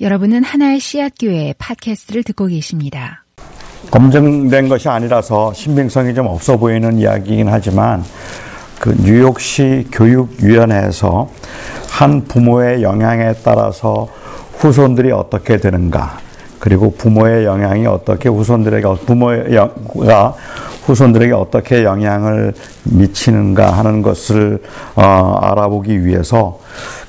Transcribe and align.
여러분은 0.00 0.42
하나의 0.42 0.80
씨앗교회 0.80 1.54
팟캐스트를 1.56 2.24
듣고 2.24 2.46
계십니다. 2.46 3.24
검증된 3.92 4.68
것이 4.68 4.88
아니라서 4.88 5.52
신빙성이 5.52 6.12
좀 6.14 6.26
없어 6.26 6.56
보이는 6.56 6.98
이야기이긴 6.98 7.46
하지만 7.48 8.02
그 8.80 8.92
뉴욕시 8.98 9.86
교육위원회에서 9.92 11.30
한 11.88 12.24
부모의 12.24 12.82
영향에 12.82 13.34
따라서 13.44 14.08
후손들이 14.54 15.12
어떻게 15.12 15.58
되는가 15.58 16.18
그리고 16.58 16.92
부모의 16.92 17.44
영향이 17.44 17.86
어떻게 17.86 18.28
후손들에게 18.28 18.88
부모가 19.06 20.34
후손들에게 20.86 21.32
어떻게 21.34 21.84
영향을 21.84 22.52
미치는가 22.82 23.70
하는 23.70 24.02
것을 24.02 24.60
어, 24.96 25.38
알아보기 25.40 26.04
위해서 26.04 26.58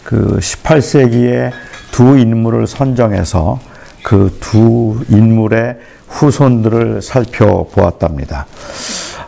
그 0.04 0.38
18세기의 0.40 1.52
두 1.96 2.18
인물을 2.18 2.68
선정해서 2.68 3.60
그 4.04 4.30
두 4.40 5.04
인물의 5.10 5.78
후손들을 6.08 7.02
살펴보았답니다. 7.02 8.46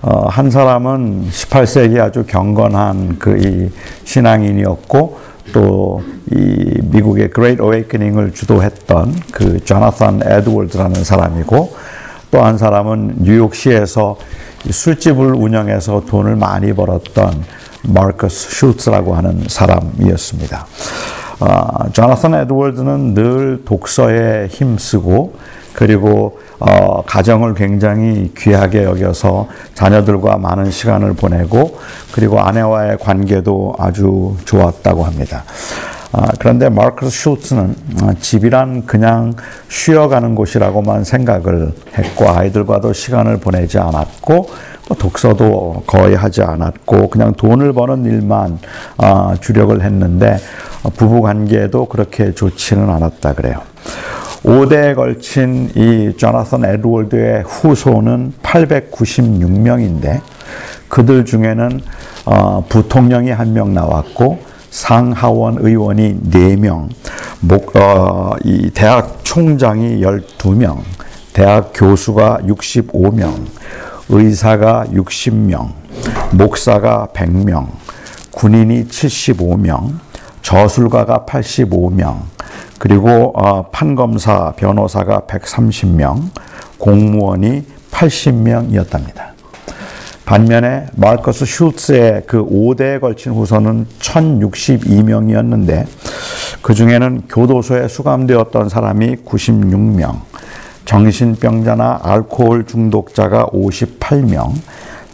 어, 0.02 0.28
한 0.28 0.52
사람은 0.52 1.30
18세기 1.30 2.00
아주 2.00 2.26
경건한 2.26 3.18
그 3.20 3.72
신앙인이었고 4.04 5.20
또 5.54 6.02
이 6.32 6.74
미국의 6.84 7.30
Great 7.30 7.62
Awakening을 7.62 8.34
주도했던 8.34 9.16
그 9.32 9.64
조나단 9.64 10.22
에드워드라는 10.26 11.04
사람이고 11.04 11.74
또 12.32 12.44
한 12.44 12.58
사람은 12.58 13.20
뉴욕시에서 13.20 14.18
술집을 14.70 15.34
운영해서 15.34 16.04
돈을 16.06 16.36
많이 16.36 16.74
벌었던 16.74 17.46
마커스 17.84 18.50
슈츠라고 18.50 19.16
하는 19.16 19.46
사람이었습니다. 19.48 20.68
어, 21.40 21.92
조나선 21.92 22.34
에드월드는 22.34 23.14
늘 23.14 23.62
독서에 23.66 24.48
힘쓰고 24.48 25.36
그리고 25.74 26.40
어, 26.60 27.04
가정을 27.04 27.54
굉장히 27.54 28.32
귀하게 28.36 28.84
여겨서 28.84 29.48
자녀들과 29.76 30.38
많은 30.38 30.72
시간을 30.72 31.14
보내고 31.14 31.78
그리고 32.12 32.40
아내와의 32.40 32.98
관계도 32.98 33.76
아주 33.78 34.36
좋았다고 34.46 35.04
합니다. 35.04 35.44
아, 36.14 36.30
그런데 36.40 36.70
마크스 36.70 37.36
슐츠는 37.36 37.76
아, 38.02 38.14
집이란 38.20 38.88
그냥 38.88 39.34
쉬어가는 39.70 40.34
곳이라고만 40.34 41.04
생각을 41.04 41.74
했고 41.96 42.30
아이들과도 42.30 42.94
시간을 42.94 43.38
보내지 43.38 43.78
않았고 43.78 44.34
뭐 44.34 44.48
독서도 44.96 45.84
거의 45.86 46.16
하지 46.16 46.42
않았고 46.42 47.10
그냥 47.10 47.34
돈을 47.34 47.74
버는 47.74 48.06
일만 48.06 48.60
아, 48.98 49.36
주력을 49.40 49.82
했는데 49.82 50.38
부부 50.96 51.22
관계도 51.22 51.86
그렇게 51.86 52.34
좋지는 52.34 52.90
않았다 52.90 53.34
그래요. 53.34 53.62
5대에 54.44 54.96
걸친 54.96 55.72
이 55.76 56.16
조나선 56.16 56.64
에드월드의 56.64 57.44
후손은 57.46 58.34
896명인데 58.44 60.22
그들 60.88 61.26
중에는 61.26 61.82
어, 62.26 62.64
부통령이 62.70 63.32
한 63.32 63.54
명 63.54 63.74
나왔고 63.74 64.40
상하원 64.70 65.58
의원이 65.60 66.20
4명, 66.30 66.90
목, 67.40 67.76
어, 67.76 68.32
이 68.44 68.70
대학 68.72 69.20
총장이 69.24 70.02
12명, 70.02 70.80
대학 71.34 71.72
교수가 71.74 72.40
65명, 72.44 73.34
의사가 74.10 74.86
60명, 74.94 75.72
목사가 76.32 77.08
100명, 77.14 77.68
군인이 78.32 78.86
75명, 78.86 80.00
저술가가 80.42 81.26
85명, 81.28 82.22
그리고 82.80 83.34
어, 83.36 83.64
판검사, 83.70 84.54
변호사가 84.56 85.22
130명, 85.22 86.30
공무원이 86.78 87.66
80명이었답니다. 87.92 89.28
반면에 90.26 90.88
마르커스 90.96 91.46
슐츠의 91.46 92.24
그 92.28 92.46
5대에 92.46 93.00
걸친 93.00 93.32
후손은 93.32 93.88
1062명이었는데 94.00 95.86
그 96.62 96.74
중에는 96.74 97.24
교도소에 97.30 97.88
수감되었던 97.88 98.68
사람이 98.70 99.18
96명, 99.26 100.20
정신병자나 100.88 102.00
알코올 102.02 102.66
중독자가 102.66 103.48
58명, 103.48 104.54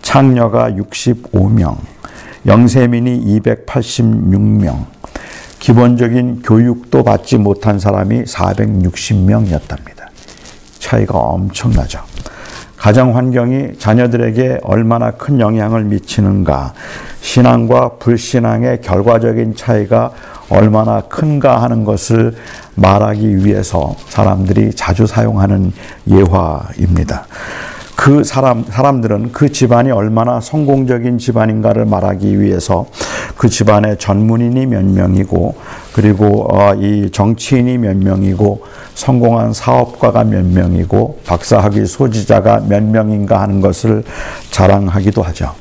창녀가 0.03 0.69
65명, 0.69 1.77
영세민이 2.45 3.39
286명, 3.41 4.85
기본적인 5.57 6.43
교육도 6.43 7.03
받지 7.03 7.37
못한 7.37 7.79
사람이 7.79 8.23
460명이었답니다. 8.23 10.09
차이가 10.77 11.17
엄청나죠. 11.17 12.12
가정 12.83 13.15
환경이 13.15 13.77
자녀들에게 13.79 14.59
얼마나 14.61 15.11
큰 15.11 15.39
영향을 15.39 15.85
미치는가, 15.85 16.73
신앙과 17.21 17.91
불신앙의 17.91 18.81
결과적인 18.81 19.55
차이가 19.55 20.11
얼마나 20.49 20.99
큰가 20.99 21.61
하는 21.61 21.85
것을 21.85 22.35
말하기 22.75 23.45
위해서 23.45 23.95
사람들이 24.09 24.73
자주 24.75 25.07
사용하는 25.07 25.71
예화입니다. 26.09 27.25
그 28.03 28.25
사람, 28.25 28.65
사람들은 28.65 29.31
그 29.31 29.49
집안이 29.49 29.89
얼마나 29.89 30.41
성공적인 30.41 31.19
집안인가를 31.19 31.85
말하기 31.85 32.37
위해서 32.41 32.85
그 33.37 33.47
집안의 33.47 33.97
전문인이 33.97 34.65
몇 34.65 34.83
명이고, 34.83 35.55
그리고 35.93 36.53
어, 36.53 36.75
이 36.75 37.09
정치인이 37.09 37.77
몇 37.77 37.95
명이고, 37.95 38.61
성공한 38.93 39.53
사업가가 39.53 40.25
몇 40.25 40.43
명이고, 40.45 41.21
박사학위 41.25 41.85
소지자가 41.85 42.63
몇 42.67 42.83
명인가 42.83 43.39
하는 43.39 43.61
것을 43.61 44.03
자랑하기도 44.51 45.21
하죠. 45.21 45.53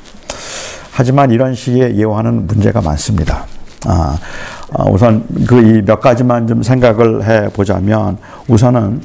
하지만 0.90 1.30
이런 1.30 1.54
식의 1.54 1.96
예화는 1.96 2.48
문제가 2.48 2.80
많습니다. 2.80 3.46
아, 3.86 4.18
아 4.72 4.84
우선 4.90 5.24
그 5.46 5.60
이 5.60 5.82
몇 5.82 6.00
가지만 6.00 6.48
좀 6.48 6.64
생각을 6.64 7.24
해 7.24 7.48
보자면 7.50 8.18
우선은 8.48 9.02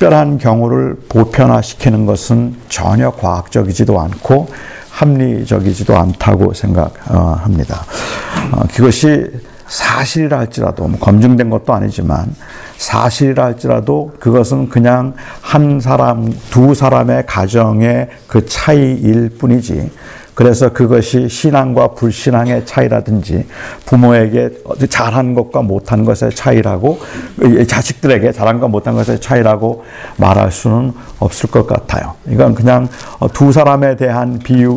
특별한 0.00 0.38
경우를 0.38 0.96
보편화시키는 1.10 2.06
것은 2.06 2.56
전혀 2.70 3.10
과학적이지도 3.10 4.00
않고 4.00 4.48
합리적이지도 4.90 5.94
않다고 5.94 6.54
생각합니다. 6.54 7.84
어, 8.52 8.62
그것이 8.74 9.30
사실이라 9.66 10.38
할지라도 10.38 10.88
뭐 10.88 10.98
검증된 10.98 11.50
것도 11.50 11.74
아니지만 11.74 12.34
사실이라 12.78 13.44
할지라도 13.44 14.12
그것은 14.18 14.70
그냥 14.70 15.12
한 15.42 15.80
사람 15.80 16.32
두 16.48 16.74
사람의 16.74 17.26
가정의 17.26 18.08
그 18.26 18.46
차이일 18.46 19.36
뿐이지 19.38 19.90
그래서 20.34 20.72
그것이 20.72 21.28
신앙과 21.28 21.88
불신앙의 21.88 22.64
차이라든지 22.66 23.46
부모에게 23.86 24.50
잘한 24.88 25.34
것과 25.34 25.62
못한 25.62 26.04
것의 26.04 26.34
차이라고 26.34 26.98
자식들에게 27.66 28.32
잘한 28.32 28.60
것 28.60 28.68
못한 28.68 28.94
것의 28.94 29.20
차이라고 29.20 29.84
말할 30.16 30.50
수는 30.50 30.92
없을 31.18 31.50
것 31.50 31.66
같아요. 31.66 32.14
이건 32.28 32.54
그냥 32.54 32.88
두 33.32 33.52
사람에 33.52 33.96
대한 33.96 34.38
비유 34.38 34.76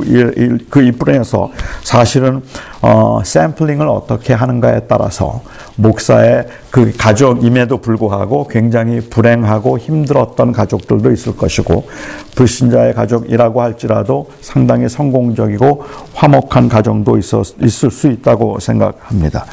그 0.69 0.81
이뿐에서 0.81 1.51
사실은 1.83 2.41
어, 2.81 3.21
샘플링을 3.23 3.87
어떻게 3.87 4.33
하는가에 4.33 4.81
따라서 4.89 5.41
목사의 5.77 6.47
그 6.69 6.91
가족임에도 6.97 7.77
불구하고 7.77 8.47
굉장히 8.49 8.99
불행하고 8.99 9.79
힘들었던 9.79 10.51
가족들도 10.51 11.11
있을 11.11 11.37
것이고 11.37 11.87
불신자의 12.35 12.93
가족이라고 12.93 13.61
할지라도 13.61 14.29
상당히 14.41 14.89
성공적 14.89 15.42
이고 15.49 15.83
화목한 16.13 16.69
가정도 16.69 17.17
있을 17.17 17.43
수 17.91 18.07
있다고 18.07 18.59
생각합니다. 18.59 19.45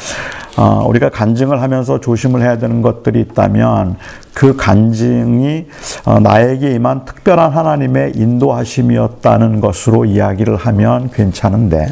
어, 0.57 0.85
우리가 0.87 1.11
간증을 1.11 1.63
하면서 1.63 2.01
조심을 2.01 2.43
해야 2.43 2.59
되는 2.59 2.83
것들이 2.83 3.21
있다면 3.21 3.97
그 4.35 4.57
간증이 4.57 5.67
어, 6.05 6.21
나에게 6.21 6.75
임한 6.75 7.05
특별한 7.05 7.53
하나님의 7.53 8.13
인도하심이었다는 8.17 9.61
것으로 9.61 10.05
이야기를 10.05 10.57
하면 10.57 11.11
괜찮은데 11.11 11.87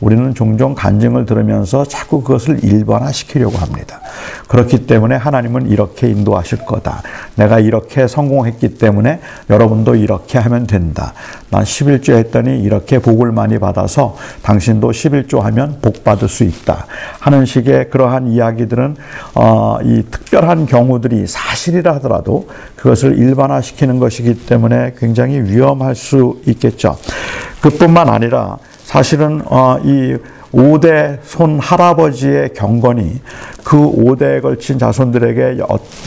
우리는 0.00 0.34
종종 0.34 0.74
간증을 0.74 1.24
들으면서 1.24 1.84
자꾸 1.84 2.22
그것을 2.22 2.62
일반화시키려고 2.62 3.56
합니다. 3.56 4.00
그렇기 4.48 4.86
때문에 4.86 5.16
하나님은 5.16 5.70
이렇게 5.70 6.08
인도하실 6.08 6.66
거다. 6.66 7.02
내가 7.36 7.58
이렇게 7.58 8.06
성공했기 8.06 8.74
때문에 8.74 9.20
여러분도 9.48 9.94
이렇게 9.94 10.38
하면 10.38 10.66
된다. 10.66 11.14
난 11.50 11.64
11조 11.64 12.12
했더니 12.14 12.60
이렇게 12.60 12.98
복을 12.98 13.32
많이 13.32 13.58
받아서 13.58 14.16
당신도 14.42 14.90
11조 14.90 15.40
하면 15.40 15.78
복 15.80 16.04
받을 16.04 16.28
수 16.28 16.44
있다. 16.44 16.86
하는 17.18 17.46
식의 17.46 17.90
그러한 17.90 18.28
이야기들은 18.28 18.96
어, 19.34 19.78
이 19.82 20.02
특별한 20.10 20.66
경우들이 20.66 21.26
사실이라 21.26 21.94
하더라도 21.96 22.48
그것을 22.76 23.18
일반화시키는 23.18 23.98
것이기 23.98 24.46
때문에 24.46 24.94
굉장히 24.98 25.40
위험할 25.40 25.94
수 25.94 26.40
있겠죠. 26.46 26.98
그뿐만 27.60 28.08
아니라 28.08 28.58
사실은 28.86 29.42
어, 29.46 29.78
이 29.82 30.16
5대 30.54 31.18
손 31.24 31.58
할아버지의 31.58 32.54
경건이 32.54 33.20
그 33.64 33.76
5대에 33.76 34.40
걸친 34.40 34.78
자손들에게 34.78 35.58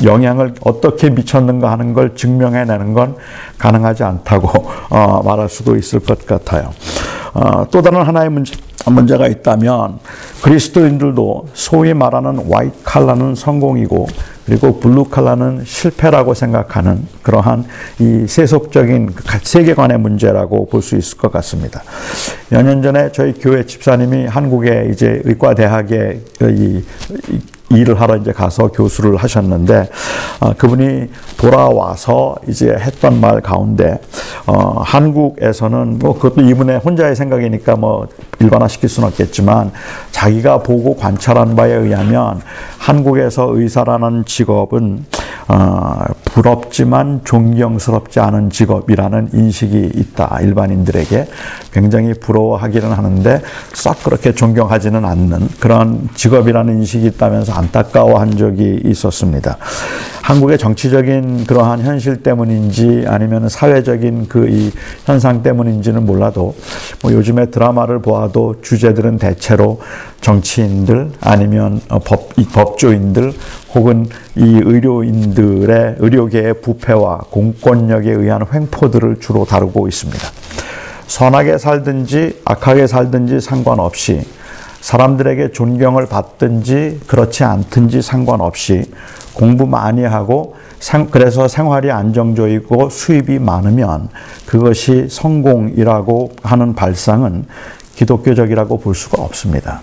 영향을 0.06 0.56
어떻게 0.62 1.10
미쳤는가 1.10 1.70
하는 1.72 1.94
걸 1.94 2.16
증명해내는 2.16 2.94
건 2.94 3.18
가능하지 3.58 4.06
않다고 4.06 4.70
어, 4.90 5.22
말할 5.24 5.50
수도 5.50 5.76
있을 5.76 6.00
것 6.00 6.26
같아요. 6.26 6.72
어, 7.34 7.68
또 7.70 7.82
다른 7.82 8.02
하나의 8.02 8.30
문제, 8.30 8.56
문제가 8.86 9.28
있다면 9.28 10.00
그리스도인들도 10.42 11.50
소위 11.54 11.94
말하는 11.94 12.50
화이트 12.50 12.78
칼라는 12.84 13.36
성공이고 13.36 14.08
그리고 14.50 14.80
블루 14.80 15.06
칼라는 15.06 15.64
실패라고 15.64 16.34
생각하는 16.34 17.06
그러한 17.22 17.66
이 18.00 18.26
세속적인 18.28 19.14
세계관의 19.44 20.00
문제라고 20.00 20.66
볼 20.66 20.82
수 20.82 20.98
있을 20.98 21.18
것 21.20 21.32
같습니다. 21.32 21.84
몇 22.50 22.64
년 22.64 22.82
전에 22.82 23.12
저희 23.12 23.34
교회 23.34 23.64
집사님이 23.64 24.26
한국의 24.26 24.90
이제 24.92 25.22
의과대학에 25.24 26.20
이 26.42 26.82
일을 27.70 28.00
하러 28.02 28.16
이제 28.18 28.32
가서 28.32 28.68
교수를 28.68 29.16
하셨는데 29.18 29.90
어, 30.40 30.54
그분이 30.58 31.10
돌아와서 31.38 32.36
이제 32.48 32.68
했던 32.70 33.22
말 33.22 33.42
가운데 33.42 34.00
어, 34.46 34.82
한국에서는 34.82 36.00
뭐 36.00 36.14
그것도 36.16 36.42
이분의 36.42 36.80
혼자의 36.80 37.16
생각이니까 37.16 37.76
뭐 37.76 38.08
일반화시킬 38.40 38.90
수는 38.90 39.10
없겠지만 39.10 39.72
자기가 40.12 40.60
보고 40.60 40.96
관찰한 40.96 41.56
바에 41.56 41.74
의하면 41.74 42.42
한국에서 42.78 43.56
의사라는 43.56 44.26
직업은 44.26 45.06
어, 45.50 46.04
부럽지만 46.26 47.22
존경스럽지 47.24 48.20
않은 48.20 48.50
직업이라는 48.50 49.30
인식이 49.34 49.92
있다. 49.96 50.40
일반인들에게 50.42 51.28
굉장히 51.72 52.14
부러워하기는 52.14 52.92
하는데 52.92 53.42
싹 53.74 54.04
그렇게 54.04 54.34
존경하지는 54.34 55.06
않는 55.06 55.48
그런 55.60 56.10
직업이라는 56.16 56.78
인식이 56.80 57.08
있다면서 57.08 57.54
안타까워한 57.54 58.38
적이 58.38 58.82
있었습니다. 58.86 59.58
한국의 60.22 60.60
정치적인 60.60 61.46
그러한 61.46 61.82
현실 61.82 62.22
때문인지 62.22 63.06
아니면 63.08 63.50
사회적인 63.50 64.28
그 64.28 64.50
이 64.50 64.72
현상 65.06 65.44
때문인지는 65.44 66.06
몰라도 66.06 66.56
뭐 67.02 67.12
요즘에 67.14 67.48
드라마를 67.48 68.02
보아도 68.02 68.56
주제들은 68.62 69.18
대체로 69.18 69.80
정치인들 70.22 71.12
아니면 71.22 71.82
어, 71.90 72.00
법, 72.00 72.30
법조인들 72.52 73.34
혹은 73.74 74.08
이 74.36 74.62
의료인들의 74.64 75.96
의료계의 76.00 76.62
부패와 76.62 77.26
공권력에 77.30 78.12
의한 78.12 78.46
횡포들을 78.52 79.20
주로 79.20 79.46
다루고 79.46 79.88
있습니다. 79.88 80.28
선하게 81.08 81.58
살든지 81.58 82.42
악하게 82.46 82.88
살든지 82.88 83.42
상관없이 83.42 84.26
사람들에게 84.82 85.52
존경을 85.52 86.08
받든지 86.08 87.02
그렇지 87.08 87.44
않든지 87.44 88.02
상관없이 88.02 88.92
공부 89.34 89.68
많이 89.68 90.04
하고 90.04 90.56
그래서 91.12 91.48
생활이 91.48 91.92
안정적이고 91.92 92.90
수입이 92.90 93.40
많으면 93.40 94.10
그것이 94.46 95.08
성공이라고 95.10 96.32
하는 96.42 96.74
발상은 96.74 97.46
기독교적이라고 97.96 98.80
볼 98.80 98.96
수가 98.96 99.22
없습니다. 99.22 99.82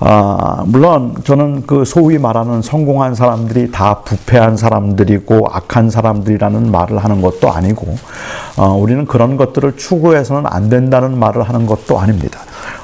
아, 0.00 0.62
물론 0.66 1.14
저는 1.24 1.66
그 1.66 1.84
소위 1.84 2.18
말하는 2.18 2.62
성공한 2.62 3.14
사람들이 3.14 3.70
다 3.70 4.00
부패한 4.00 4.56
사람들이고 4.56 5.48
악한 5.50 5.90
사람들이라는 5.90 6.70
말을 6.70 6.98
하는 6.98 7.22
것도 7.22 7.50
아니고, 7.50 7.96
어, 8.56 8.74
우리는 8.74 9.06
그런 9.06 9.36
것들을 9.36 9.76
추구해서는 9.76 10.44
안 10.46 10.68
된다는 10.68 11.18
말을 11.18 11.42
하는 11.42 11.66
것도 11.66 11.98
아닙니다. 11.98 12.40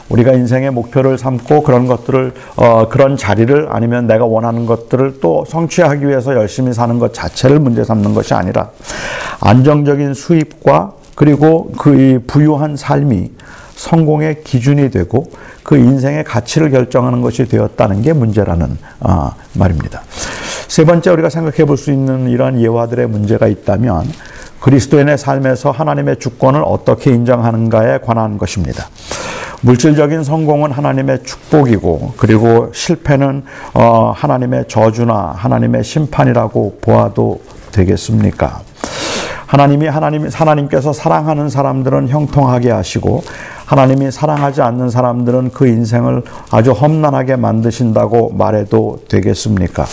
우리가 0.08 0.32
인생의 0.32 0.70
목표를 0.70 1.18
삼고 1.18 1.62
그런 1.62 1.86
것들을 1.86 2.32
어, 2.56 2.88
그런 2.88 3.16
자리를 3.16 3.68
아니면 3.70 4.06
내가 4.06 4.24
원하는 4.24 4.66
것들을 4.66 5.20
또 5.20 5.44
성취하기 5.46 6.06
위해서 6.08 6.34
열심히 6.34 6.72
사는 6.72 6.98
것 6.98 7.12
자체를 7.12 7.58
문제 7.58 7.84
삼는 7.84 8.14
것이 8.14 8.34
아니라 8.34 8.70
안정적인 9.40 10.14
수입과 10.14 10.92
그리고 11.14 11.72
그 11.78 12.22
부유한 12.26 12.76
삶이 12.76 13.30
성공의 13.78 14.42
기준이 14.42 14.90
되고 14.90 15.30
그 15.62 15.76
인생의 15.76 16.24
가치를 16.24 16.70
결정하는 16.70 17.22
것이 17.22 17.46
되었다는 17.46 18.02
게 18.02 18.12
문제라는 18.12 18.76
어, 19.00 19.30
말입니다. 19.54 20.02
세 20.66 20.84
번째 20.84 21.10
우리가 21.10 21.30
생각해 21.30 21.64
볼 21.64 21.76
수 21.78 21.92
있는 21.92 22.28
이러한 22.28 22.60
예화들의 22.60 23.06
문제가 23.06 23.46
있다면 23.46 24.04
그리스도인의 24.60 25.16
삶에서 25.16 25.70
하나님의 25.70 26.18
주권을 26.18 26.60
어떻게 26.64 27.12
인정하는가에 27.12 27.98
관한 27.98 28.36
것입니다. 28.36 28.88
물질적인 29.62 30.24
성공은 30.24 30.72
하나님의 30.72 31.22
축복이고 31.22 32.14
그리고 32.16 32.70
실패는 32.74 33.44
어, 33.74 34.12
하나님의 34.14 34.64
저주나 34.66 35.34
하나님의 35.36 35.84
심판이라고 35.84 36.78
보아도 36.80 37.40
되겠습니까? 37.70 38.62
하나님이 39.48 39.86
하나님 39.86 40.28
하나님께서 40.28 40.92
사랑하는 40.92 41.48
사람들은 41.48 42.10
형통하게 42.10 42.70
하시고 42.70 43.22
하나님이 43.64 44.10
사랑하지 44.10 44.60
않는 44.60 44.90
사람들은 44.90 45.52
그 45.52 45.66
인생을 45.66 46.22
아주 46.50 46.72
험난하게 46.72 47.36
만드신다고 47.36 48.34
말해도 48.34 49.04
되겠습니까? 49.08 49.86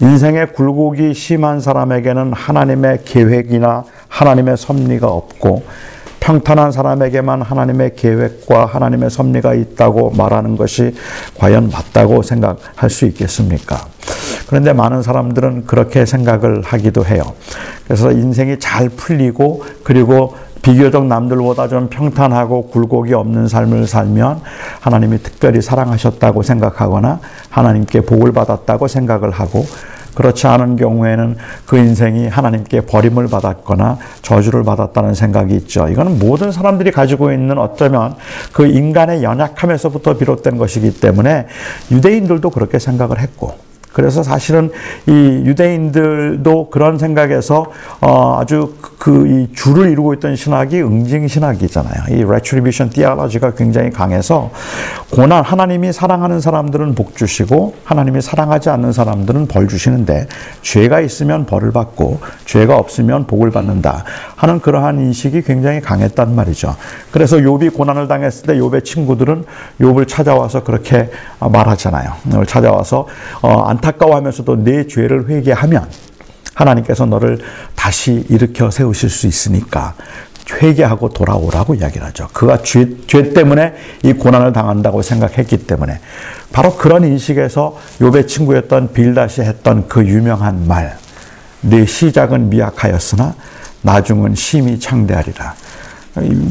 인생의 0.00 0.52
굴곡이 0.52 1.14
심한 1.14 1.60
사람에게는 1.60 2.34
하나님의 2.34 3.04
계획이나 3.06 3.84
하나님의 4.08 4.58
섭리가 4.58 5.08
없고 5.08 5.62
평탄한 6.22 6.70
사람에게만 6.70 7.42
하나님의 7.42 7.96
계획과 7.96 8.66
하나님의 8.66 9.10
섭리가 9.10 9.54
있다고 9.54 10.10
말하는 10.10 10.56
것이 10.56 10.94
과연 11.36 11.68
맞다고 11.70 12.22
생각할 12.22 12.90
수 12.90 13.06
있겠습니까? 13.06 13.84
그런데 14.46 14.72
많은 14.72 15.02
사람들은 15.02 15.66
그렇게 15.66 16.06
생각을 16.06 16.62
하기도 16.62 17.04
해요. 17.04 17.24
그래서 17.84 18.12
인생이 18.12 18.60
잘 18.60 18.88
풀리고 18.88 19.64
그리고 19.82 20.36
비교적 20.62 21.06
남들보다 21.06 21.66
좀 21.66 21.88
평탄하고 21.90 22.68
굴곡이 22.68 23.12
없는 23.14 23.48
삶을 23.48 23.88
살면 23.88 24.42
하나님이 24.78 25.18
특별히 25.24 25.60
사랑하셨다고 25.60 26.44
생각하거나 26.44 27.18
하나님께 27.50 28.02
복을 28.02 28.30
받았다고 28.30 28.86
생각을 28.86 29.32
하고 29.32 29.66
그렇지 30.14 30.46
않은 30.46 30.76
경우에는 30.76 31.36
그 31.66 31.78
인생이 31.78 32.28
하나님께 32.28 32.82
버림을 32.82 33.28
받았거나 33.28 33.98
저주를 34.22 34.64
받았다는 34.64 35.14
생각이 35.14 35.54
있죠. 35.56 35.88
이거는 35.88 36.18
모든 36.18 36.52
사람들이 36.52 36.90
가지고 36.90 37.32
있는 37.32 37.58
어쩌면 37.58 38.14
그 38.52 38.66
인간의 38.66 39.22
연약함에서부터 39.22 40.18
비롯된 40.18 40.58
것이기 40.58 41.00
때문에 41.00 41.46
유대인들도 41.90 42.50
그렇게 42.50 42.78
생각을 42.78 43.20
했고 43.20 43.71
그래서 43.92 44.22
사실은 44.22 44.70
이 45.06 45.12
유대인들도 45.12 46.70
그런 46.70 46.98
생각에서 46.98 47.66
어 48.00 48.38
아주 48.40 48.74
그 48.98 49.22
이 49.32 49.48
주를 49.54 49.90
이루고 49.90 50.14
있던 50.14 50.36
신학이 50.36 50.82
응징 50.82 51.28
신학이잖아요. 51.28 52.16
이 52.16 52.24
retribution 52.24 52.90
theology가 52.90 53.52
굉장히 53.54 53.90
강해서 53.90 54.50
고난 55.10 55.44
하나님이 55.44 55.92
사랑하는 55.92 56.40
사람들은 56.40 56.94
복 56.94 57.16
주시고 57.16 57.74
하나님이 57.84 58.20
사랑하지 58.20 58.70
않는 58.70 58.92
사람들은 58.92 59.46
벌 59.46 59.68
주시는데 59.68 60.26
죄가 60.62 61.00
있으면 61.00 61.46
벌을 61.46 61.72
받고 61.72 62.20
죄가 62.44 62.76
없으면 62.76 63.26
복을 63.26 63.50
받는다 63.50 64.04
하는 64.36 64.60
그러한 64.60 64.98
인식이 65.00 65.42
굉장히 65.42 65.80
강했단 65.80 66.34
말이죠. 66.34 66.74
그래서 67.10 67.36
욥이 67.36 67.74
고난을 67.74 68.08
당했을 68.08 68.46
때 68.46 68.54
욥의 68.54 68.84
친구들은 68.84 69.44
욥을 69.80 70.08
찾아와서 70.08 70.64
그렇게 70.64 71.10
말하잖아요. 71.38 72.12
찾아와서 72.46 73.06
어, 73.42 73.62
안 73.62 73.78
타까워하면서도 73.82 74.64
내 74.64 74.86
죄를 74.86 75.28
회개하면 75.28 75.86
하나님께서 76.54 77.04
너를 77.04 77.38
다시 77.74 78.24
일으켜 78.30 78.70
세우실 78.70 79.10
수 79.10 79.26
있으니까 79.26 79.94
회개하고 80.50 81.10
돌아오라고 81.10 81.74
이야기를 81.74 82.06
하죠. 82.08 82.28
그가 82.32 82.62
죄, 82.62 82.88
죄 83.06 83.32
때문에 83.32 83.74
이 84.02 84.12
고난을 84.12 84.52
당한다고 84.52 85.02
생각했기 85.02 85.66
때문에 85.66 86.00
바로 86.52 86.76
그런 86.76 87.04
인식에서 87.04 87.78
욥의 88.00 88.28
친구였던 88.28 88.92
빌다시 88.92 89.42
했던 89.42 89.88
그 89.88 90.04
유명한 90.06 90.66
말, 90.66 90.96
내 91.60 91.86
시작은 91.86 92.50
미약하였으나 92.50 93.34
나중은 93.82 94.34
심히 94.34 94.78
창대하리라. 94.78 95.54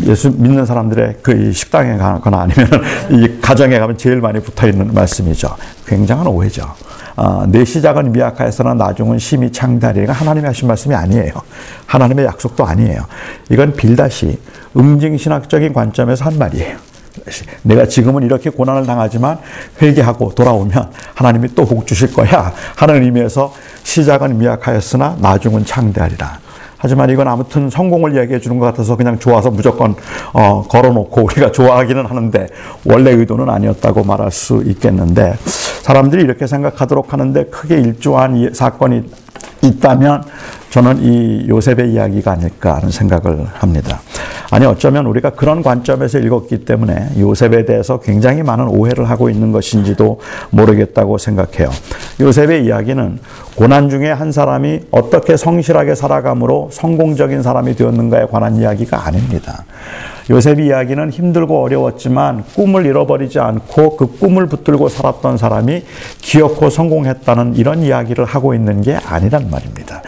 예수 0.07 0.31
믿는 0.31 0.65
사람들의 0.65 1.17
그 1.21 1.51
식당에 1.51 1.97
가거나 1.97 2.41
아니면 2.41 2.67
이 3.11 3.39
가정에 3.41 3.77
가면 3.77 3.97
제일 3.97 4.19
많이 4.19 4.39
붙어 4.39 4.67
있는 4.67 4.93
말씀이죠. 4.93 5.55
굉장한 5.85 6.25
오해죠. 6.27 6.73
어, 7.15 7.45
내 7.47 7.63
시작은 7.63 8.11
미약하여서나 8.11 8.73
나중은 8.73 9.19
심히 9.19 9.51
창다리가 9.51 10.13
하나님이 10.13 10.47
하신 10.47 10.67
말씀이 10.67 10.95
아니에요. 10.95 11.33
하나님의 11.85 12.25
약속도 12.25 12.65
아니에요. 12.65 13.05
이건 13.49 13.75
빌다시 13.75 14.39
응징신학적인 14.75 15.73
관점에서 15.73 16.25
한 16.25 16.39
말이에요. 16.39 16.77
내가 17.63 17.85
지금은 17.85 18.23
이렇게 18.23 18.49
고난을 18.49 18.85
당하지만 18.85 19.37
회개하고 19.81 20.33
돌아오면 20.33 20.91
하나님이 21.13 21.53
또 21.53 21.65
복 21.65 21.85
주실 21.85 22.13
거야 22.13 22.53
하는 22.77 23.03
의미에서 23.03 23.53
시작은 23.83 24.37
미약하였으나 24.37 25.17
나중은 25.19 25.65
창대하리라. 25.65 26.39
하지만 26.81 27.11
이건 27.11 27.27
아무튼 27.27 27.69
성공을 27.69 28.15
이야기해 28.15 28.39
주는 28.39 28.57
것 28.57 28.65
같아서 28.65 28.95
그냥 28.95 29.19
좋아서 29.19 29.51
무조건 29.51 29.95
어, 30.33 30.63
걸어놓고 30.67 31.21
우리가 31.25 31.51
좋아하기는 31.53 32.07
하는데 32.07 32.47
원래 32.85 33.11
의도는 33.11 33.49
아니었다고 33.49 34.03
말할 34.03 34.31
수 34.31 34.63
있겠는데 34.65 35.35
사람들이 35.83 36.23
이렇게 36.23 36.47
생각하도록 36.47 37.13
하는데 37.13 37.45
크게 37.45 37.77
일조한 37.77 38.51
사건이 38.53 39.03
있다면 39.61 40.23
저는 40.71 41.03
이 41.03 41.49
요셉의 41.49 41.91
이야기가 41.91 42.31
아닐까 42.31 42.75
하는 42.75 42.89
생각을 42.91 43.45
합니다. 43.45 44.01
아니 44.51 44.65
어쩌면 44.65 45.05
우리가 45.05 45.31
그런 45.31 45.61
관점에서 45.63 46.19
읽었기 46.19 46.63
때문에 46.63 47.09
요셉에 47.19 47.65
대해서 47.65 47.99
굉장히 47.99 48.41
많은 48.41 48.67
오해를 48.69 49.09
하고 49.09 49.29
있는 49.29 49.51
것인지도 49.51 50.21
모르겠다고 50.49 51.17
생각해요. 51.17 51.69
요셉의 52.21 52.65
이야기는 52.65 53.19
고난 53.55 53.89
중에 53.89 54.11
한 54.11 54.31
사람이 54.31 54.81
어떻게 54.91 55.35
성실하게 55.35 55.95
살아감으로 55.95 56.69
성공적인 56.71 57.43
사람이 57.43 57.75
되었는가에 57.75 58.27
관한 58.27 58.55
이야기가 58.55 59.05
아닙니다. 59.05 59.65
요셉 60.31 60.61
이야기는 60.61 61.09
힘들고 61.09 61.61
어려웠지만 61.61 62.45
꿈을 62.55 62.85
잃어버리지 62.85 63.39
않고 63.39 63.97
그 63.97 64.17
꿈을 64.17 64.45
붙들고 64.45 64.87
살았던 64.87 65.35
사람이 65.35 65.83
기어코 66.21 66.69
성공했다는 66.69 67.57
이런 67.57 67.83
이야기를 67.83 68.23
하고 68.23 68.53
있는 68.53 68.81
게 68.81 68.95
아니란 68.95 69.49
말입니다. 69.51 70.01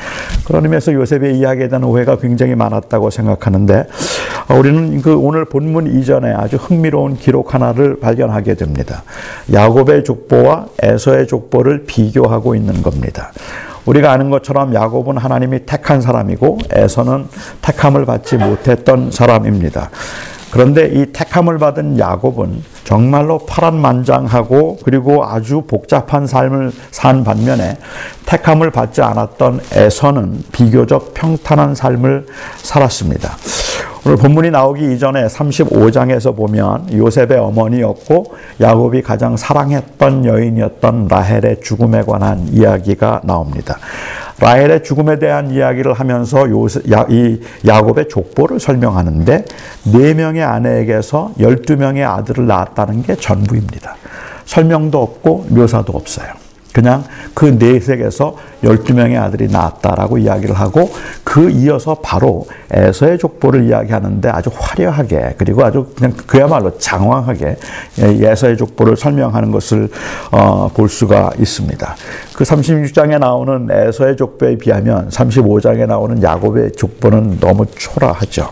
그런 0.46 0.64
의미에서 0.64 0.94
요셉의 0.94 1.38
이야기에 1.38 1.68
대한 1.68 1.84
오해가 1.84 2.18
굉장히 2.18 2.56
많았다고 2.56 3.10
생각하는데 3.10 3.86
어, 4.48 4.56
우리는 4.56 5.02
그 5.02 5.18
오늘 5.18 5.44
본문 5.44 6.00
이전에 6.00 6.32
아주 6.32 6.56
흥미로운 6.56 7.18
기록 7.18 7.54
하나를 7.54 8.00
발견하게 8.00 8.56
됩니다. 8.56 9.04
야곱의 9.52 10.06
족보와 10.06 10.68
에서의 10.82 11.28
족보를 11.28 11.84
비교하고 11.86 12.56
있는 12.56 12.82
겁니다. 12.82 13.34
우리가 13.86 14.12
아는 14.12 14.30
것처럼 14.30 14.74
야곱은 14.74 15.18
하나님이 15.18 15.66
택한 15.66 16.02
사람이고 16.02 16.60
에서는 16.72 17.28
택함을 17.62 18.06
받지 18.06 18.38
못했던 18.38 19.12
사람입니다. 19.12 19.90
그런데 20.52 20.86
이 20.94 21.08
택함을 21.12 21.58
받은 21.58 21.98
야곱은 21.98 22.64
정말로 22.84 23.40
파란만장하고 23.40 24.78
그리고 24.84 25.26
아주 25.26 25.64
복잡한 25.66 26.28
삶을 26.28 26.72
산 26.92 27.24
반면에 27.24 27.78
택함을 28.28 28.70
받지 28.70 29.02
않았던 29.02 29.62
에서는 29.72 30.44
비교적 30.52 31.16
평탄한 31.16 31.74
삶을 31.74 32.28
살았습니다. 32.58 33.36
오늘 34.06 34.18
본문이 34.18 34.52
나오기 34.52 34.94
이전에 34.94 35.28
35장에서 35.28 36.36
보면 36.36 36.92
요셉의 36.92 37.38
어머니였고 37.38 38.36
야곱이 38.60 39.02
가장 39.02 39.38
사랑했던 39.38 40.26
여인이었던 40.26 41.08
라헬의 41.10 41.62
죽음에 41.62 42.04
관한 42.04 42.46
이야기가 42.52 43.22
나옵니다. 43.24 43.78
라헬의 44.42 44.84
죽음에 44.84 45.20
대한 45.20 45.52
이야기를 45.52 45.94
하면서 45.94 46.50
요셉, 46.50 46.92
야, 46.92 47.06
이 47.10 47.40
야곱의 47.66 48.10
족보를 48.10 48.60
설명하는데 48.60 49.46
네 49.94 50.14
명의 50.14 50.44
아내에게서 50.44 51.32
12명의 51.40 52.06
아들을 52.06 52.46
낳았다는 52.46 53.04
게 53.04 53.16
전부입니다. 53.16 53.96
설명도 54.44 55.02
없고 55.02 55.46
묘사도 55.48 55.94
없어요. 55.94 56.28
그냥 56.74 57.04
그 57.34 57.46
넷에게서 57.46 58.36
12명의 58.64 59.22
아들이 59.22 59.48
낳았다라고 59.48 60.18
이야기를 60.18 60.56
하고 60.56 60.92
그 61.24 61.50
이어서 61.52 61.96
바로 62.02 62.48
에서의 62.72 63.20
족보를 63.20 63.66
이야기하는데 63.66 64.30
아주 64.30 64.50
화려하게 64.54 65.36
그리고 65.38 65.64
아주 65.64 65.88
그냥 65.96 66.14
그야말로 66.26 66.78
장황하게 66.78 67.58
에서의 68.00 68.58
족보를 68.58 68.98
설명하는 68.98 69.52
것을 69.52 69.90
어, 70.32 70.70
볼 70.74 70.90
수가 70.90 71.32
있습니다. 71.38 71.96
그 72.34 72.44
36장에 72.44 73.20
나오는 73.20 73.68
에서의 73.70 74.18
족보에 74.18 74.58
비하면 74.58 75.10
35장에 75.10 75.86
나오는 75.86 76.22
야곱의 76.24 76.72
족보는 76.72 77.40
너무 77.40 77.66
초라하죠. 77.68 78.50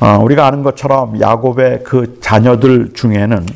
어, 0.00 0.18
우리가 0.22 0.46
아는 0.46 0.62
것처럼 0.62 1.20
야곱의 1.20 1.80
그 1.84 2.18
자녀들 2.20 2.90
중에는 2.92 3.46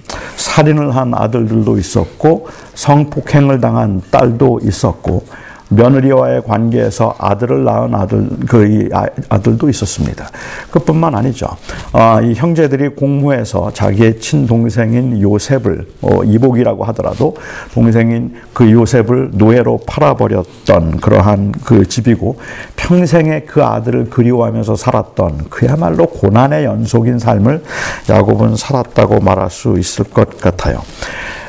살인을 0.51 0.97
한 0.97 1.15
아들들도 1.15 1.79
있었고 1.79 2.49
성폭행을 2.75 3.61
당한 3.61 4.03
딸도 4.11 4.61
있었고 4.65 5.25
며느리와의 5.71 6.43
관계에서 6.43 7.15
아들을 7.19 7.65
낳은 7.65 7.95
아들 7.95 8.29
그 8.47 8.89
아, 8.93 9.07
아들도 9.29 9.69
있었습니다. 9.69 10.29
그뿐만 10.71 11.15
아니죠. 11.15 11.49
아, 11.93 12.21
이 12.21 12.35
형제들이 12.35 12.91
공무에서 12.91 13.73
자기의 13.73 14.21
친동생인 14.21 15.21
요셉을 15.21 15.87
어, 16.03 16.23
이복이라고 16.25 16.85
하더라도 16.87 17.37
동생인 17.73 18.35
그 18.53 18.71
요셉을 18.71 19.31
노예로 19.35 19.81
팔아버렸던 19.87 20.99
그러한 20.99 21.53
그 21.65 21.87
집이고 21.87 22.39
평생에 22.77 23.43
그 23.43 23.65
아들을 23.65 24.11
그리워하면서 24.11 24.77
살았던 24.77 25.47
그야말로 25.51 26.07
고난의 26.07 26.65
연속인 26.65 27.19
삶을 27.19 27.63
야곱은 28.09 28.57
살았다고 28.57 29.21
말할 29.21 29.51
수 29.51 29.79
있을 29.79 30.05
것 30.05 30.39
같아요. 30.39 30.81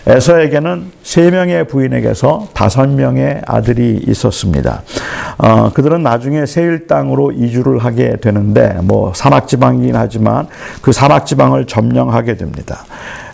에서에게는 0.08 0.92
세 1.04 1.30
명의 1.30 1.68
부인에게서 1.68 2.48
다섯 2.54 2.90
명의 2.90 3.42
아들이 3.46 4.04
있었습니다. 4.08 4.82
어, 5.38 5.72
그들은 5.74 6.02
나중에 6.02 6.46
세일 6.46 6.88
땅으로 6.88 7.32
이주를 7.32 7.80
하게 7.80 8.18
되는데 8.18 8.78
뭐 8.82 9.14
산악 9.16 9.48
지방이긴 9.48 9.96
하지만 9.96 10.48
그 10.82 10.92
산악 10.92 11.26
지방을 11.26 11.66
점령하게 11.66 12.36
됩니다. 12.38 12.86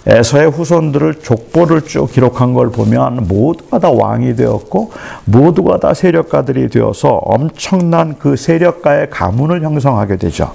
에서의 0.07 0.49
후손들을 0.49 1.15
족보를 1.15 1.81
쭉 1.81 2.09
기록한 2.09 2.53
걸 2.53 2.71
보면 2.71 3.27
모두가 3.27 3.79
다 3.79 3.89
왕이 3.91 4.37
되었고 4.37 4.91
모두가 5.25 5.79
다 5.79 5.93
세력가들이 5.93 6.69
되어서 6.69 7.09
엄청난 7.09 8.15
그 8.17 8.37
세력가의 8.37 9.09
가문을 9.09 9.63
형성하게 9.63 10.15
되죠. 10.15 10.53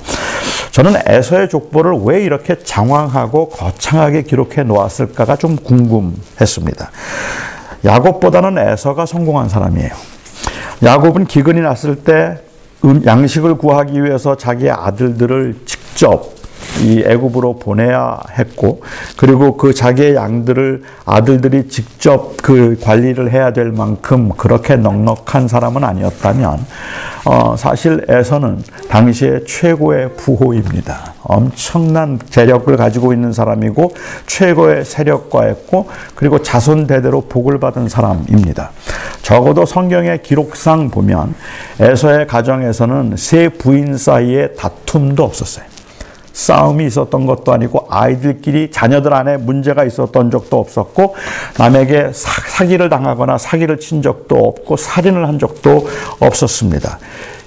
저는 0.73 0.95
에서의 1.07 1.51
족보를 1.51 2.01
왜 2.05 2.23
이렇게 2.23 2.59
장황하고 2.59 3.51
거창하게 3.51 4.23
기록해 4.23 4.63
놓았을까가 4.63 5.37
좀 5.37 5.57
궁금했습니다. 5.57 6.91
야곱보다는 7.85 8.57
에서가 8.57 9.05
성공한 9.05 9.51
사람이에요. 9.51 9.91
야곱은 10.83 11.27
기근이 11.27 11.61
났을 11.61 11.97
때 11.97 12.39
음, 12.85 13.03
양식을 13.05 13.57
구하기 13.57 14.03
위해서 14.03 14.37
자기의 14.37 14.71
아들들을 14.71 15.61
직접 15.67 16.33
이 16.83 17.03
애굽으로 17.07 17.59
보내야 17.59 18.21
했고 18.39 18.83
그리고 19.17 19.57
그 19.57 19.75
자기의 19.75 20.15
양들을 20.15 20.83
아들들이 21.05 21.69
직접 21.69 22.37
그 22.43 22.79
관리를 22.83 23.31
해야 23.33 23.53
될 23.53 23.71
만큼 23.71 24.31
그렇게 24.37 24.77
넉넉한 24.77 25.49
사람은 25.49 25.85
아니었다면 25.85 26.67
어, 27.25 27.55
사실 27.57 28.05
에서는 28.09 28.63
당시의 28.89 29.45
최고의 29.47 30.15
부호입니다. 30.17 31.15
엄청난 31.23 32.19
재력을 32.31 32.77
가지고 32.77 33.13
있는 33.13 33.33
사람이고 33.33 33.93
최고의 34.27 34.85
세력과였고 34.85 35.89
그리고 36.17 36.43
자손 36.43 36.89
대대로 36.89 37.23
복을 37.23 37.61
받은 37.61 37.89
사람입니다. 37.89 38.73
적어도 39.23 39.65
성경의 39.65 40.23
기록상 40.23 40.91
보면 40.91 41.35
에서의 41.79 42.27
가정에서는 42.27 43.15
세 43.17 43.49
부인 43.49 43.97
사이에 43.97 44.49
다툼도 44.55 45.23
없었어요. 45.23 45.72
싸움이 46.33 46.87
있었던 46.87 47.27
것도 47.27 47.53
아니고 47.53 47.87
아이들끼리 47.91 48.71
자녀들 48.71 49.13
안에 49.13 49.37
문제가 49.37 49.85
있었던 49.85 50.31
적도 50.31 50.59
없었고 50.59 51.15
남에게 51.59 52.11
사, 52.13 52.65
기를 52.65 52.89
당하거나 52.89 53.39
사기를 53.39 53.79
친 53.79 54.03
적도 54.03 54.37
없고 54.37 54.77
살인을 54.77 55.27
한 55.27 55.39
적도 55.39 55.87
없었습니다. 56.21 56.99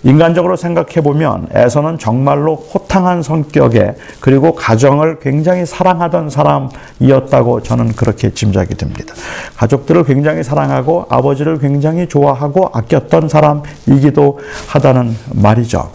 인간적으로 0.06 0.56
생각해 0.56 1.02
보면 1.02 1.48
에서는 1.52 1.98
정말로 1.98 2.56
호탕한 2.56 3.24
성격에 3.24 3.96
그리고 4.20 4.54
가정을 4.54 5.18
굉장히 5.20 5.66
사랑하던 5.66 6.30
사람이었다고 6.30 7.64
저는 7.64 7.94
그렇게 7.94 8.32
짐작이 8.32 8.76
됩니다. 8.76 9.16
가족들을 9.58 10.04
굉장히 10.04 10.44
사랑하고 10.44 11.08
아버지를 11.10 11.58
굉장히 11.58 12.08
좋아하고 12.08 12.70
아꼈던 12.72 13.30
사람이기도 13.30 14.40
하다는 14.68 15.16
말이죠. 15.34 15.90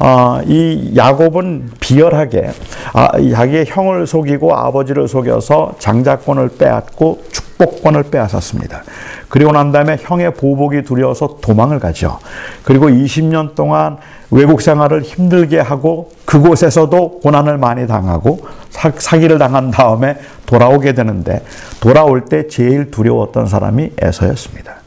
어, 0.00 0.40
이 0.44 0.94
야곱은 0.96 1.70
비열하게 1.78 2.50
아, 2.92 3.12
자기의 3.12 3.66
형을 3.68 4.08
속이고 4.08 4.56
아버지를 4.56 5.06
속여서 5.06 5.76
장자권을 5.78 6.56
빼앗고 6.58 7.22
축복권을 7.30 8.04
빼앗았습니다. 8.10 8.82
그리고 9.32 9.50
난 9.50 9.72
다음에 9.72 9.96
형의 9.98 10.34
보복이 10.34 10.82
두려워서 10.82 11.38
도망을 11.40 11.80
가죠. 11.80 12.18
그리고 12.64 12.88
20년 12.88 13.54
동안 13.54 13.96
외국 14.30 14.60
생활을 14.60 15.00
힘들게 15.00 15.58
하고 15.58 16.12
그곳에서도 16.26 17.20
고난을 17.20 17.56
많이 17.56 17.86
당하고 17.86 18.46
사, 18.68 18.90
기를 19.16 19.38
당한 19.38 19.70
다음에 19.70 20.18
돌아오게 20.44 20.92
되는데 20.92 21.42
돌아올 21.80 22.26
때 22.26 22.46
제일 22.46 22.90
두려웠던 22.90 23.46
사람이 23.46 23.92
에서였습니다. 23.98 24.81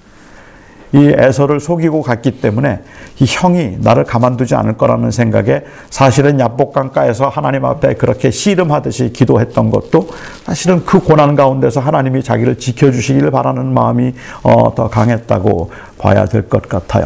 이 0.95 1.13
에서를 1.13 1.59
속이고 1.59 2.01
갔기 2.01 2.39
때문에 2.39 2.79
이 3.19 3.25
형이 3.27 3.79
나를 3.81 4.05
가만두지 4.05 4.55
않을 4.55 4.77
거라는 4.77 5.11
생각에 5.11 5.63
사실은 5.89 6.39
야복강가에서 6.39 7.27
하나님 7.27 7.65
앞에 7.65 7.95
그렇게 7.95 8.31
씨름하듯이 8.31 9.11
기도했던 9.11 9.71
것도 9.71 10.07
사실은 10.45 10.85
그 10.85 11.01
고난 11.01 11.35
가운데서 11.35 11.81
하나님이 11.81 12.23
자기를 12.23 12.57
지켜주시기를 12.59 13.29
바라는 13.31 13.73
마음이 13.73 14.13
어, 14.43 14.73
더 14.73 14.89
강했다고 14.89 15.69
봐야 15.97 16.25
될 16.25 16.43
것 16.43 16.67
같아요. 16.67 17.05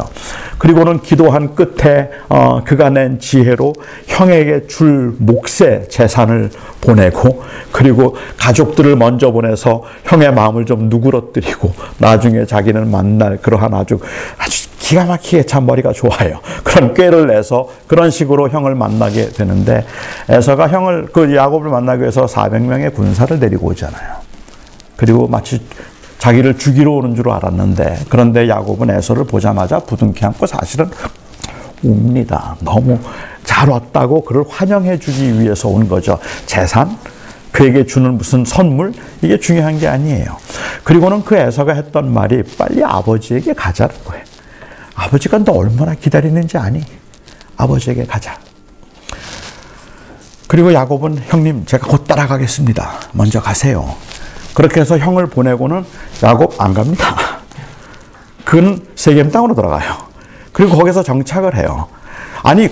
그리고는 0.58 1.00
기도한 1.00 1.54
끝에 1.54 2.10
어, 2.28 2.62
그가 2.64 2.90
낸 2.90 3.18
지혜로 3.18 3.72
형에게 4.06 4.66
줄 4.66 5.14
몫의 5.18 5.88
재산을 5.88 6.50
보내고 6.80 7.42
그리고 7.72 8.16
가족들을 8.38 8.96
먼저 8.96 9.30
보내서 9.30 9.82
형의 10.04 10.32
마음을 10.32 10.66
좀 10.66 10.88
누그러뜨리고 10.90 11.72
나중에 11.98 12.44
자기는 12.44 12.90
만날 12.90 13.38
그러한 13.38 13.72
아주 13.74 13.98
아주 14.38 14.68
기가 14.80 15.04
막히게 15.04 15.44
참 15.44 15.66
머리가 15.66 15.92
좋아요. 15.92 16.40
그런 16.64 16.94
꾀를 16.94 17.28
내서 17.28 17.68
그런 17.86 18.10
식으로 18.10 18.48
형을 18.48 18.74
만나게 18.74 19.28
되는데 19.28 19.84
에서가 20.28 20.68
형을 20.68 21.06
그 21.12 21.34
야곱을 21.34 21.70
만나기 21.70 22.02
위해서 22.02 22.26
400명의 22.26 22.92
군사를 22.94 23.38
데리고 23.38 23.68
오잖아요. 23.68 24.16
그리고 24.96 25.28
마치 25.28 25.62
자기를 26.20 26.58
죽이러 26.58 26.92
오는 26.92 27.14
줄 27.16 27.28
알았는데 27.30 28.04
그런데 28.08 28.48
야곱은 28.48 28.90
에서를 28.90 29.24
보자마자 29.24 29.80
부둥켜 29.80 30.26
안고 30.28 30.46
사실은 30.46 30.90
웁니다. 31.82 32.56
너무 32.60 32.98
잘 33.44 33.70
왔다고 33.70 34.22
그를 34.24 34.44
환영해 34.48 34.98
주기 34.98 35.40
위해서 35.40 35.68
온 35.68 35.88
거죠. 35.88 36.18
재산, 36.44 36.96
그에게 37.52 37.86
주는 37.86 38.16
무슨 38.16 38.44
선물 38.44 38.92
이게 39.22 39.40
중요한 39.40 39.78
게 39.78 39.88
아니에요. 39.88 40.36
그리고는 40.84 41.24
그 41.24 41.36
에서가 41.36 41.72
했던 41.72 42.12
말이 42.12 42.42
빨리 42.58 42.84
아버지에게 42.84 43.54
가자는 43.54 43.94
거예요. 44.04 44.24
아버지가 44.94 45.38
너 45.38 45.52
얼마나 45.52 45.94
기다리는지 45.94 46.58
아니? 46.58 46.82
아버지에게 47.56 48.04
가자. 48.04 48.38
그리고 50.46 50.74
야곱은 50.74 51.22
형님 51.28 51.64
제가 51.64 51.86
곧 51.86 52.06
따라가겠습니다. 52.06 53.00
먼저 53.12 53.40
가세요. 53.40 53.94
그렇게 54.60 54.82
해서 54.82 54.98
형을 54.98 55.26
보내고는 55.26 55.86
야곱 56.22 56.60
안 56.60 56.74
갑니다. 56.74 57.16
그는 58.44 58.78
세겜 58.94 59.30
땅으로 59.30 59.54
돌아가요. 59.54 59.94
그리고 60.52 60.76
거기서 60.76 61.02
정착을 61.02 61.56
해요. 61.56 61.86
아니 62.42 62.68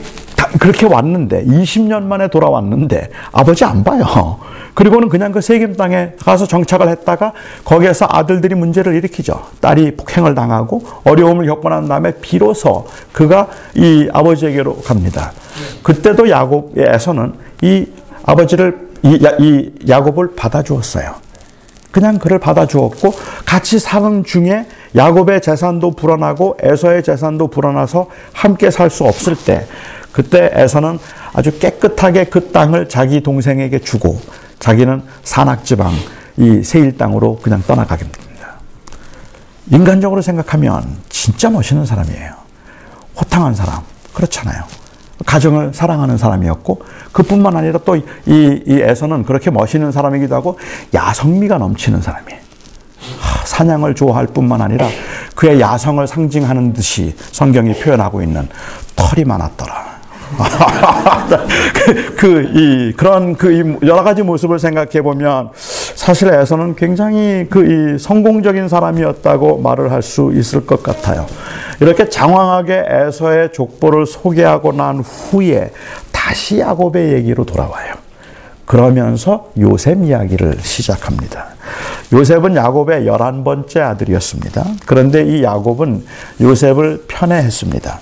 그렇게 0.61 0.85
왔는데 0.85 1.47
20년 1.47 2.03
만에 2.03 2.29
돌아왔는데 2.29 3.09
아버지 3.33 3.65
안 3.65 3.85
봐요. 3.85 4.39
그리고는 4.75 5.09
그냥 5.09 5.33
그 5.33 5.41
세겜 5.41 5.77
땅에 5.77 6.11
가서 6.23 6.47
정착을 6.47 6.91
했다가 6.91 7.33
거기에서 7.65 8.07
아들들이 8.07 8.55
문제를 8.55 8.95
일으키죠. 8.95 9.47
딸이 9.63 9.97
폭행을 9.97 10.35
당하고 10.35 10.83
어려움을 11.05 11.47
겪고 11.47 11.71
난 11.71 11.89
다음에 11.89 12.13
비로소 12.21 12.87
그가 13.13 13.49
이 13.75 14.11
아버지에게로 14.13 14.83
갑니다. 14.83 15.33
그때도 15.83 16.29
야곱에서는 16.29 17.33
이 17.63 17.87
아버지를 18.27 18.89
이, 19.05 19.25
야, 19.25 19.31
이 19.39 19.71
야곱을 19.89 20.35
받아주었어요. 20.37 21.28
그냥 21.91 22.19
그를 22.19 22.39
받아주었고 22.39 23.15
같이 23.45 23.79
사는 23.79 24.25
중에 24.25 24.67
야곱의 24.95 25.41
재산도 25.41 25.93
불어나고 25.93 26.59
에서의 26.63 27.03
재산도 27.03 27.49
불어나서 27.49 28.09
함께 28.33 28.71
살 28.71 28.91
수 28.91 29.05
없을 29.05 29.37
때 29.37 29.67
그때 30.13 30.51
에서는 30.53 30.99
아주 31.33 31.59
깨끗하게 31.59 32.25
그 32.25 32.51
땅을 32.51 32.89
자기 32.89 33.23
동생에게 33.23 33.81
주고 33.81 34.21
자기는 34.59 35.03
산악 35.23 35.65
지방 35.65 35.93
이 36.37 36.63
세일 36.63 36.97
땅으로 36.97 37.39
그냥 37.43 37.63
떠나가게 37.67 38.05
됩니다. 38.11 38.59
인간적으로 39.71 40.23
생각하면 40.23 40.97
진짜 41.09 41.51
멋있는 41.51 41.85
사람이에요. 41.85 42.33
호탕한 43.21 43.55
사람. 43.55 43.83
그렇잖아요. 44.15 44.65
가정을 45.27 45.73
사랑하는 45.75 46.17
사람이었고 46.17 46.83
그뿐만 47.13 47.57
아니라 47.57 47.79
또이 47.81 48.03
이 48.27 48.81
에서는 48.81 49.25
그렇게 49.25 49.51
멋있는 49.51 49.93
사람이기도 49.93 50.35
하고 50.35 50.59
야성미가 50.95 51.59
넘치는 51.59 52.03
사람이에요. 52.03 52.41
사냥을 53.45 53.95
좋아할 53.95 54.27
뿐만 54.27 54.61
아니라 54.61 54.89
그의 55.35 55.61
야성을 55.61 56.07
상징하는 56.07 56.73
듯이 56.73 57.15
성경이 57.33 57.75
표현하고 57.75 58.23
있는 58.23 58.49
털이 58.97 59.25
많았더라. 59.25 59.89
그, 61.73 62.15
그, 62.17 62.53
이, 62.55 62.93
그런 62.93 63.35
그, 63.35 63.79
여러 63.83 64.03
가지 64.05 64.23
모습을 64.23 64.59
생각해 64.59 65.01
보면 65.03 65.51
사실 66.09 66.33
에서는 66.33 66.75
굉장히 66.75 67.47
그, 67.51 67.67
이, 67.67 67.99
성공적인 67.99 68.67
사람이었다고 68.71 69.59
말을 69.59 69.93
할 69.93 70.01
수 70.01 70.33
있을 70.35 70.65
것 70.65 70.83
같아요. 70.83 71.27
이렇게 71.81 72.09
장황하게 72.09 72.85
에서의 72.89 73.53
족보를 73.53 74.07
소개하고 74.07 74.73
난 74.73 75.01
후에 75.01 75.71
다시 76.11 76.61
야곱의 76.61 77.13
얘기로 77.13 77.45
돌아와요. 77.45 77.88
그러면서 78.69 79.49
요셉 79.59 80.05
이야기를 80.05 80.59
시작합니다. 80.61 81.47
요셉은 82.13 82.55
야곱의 82.55 83.07
열한 83.07 83.43
번째 83.43 83.81
아들이었습니다. 83.81 84.65
그런데 84.85 85.25
이 85.25 85.43
야곱은 85.43 86.05
요셉을 86.43 87.05
편애했습니다. 87.09 87.99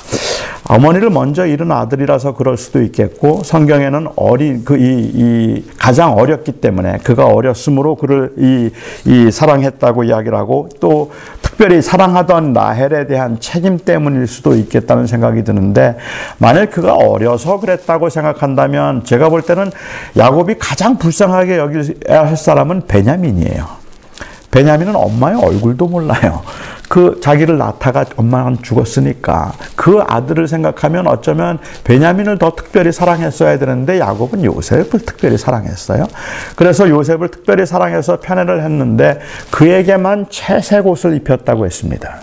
어머니를 0.68 1.10
먼저 1.10 1.46
잃은 1.46 1.70
아들이라서 1.70 2.34
그럴 2.34 2.56
수도 2.56 2.82
있겠고 2.82 3.44
성경에는 3.44 4.08
어린 4.16 4.64
그이 4.64 4.80
이 5.14 5.64
가장 5.78 6.14
어렸기 6.14 6.52
때문에 6.52 6.98
그가 7.04 7.26
어렸으므로 7.26 7.94
그를 7.94 8.32
이, 8.36 8.70
이 9.08 9.30
사랑했다고 9.30 10.02
이야기를 10.02 10.36
하고 10.36 10.68
또 10.80 11.12
특별히 11.56 11.80
사랑하던 11.80 12.52
라헬에 12.52 13.06
대한 13.06 13.40
책임 13.40 13.78
때문일 13.78 14.26
수도 14.26 14.54
있겠다는 14.54 15.06
생각이 15.06 15.42
드는데 15.42 15.96
만일 16.36 16.68
그가 16.68 16.92
어려서 16.92 17.58
그랬다고 17.60 18.10
생각한다면 18.10 19.04
제가 19.04 19.30
볼 19.30 19.40
때는 19.40 19.72
야곱이 20.18 20.56
가장 20.58 20.98
불쌍하게 20.98 21.56
여길 21.56 22.00
할 22.08 22.36
사람은 22.36 22.82
베냐민이에요. 22.86 23.66
베냐민은 24.50 24.94
엄마의 24.96 25.42
얼굴도 25.42 25.86
몰라요. 25.88 26.42
그 26.88 27.18
자기를 27.20 27.58
낳다가 27.58 28.04
엄마는 28.16 28.58
죽었으니까 28.62 29.52
그 29.74 30.02
아들을 30.06 30.46
생각하면 30.46 31.06
어쩌면 31.06 31.58
베냐민을 31.84 32.38
더 32.38 32.54
특별히 32.54 32.92
사랑했어야 32.92 33.58
되는데 33.58 33.98
야곱은 33.98 34.44
요셉을 34.44 35.00
특별히 35.04 35.36
사랑했어요. 35.36 36.06
그래서 36.54 36.88
요셉을 36.88 37.28
특별히 37.30 37.66
사랑해서 37.66 38.20
편애를 38.20 38.62
했는데 38.62 39.20
그에게만 39.50 40.26
채색 40.30 40.86
옷을 40.86 41.14
입혔다고 41.16 41.66
했습니다. 41.66 42.20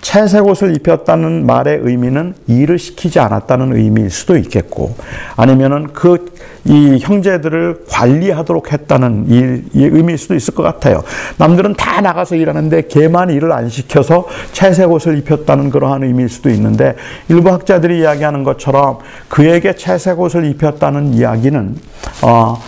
채색 0.00 0.44
옷을 0.46 0.74
입혔다는 0.74 1.46
말의 1.46 1.78
의미는 1.82 2.34
일을 2.48 2.80
시키지 2.80 3.20
않았다는 3.20 3.76
의미일 3.76 4.10
수도 4.10 4.36
있겠고 4.36 4.96
아니면은 5.36 5.92
그 5.92 6.32
이 6.64 6.98
형제들을 7.00 7.86
관리하도록 7.88 8.72
했다는 8.72 9.26
일, 9.28 9.64
의미일 9.74 10.16
수도 10.16 10.34
있을 10.34 10.54
것 10.54 10.62
같아요. 10.62 11.02
남들은 11.38 11.74
다 11.74 12.00
나가서 12.00 12.36
일하는데 12.36 12.82
걔만 12.88 13.30
일을 13.30 13.50
안 13.52 13.68
시 13.68 13.88
켜서 13.92 14.26
채색 14.52 14.90
옷을 14.90 15.18
입혔다는 15.18 15.68
그러한 15.70 16.02
의미일 16.02 16.30
수도 16.30 16.48
있는데 16.48 16.96
일부 17.28 17.50
학자들이 17.50 18.00
이야기하는 18.00 18.42
것처럼 18.42 18.98
그에게 19.28 19.76
채색 19.76 20.18
옷을 20.18 20.46
입혔다는 20.46 21.12
이야기는 21.12 21.76
어, 22.22 22.58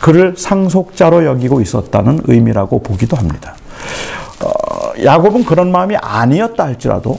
그를 0.00 0.34
상속자로 0.36 1.24
여기고 1.24 1.60
있었다는 1.60 2.20
의미라고 2.24 2.80
보기도 2.82 3.16
합니다. 3.16 3.56
야곱은 5.02 5.44
그런 5.44 5.72
마음이 5.72 5.96
아니었다 5.96 6.64
할지라도 6.64 7.18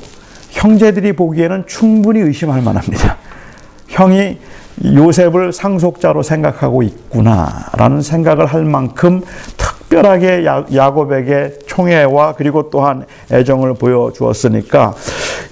형제들이 0.52 1.14
보기에는 1.14 1.66
충분히 1.68 2.22
의심할 2.22 2.62
만합니다. 2.62 3.18
형이 3.88 4.38
요셉을 4.84 5.52
상속자로 5.52 6.24
생각하고 6.24 6.84
있구나라는 6.84 8.02
생각을 8.02 8.46
할 8.46 8.64
만큼 8.64 9.22
특 9.58 9.79
별하게 9.90 10.46
야곱에게 10.46 11.60
총애와 11.68 12.36
그리고 12.38 12.70
또한 12.70 13.06
애정을 13.32 13.74
보여주었으니까 13.74 14.94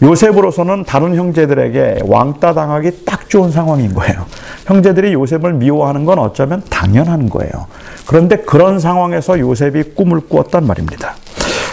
요셉으로서는 0.04 0.84
다른 0.84 1.16
형제들에게 1.16 2.02
왕따 2.06 2.54
당하기 2.54 3.06
딱 3.06 3.30
좋은 3.30 3.52
상황인 3.52 3.94
거예요. 3.94 4.26
형제들이 4.66 5.14
요셉을 5.14 5.54
미워하는 5.54 6.06
건 6.06 6.20
어쩌면 6.20 6.62
당연한 6.70 7.30
거예요. 7.30 7.66
그런데 8.06 8.38
그런 8.38 8.80
상황에서 8.80 9.40
요셉이 9.40 9.96
꿈을 9.96 10.22
꾸었단 10.22 10.68
말입니다. 10.68 11.16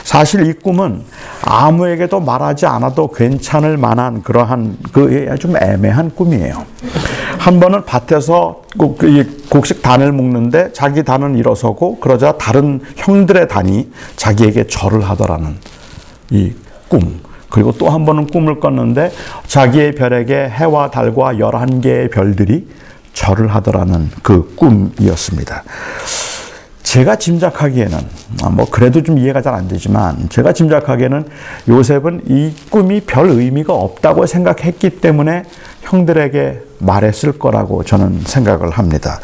사실 0.05 0.47
이 0.47 0.53
꿈은 0.53 1.03
아무에게도 1.43 2.21
말하지 2.21 2.67
않아도 2.67 3.09
괜찮을 3.09 3.77
만한 3.77 4.23
그러한 4.23 4.77
그 4.93 5.37
좀 5.39 5.57
애매한 5.57 6.11
꿈이에요. 6.15 6.65
한 7.45 7.61
번은 7.61 7.85
밭에서 7.85 8.63
곡식 9.51 9.83
단을 9.83 10.13
묶는데 10.13 10.73
자기 10.73 11.03
단은 11.03 11.37
일어서고 11.37 12.01
그러자 12.01 12.39
다른 12.39 12.81
형들의 12.97 13.49
단이 13.49 13.91
자기에게 14.17 14.67
절을 14.67 15.03
하더라는 15.03 15.57
이 16.31 16.55
꿈. 16.89 17.21
그리고 17.51 17.73
또 17.73 17.91
한 17.91 18.07
번은 18.07 18.29
꿈을 18.29 18.61
꿨는데 18.61 19.13
자기의 19.47 19.95
별에게 19.95 20.49
해와 20.49 20.91
달과 20.91 21.39
열한 21.39 21.83
개의 21.83 22.09
별들이 22.09 22.67
절을 23.13 23.55
하더라는 23.55 24.11
그 24.23 24.55
꿈이었습니다. 24.57 25.65
제가 26.95 27.17
짐작하기에는 27.17 27.99
아, 28.45 28.51
뭐 28.51 28.67
그래도 28.71 29.03
좀 29.03 29.19
이해가 29.19 29.43
잘 29.43 29.53
안 29.55 29.67
되지만 29.67 30.29
제가 30.29 30.53
짐작하기에는 30.53 31.25
요셉은 31.69 32.23
이 32.29 32.53
꿈이 32.71 33.01
별 33.01 33.31
의미가 33.31 33.73
없다고 33.73 34.27
생각했기 34.27 35.01
때문에 35.01 35.43
형들에게 35.83 36.61
말했을 36.79 37.33
거라고 37.33 37.83
저는 37.83 38.21
생각을 38.25 38.71
합니다. 38.71 39.19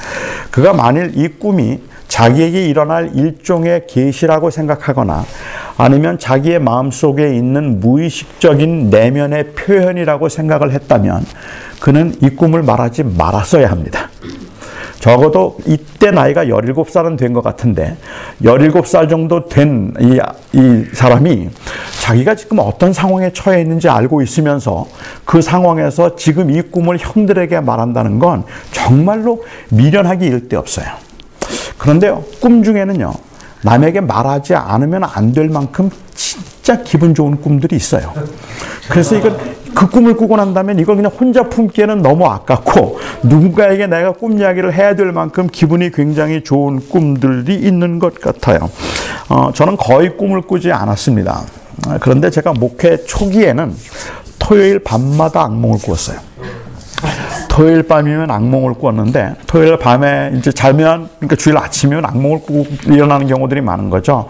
그가 0.51 0.73
만일 0.73 1.13
이 1.15 1.29
꿈이 1.29 1.81
자기에게 2.09 2.67
일어날 2.67 3.13
일종의 3.15 3.87
계시라고 3.87 4.51
생각하거나 4.51 5.25
아니면 5.79 6.19
자기의 6.19 6.59
마음속에 6.59 7.37
있는 7.37 7.79
무의식적인 7.79 8.91
내면의 8.91 9.53
표현이라고 9.53 10.29
생각을 10.29 10.73
했다면 10.73 11.25
그는 11.79 12.17
이 12.21 12.31
꿈을 12.31 12.65
말하지 12.65 13.05
말았어야 13.05 13.71
합니다. 13.71 14.09
적어도 15.01 15.57
이때 15.67 16.11
나이가 16.11 16.45
17살은 16.45 17.19
된 17.19 17.33
것 17.33 17.43
같은데 17.43 17.97
17살 18.43 19.09
정도 19.09 19.49
된 19.49 19.93
이 20.01 20.19
이 20.53 20.85
사람이 20.93 21.49
자기가 22.03 22.35
지금 22.35 22.59
어떤 22.59 22.93
상황에 22.93 23.33
처해 23.33 23.61
있는지 23.63 23.89
알고 23.89 24.21
있으면서 24.21 24.87
그 25.25 25.41
상황에서 25.41 26.17
지금 26.17 26.51
이 26.51 26.61
꿈을 26.61 26.99
형들에게 26.99 27.61
말한다는 27.61 28.19
건 28.19 28.45
정말로 28.73 29.45
미련하기 29.71 30.27
일데 30.27 30.57
없어요. 30.57 30.87
그런데요, 31.79 32.25
꿈 32.41 32.63
중에는요, 32.65 33.13
남에게 33.63 34.01
말하지 34.01 34.55
않으면 34.57 35.05
안 35.05 35.33
될 35.33 35.49
만큼 35.49 35.89
진짜 36.15 36.83
기분 36.83 37.15
좋은 37.15 37.41
꿈들이 37.41 37.77
있어요. 37.77 38.13
그래서 38.91 39.17
이건 39.17 39.39
그 39.75 39.89
꿈을 39.89 40.15
꾸고 40.17 40.37
난다면 40.37 40.79
이걸 40.79 40.97
그냥 40.97 41.11
혼자 41.13 41.45
품기에는 41.45 42.03
너무 42.03 42.27
아깝고 42.27 42.99
누군가에게 43.23 43.87
내가 43.87 44.13
꿈 44.13 44.39
이야기를 44.39 44.75
해야 44.75 44.95
될 44.95 45.13
만큼 45.13 45.49
기분이 45.51 45.91
굉장히 45.93 46.43
좋은 46.43 46.81
꿈들이 46.89 47.55
있는 47.55 47.99
것 47.99 48.15
같아요. 48.21 48.71
어, 49.29 49.51
저는 49.53 49.77
거의 49.77 50.17
꿈을 50.17 50.43
꾸지 50.43 50.73
않았습니다. 50.73 51.43
그런데 52.01 52.31
제가 52.31 52.53
목회 52.53 52.97
초기에는 53.05 53.75
토요일 54.39 54.81
밤마다 54.81 55.43
악몽을 55.43 55.79
꾸었어요. 55.79 56.30
토요일 57.61 57.83
밤이면 57.83 58.31
악몽을 58.31 58.73
꾸었는데 58.73 59.35
토요일 59.47 59.77
밤에 59.77 60.33
이제 60.35 60.51
자면 60.51 61.11
그러니까 61.19 61.37
주일 61.37 61.59
아침이면 61.59 62.07
악몽을 62.07 62.41
꾸고 62.41 62.65
일어나는 62.87 63.27
경우들이 63.27 63.61
많은 63.61 63.91
거죠. 63.91 64.29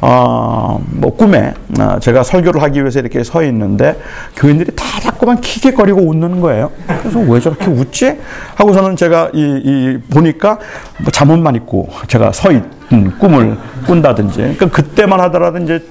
어, 0.00 0.84
뭐 0.90 1.14
꿈에 1.14 1.54
어, 1.78 2.00
제가 2.00 2.24
설교를 2.24 2.60
하기 2.60 2.80
위해서 2.80 2.98
이렇게 2.98 3.22
서 3.22 3.44
있는데 3.44 3.96
교인들이 4.34 4.74
다 4.74 4.84
자꾸만 5.00 5.40
키키거리고 5.40 6.00
웃는 6.00 6.40
거예요. 6.40 6.72
그래서 6.88 7.20
왜 7.20 7.38
저렇게 7.38 7.66
웃지? 7.66 8.18
하고서는 8.56 8.96
제가 8.96 9.30
이, 9.32 9.60
이 9.64 9.98
보니까 10.12 10.58
뭐 11.02 11.12
잠옷만 11.12 11.54
입고 11.54 11.88
제가 12.08 12.32
서 12.32 12.50
있는 12.50 13.16
꿈을 13.16 13.58
꾼다든지 13.86 14.38
그러니까 14.38 14.66
그때만 14.70 15.20
하더라도 15.20 15.58
이제 15.58 15.86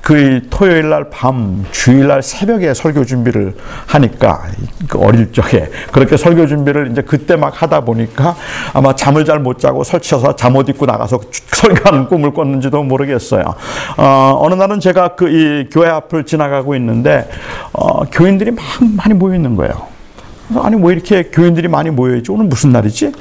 그 0.00 0.40
토요일 0.50 0.88
날 0.88 1.10
밤, 1.10 1.64
주일 1.70 2.06
날 2.06 2.22
새벽에 2.22 2.72
설교 2.72 3.04
준비를 3.04 3.54
하니까 3.86 4.42
그 4.88 4.98
어릴 4.98 5.32
적에 5.32 5.70
그렇게 5.92 6.16
설교 6.16 6.46
준비를 6.46 6.90
이제 6.90 7.02
그때 7.02 7.36
막 7.36 7.60
하다 7.62 7.80
보니까 7.82 8.34
아마 8.72 8.94
잠을 8.94 9.24
잘 9.24 9.38
못 9.40 9.58
자고 9.58 9.84
설쳐서 9.84 10.36
잠 10.36 10.56
옷 10.56 10.68
입고 10.68 10.86
나가서 10.86 11.20
설교하는 11.52 12.08
꿈을 12.08 12.32
꿨는지도 12.32 12.82
모르겠어요. 12.82 13.44
어, 13.96 14.38
어느 14.40 14.54
날은 14.54 14.80
제가 14.80 15.14
그 15.16 15.28
이 15.28 15.68
교회 15.70 15.88
앞을 15.88 16.24
지나가고 16.24 16.74
있는데 16.76 17.28
어, 17.72 18.04
교인들이 18.04 18.50
막 18.50 18.64
많이 18.96 19.14
모여 19.14 19.34
있는 19.34 19.54
거예요. 19.56 19.72
아니 20.62 20.76
뭐 20.76 20.90
이렇게 20.90 21.24
교인들이 21.24 21.68
많이 21.68 21.90
모여 21.90 22.16
있지 22.16 22.32
오늘 22.32 22.46
무슨 22.46 22.72
날이지? 22.72 23.12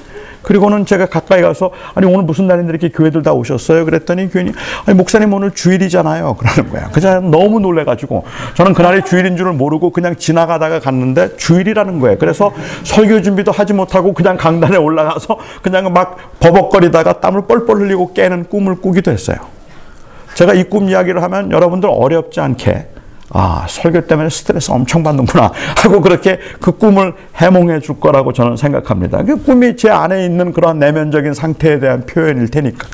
그리고는 0.47 0.85
제가 0.85 1.07
가까이 1.07 1.41
가서 1.41 1.71
아니 1.93 2.07
오늘 2.07 2.23
무슨 2.23 2.47
날인데 2.47 2.69
이렇게 2.69 2.87
교회들 2.87 3.21
다 3.21 3.33
오셨어요? 3.33 3.83
그랬더니 3.83 4.29
교인이 4.29 4.53
아니 4.85 4.97
목사님 4.97 5.33
오늘 5.33 5.51
주일이잖아요. 5.51 6.35
그러는 6.35 6.71
거야. 6.71 6.87
그저 6.91 7.19
너무 7.19 7.59
놀래가지고 7.59 8.23
저는 8.53 8.73
그날이 8.73 9.01
주일인 9.03 9.35
줄을 9.35 9.51
모르고 9.51 9.89
그냥 9.89 10.15
지나가다가 10.15 10.79
갔는데 10.79 11.35
주일이라는 11.35 11.99
거예요. 11.99 12.17
그래서 12.17 12.53
설교 12.83 13.23
준비도 13.23 13.51
하지 13.51 13.73
못하고 13.73 14.13
그냥 14.13 14.37
강단에 14.37 14.77
올라가서 14.77 15.37
그냥 15.61 15.91
막 15.91 16.15
버벅거리다가 16.39 17.19
땀을 17.19 17.41
뻘뻘 17.47 17.81
흘리고 17.81 18.13
깨는 18.13 18.45
꿈을 18.45 18.75
꾸기도 18.77 19.11
했어요. 19.11 19.35
제가 20.35 20.53
이 20.53 20.63
꿈 20.69 20.87
이야기를 20.87 21.21
하면 21.23 21.51
여러분들 21.51 21.89
어렵지 21.91 22.39
않게 22.39 22.87
아, 23.29 23.65
설교 23.67 24.07
때문에 24.07 24.29
스트레스 24.29 24.71
엄청 24.71 25.03
받는구나 25.03 25.51
하고 25.83 26.01
그렇게 26.01 26.39
그 26.61 26.71
꿈을 26.71 27.13
해몽해 27.35 27.81
줄 27.81 27.99
거라고 27.99 28.31
저는 28.33 28.55
생각합니다. 28.55 29.23
그 29.23 29.41
꿈이 29.43 29.75
제 29.75 29.89
안에 29.89 30.25
있는 30.25 30.53
그런 30.53 30.79
내면적인 30.79 31.33
상태에 31.33 31.79
대한 31.79 32.05
표현일 32.05 32.49
테니까. 32.49 32.87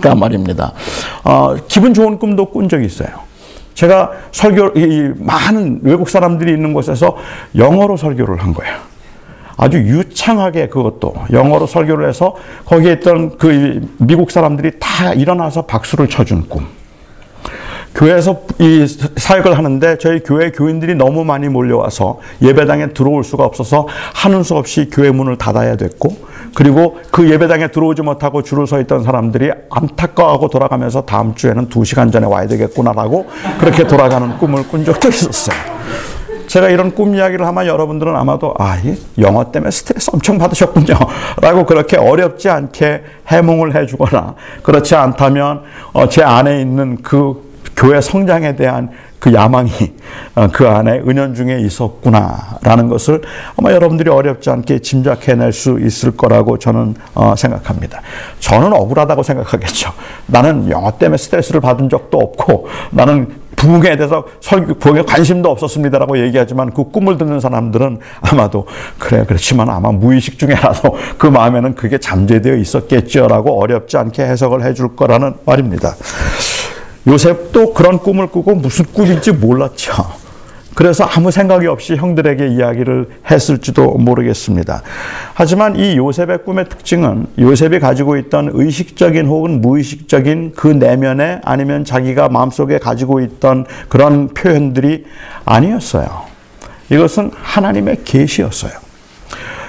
그 0.00 0.08
말입니다. 0.08 0.72
어, 1.24 1.56
기분 1.68 1.94
좋은 1.94 2.18
꿈도 2.18 2.46
꾼 2.46 2.68
적이 2.68 2.86
있어요. 2.86 3.08
제가 3.74 4.12
설교, 4.32 4.78
이 4.78 5.12
많은 5.18 5.80
외국 5.82 6.08
사람들이 6.08 6.52
있는 6.52 6.72
곳에서 6.72 7.16
영어로 7.56 7.96
설교를 7.96 8.42
한 8.42 8.52
거예요. 8.52 8.76
아주 9.56 9.78
유창하게 9.78 10.68
그것도 10.68 11.14
영어로 11.32 11.66
설교를 11.66 12.08
해서 12.08 12.34
거기에 12.64 12.94
있던 12.94 13.36
그 13.36 13.86
미국 13.98 14.30
사람들이 14.30 14.72
다 14.78 15.12
일어나서 15.12 15.66
박수를 15.66 16.08
쳐준 16.08 16.48
꿈. 16.48 16.66
교회에서 17.94 18.42
이 18.58 18.86
사역을 19.16 19.58
하는데 19.58 19.98
저희 19.98 20.20
교회 20.20 20.50
교인들이 20.50 20.94
너무 20.94 21.24
많이 21.24 21.48
몰려와서 21.48 22.20
예배당에 22.40 22.92
들어올 22.92 23.24
수가 23.24 23.44
없어서 23.44 23.88
하는 24.14 24.42
수 24.42 24.54
없이 24.54 24.88
교회 24.90 25.10
문을 25.10 25.36
닫아야 25.36 25.76
됐고 25.76 26.16
그리고 26.54 26.98
그 27.10 27.30
예배당에 27.30 27.68
들어오지 27.68 28.02
못하고 28.02 28.42
줄을 28.42 28.66
서 28.66 28.80
있던 28.80 29.02
사람들이 29.02 29.50
안타까워하고 29.70 30.48
돌아가면서 30.48 31.02
다음 31.02 31.34
주에는 31.34 31.68
두 31.68 31.84
시간 31.84 32.10
전에 32.10 32.26
와야 32.26 32.46
되겠구나라고 32.46 33.28
그렇게 33.58 33.86
돌아가는 33.86 34.38
꿈을 34.38 34.66
꾼 34.68 34.84
적도 34.84 35.08
있었어요. 35.08 35.56
제가 36.46 36.68
이런 36.68 36.92
꿈 36.92 37.14
이야기를 37.14 37.46
하면 37.46 37.66
여러분들은 37.68 38.16
아마도 38.16 38.54
아, 38.58 38.76
영어 39.18 39.52
때문에 39.52 39.70
스트레스 39.70 40.10
엄청 40.12 40.36
받으셨군요. 40.36 40.94
라고 41.40 41.64
그렇게 41.64 41.96
어렵지 41.96 42.48
않게 42.48 43.04
해몽을 43.28 43.76
해주거나 43.76 44.34
그렇지 44.64 44.96
않다면 44.96 45.62
어, 45.92 46.08
제 46.08 46.24
안에 46.24 46.60
있는 46.60 47.02
그 47.02 47.49
교회 47.80 48.02
성장에 48.02 48.56
대한 48.56 48.90
그 49.18 49.32
야망이 49.32 49.70
어, 50.34 50.48
그 50.52 50.68
안에 50.68 51.00
은연중에 51.00 51.60
있었구나라는 51.60 52.88
것을 52.88 53.22
아마 53.56 53.72
여러분들이 53.72 54.10
어렵지 54.10 54.50
않게 54.50 54.80
짐작해낼 54.80 55.52
수 55.52 55.80
있을 55.80 56.14
거라고 56.14 56.58
저는 56.58 56.94
어, 57.14 57.34
생각합니다. 57.36 58.02
저는 58.38 58.74
억울하다고 58.74 59.22
생각하겠죠. 59.22 59.92
나는 60.26 60.70
영어 60.70 60.90
때문에 60.98 61.16
스트레스를 61.16 61.62
받은 61.62 61.88
적도 61.88 62.18
없고 62.18 62.68
나는 62.90 63.28
부흥에 63.56 63.96
대해서 63.96 64.24
설교, 64.40 64.74
부흥에 64.74 65.02
관심도 65.02 65.50
없었습니다라고 65.50 66.18
얘기하지만 66.18 66.72
그 66.72 66.84
꿈을 66.90 67.16
듣는 67.16 67.40
사람들은 67.40 67.98
아마도 68.20 68.66
그래, 68.98 69.24
그렇지만 69.26 69.70
아마 69.70 69.90
무의식 69.90 70.38
중에라도 70.38 70.96
그 71.16 71.26
마음에는 71.26 71.74
그게 71.74 71.98
잠재되어 71.98 72.56
있었겠죠라고 72.56 73.60
어렵지 73.62 73.96
않게 73.96 74.22
해석을 74.22 74.64
해줄 74.64 74.96
거라는 74.96 75.34
말입니다. 75.46 75.94
요셉도 77.06 77.72
그런 77.74 77.98
꿈을 77.98 78.26
꾸고 78.26 78.54
무슨 78.54 78.84
꿈인지 78.86 79.32
몰랐죠. 79.32 79.92
그래서 80.74 81.04
아무 81.04 81.30
생각이 81.30 81.66
없이 81.66 81.96
형들에게 81.96 82.46
이야기를 82.46 83.08
했을지도 83.30 83.98
모르겠습니다. 83.98 84.82
하지만 85.34 85.76
이 85.76 85.96
요셉의 85.96 86.44
꿈의 86.44 86.68
특징은 86.68 87.26
요셉이 87.38 87.80
가지고 87.80 88.16
있던 88.16 88.50
의식적인 88.54 89.26
혹은 89.26 89.60
무의식적인 89.60 90.52
그 90.56 90.68
내면에 90.68 91.40
아니면 91.44 91.84
자기가 91.84 92.28
마음속에 92.28 92.78
가지고 92.78 93.20
있던 93.20 93.66
그런 93.88 94.28
표현들이 94.28 95.06
아니었어요. 95.44 96.22
이것은 96.90 97.32
하나님의 97.34 98.02
계시였어요. 98.04 98.72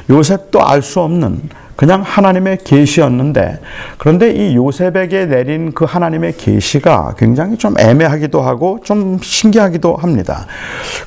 요셉도 0.10 0.65
알 0.65 0.82
수 0.82 1.00
없는 1.02 1.50
그냥 1.82 2.04
하나님의 2.04 2.60
계시였는데 2.63 3.60
그런데 3.98 4.32
이 4.32 4.56
요셉에게 4.56 5.26
내린 5.26 5.72
그 5.72 5.84
하나님의 5.84 6.38
계시가 6.38 7.15
굉장히 7.17 7.58
좀 7.58 7.74
애매하기도 7.80 8.39
하고 8.39 8.80
좀 8.84 9.17
신기하기도 9.20 9.96
합니다. 9.96 10.46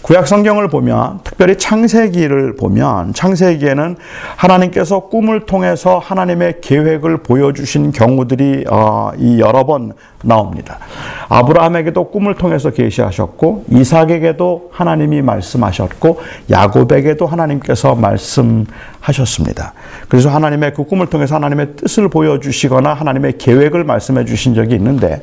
구약 0.02 0.26
성경을 0.26 0.66
보면 0.66 1.20
특별히 1.22 1.56
창세기를 1.56 2.56
보면 2.56 3.14
창세기에는 3.14 3.94
하나님께서 4.34 4.98
꿈을 5.06 5.46
통해서 5.46 6.00
하나님의 6.00 6.60
계획을 6.60 7.18
보여주신 7.18 7.92
경우들이 7.92 8.64
어, 8.68 9.12
이 9.16 9.38
여러 9.38 9.64
번 9.64 9.92
나옵니다. 10.24 10.80
아브라함에게도 11.28 12.10
꿈을 12.10 12.34
통해서 12.34 12.70
계시하셨고 12.70 13.66
이삭에게도 13.70 14.70
하나님이 14.72 15.22
말씀하셨고 15.22 16.20
야곱에게도 16.50 17.26
하나님께서 17.26 17.94
말씀하셨습니다. 17.94 19.72
그래서 20.08 20.30
하나님의 20.30 20.74
그 20.74 20.84
꿈을 20.84 21.08
통해서 21.08 21.34
하나님의 21.34 21.76
뜻을 21.76 22.08
보여주시거나 22.08 22.94
하나님의 22.94 23.38
계획을 23.38 23.84
말씀해 23.84 24.24
주신 24.24 24.54
적이 24.54 24.76
있는데 24.76 25.22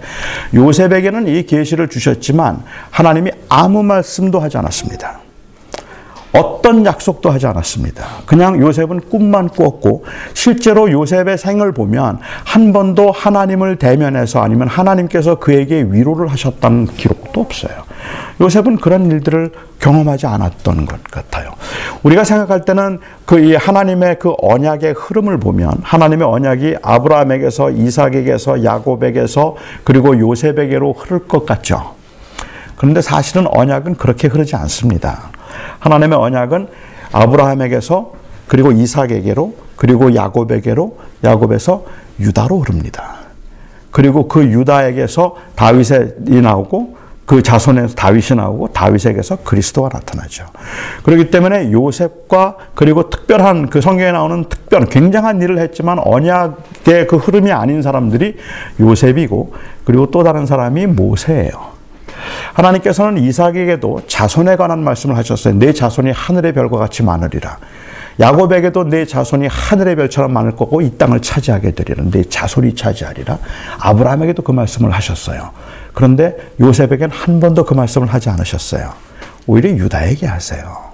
요셉에게는 0.53 1.27
이 1.27 1.43
계시를 1.43 1.87
주셨지만 1.89 2.63
하나님이 2.89 3.31
아무 3.49 3.83
말씀도 3.83 4.39
하지 4.39 4.57
않았습니다. 4.57 5.30
어떤 6.33 6.85
약속도 6.85 7.29
하지 7.29 7.45
않았습니다. 7.47 8.05
그냥 8.25 8.61
요셉은 8.61 9.01
꿈만 9.09 9.49
꾸었고 9.49 10.05
실제로 10.33 10.89
요셉의 10.89 11.37
생을 11.37 11.73
보면 11.73 12.19
한 12.45 12.71
번도 12.71 13.11
하나님을 13.11 13.75
대면해서 13.75 14.41
아니면 14.41 14.67
하나님께서 14.67 15.35
그에게 15.35 15.81
위로를 15.89 16.27
하셨다는 16.27 16.87
기록도 16.87 17.41
없어요. 17.41 17.73
요셉은 18.39 18.77
그런 18.77 19.11
일들을 19.11 19.51
경험하지 19.79 20.25
않았던 20.27 20.85
것 20.85 21.03
같아요. 21.03 21.51
우리가 22.03 22.23
생각할 22.23 22.65
때는 22.65 22.99
그 23.25 23.41
이 23.41 23.55
하나님의 23.55 24.19
그 24.19 24.33
언약의 24.39 24.93
흐름을 24.93 25.39
보면 25.39 25.71
하나님의 25.81 26.27
언약이 26.27 26.75
아브라함에게서 26.81 27.71
이삭에게서 27.71 28.63
야곱에게서 28.63 29.55
그리고 29.83 30.17
요셉에게로 30.17 30.93
흐를 30.93 31.27
것 31.27 31.45
같죠. 31.45 31.95
그런데 32.77 33.01
사실은 33.01 33.47
언약은 33.49 33.95
그렇게 33.95 34.27
흐르지 34.27 34.55
않습니다. 34.55 35.29
하나님의 35.79 36.17
언약은 36.17 36.67
아브라함에게서 37.11 38.13
그리고 38.47 38.71
이삭에게로 38.71 39.53
그리고 39.75 40.13
야곱에게로 40.13 40.97
야곱에서 41.23 41.85
유다로 42.19 42.59
흐릅니다. 42.59 43.15
그리고 43.91 44.27
그 44.27 44.43
유다에게서 44.43 45.35
다윗이 45.55 46.41
나오고 46.41 47.01
그 47.25 47.41
자손에서 47.41 47.95
다윗이 47.95 48.35
나오고 48.35 48.73
다윗에게서 48.73 49.37
그리스도가 49.37 49.89
나타나죠. 49.93 50.45
그렇기 51.03 51.31
때문에 51.31 51.71
요셉과 51.71 52.57
그리고 52.75 53.09
특별한 53.09 53.69
그 53.69 53.79
성경에 53.79 54.11
나오는 54.11 54.43
특별한 54.49 54.89
굉장한 54.89 55.41
일을 55.41 55.59
했지만 55.59 55.99
언약의 55.99 57.07
그 57.07 57.15
흐름이 57.15 57.51
아닌 57.51 57.81
사람들이 57.81 58.35
요셉이고 58.81 59.53
그리고 59.85 60.11
또 60.11 60.23
다른 60.23 60.45
사람이 60.45 60.87
모세예요. 60.87 61.70
하나님께서는 62.53 63.21
이삭에게도 63.23 64.03
자손에 64.07 64.55
관한 64.55 64.83
말씀을 64.83 65.17
하셨어요. 65.17 65.55
내 65.55 65.73
자손이 65.73 66.11
하늘의 66.11 66.53
별과 66.53 66.77
같이 66.77 67.03
많으리라. 67.03 67.57
야곱에게도 68.19 68.85
내 68.85 69.05
자손이 69.05 69.47
하늘의 69.47 69.95
별처럼 69.95 70.33
많을 70.33 70.55
거고 70.55 70.81
이 70.81 70.97
땅을 70.97 71.21
차지하게 71.21 71.71
되리라. 71.71 72.03
내 72.11 72.23
자손이 72.23 72.75
차지하리라. 72.75 73.37
아브라함에게도 73.79 74.43
그 74.43 74.51
말씀을 74.51 74.91
하셨어요. 74.91 75.51
그런데 75.93 76.35
요셉에게는 76.59 77.15
한 77.15 77.39
번도 77.39 77.65
그 77.65 77.73
말씀을 77.73 78.07
하지 78.07 78.29
않으셨어요. 78.29 78.93
오히려 79.47 79.69
유다에게 79.69 80.27
하세요. 80.27 80.90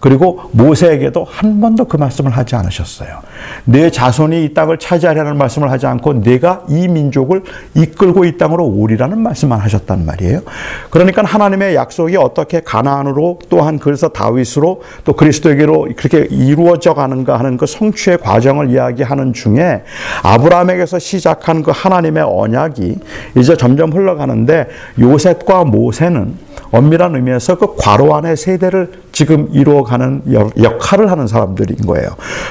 그리고 0.00 0.40
모세에게도 0.52 1.24
한 1.28 1.60
번도 1.60 1.86
그 1.86 1.96
말씀을 1.96 2.30
하지 2.30 2.54
않으셨어요. 2.54 3.20
내 3.64 3.90
자손이 3.90 4.44
이 4.44 4.54
땅을 4.54 4.78
차지하려는 4.78 5.36
말씀을 5.36 5.70
하지 5.70 5.86
않고 5.86 6.22
내가 6.22 6.62
이 6.68 6.86
민족을 6.86 7.42
이끌고 7.74 8.24
이 8.24 8.36
땅으로 8.38 8.64
오리라는 8.64 9.18
말씀만 9.18 9.58
하셨단 9.58 10.06
말이에요. 10.06 10.42
그러니까 10.90 11.24
하나님의 11.24 11.74
약속이 11.74 12.16
어떻게 12.16 12.60
가나안으로 12.60 13.40
또한 13.48 13.78
그래서 13.78 14.08
다윗으로 14.08 14.82
또 15.04 15.12
그리스도에게로 15.14 15.88
그렇게 15.96 16.28
이루어져 16.30 16.94
가는가 16.94 17.38
하는 17.38 17.56
그 17.56 17.66
성취의 17.66 18.18
과정을 18.18 18.70
이야기하는 18.70 19.32
중에 19.32 19.82
아브라함에게서 20.22 20.98
시작한 20.98 21.62
그 21.62 21.72
하나님의 21.74 22.22
언약이 22.22 22.96
이제 23.36 23.56
점점 23.56 23.92
흘러가는데 23.92 24.68
요셉과 25.00 25.64
모세는 25.64 26.47
엄밀한 26.70 27.14
의미에서 27.14 27.58
그 27.58 27.74
과로 27.76 28.14
안의 28.14 28.36
세대를 28.36 28.92
지금 29.12 29.48
이루어가는 29.52 30.22
역할을 30.62 31.10
하는 31.10 31.26
사람들인 31.26 31.86
거예요. 31.86 32.10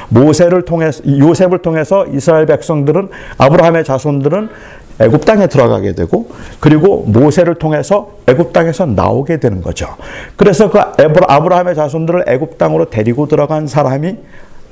모세를 0.10 0.64
통해서 0.64 1.02
요셉을 1.06 1.60
통해서 1.60 2.06
이스라엘 2.08 2.46
백성들은 2.46 3.10
아브라함의 3.38 3.84
자손들은 3.84 4.50
애굽 5.00 5.26
땅에 5.26 5.48
들어가게 5.48 5.94
되고 5.94 6.30
그리고 6.60 7.04
모세를 7.08 7.56
통해서 7.56 8.14
애굽 8.28 8.52
땅에서 8.52 8.88
나오게 8.88 9.40
되는 9.40 9.62
거죠. 9.62 9.88
그래서 10.36 10.72
그 10.72 10.80
아브라함의 10.80 11.76
자손들을 11.76 12.26
애굽 12.28 12.58
땅으로 12.58 12.90
데리고 12.90 13.28
들어간 13.28 13.68
사람이 13.68 14.18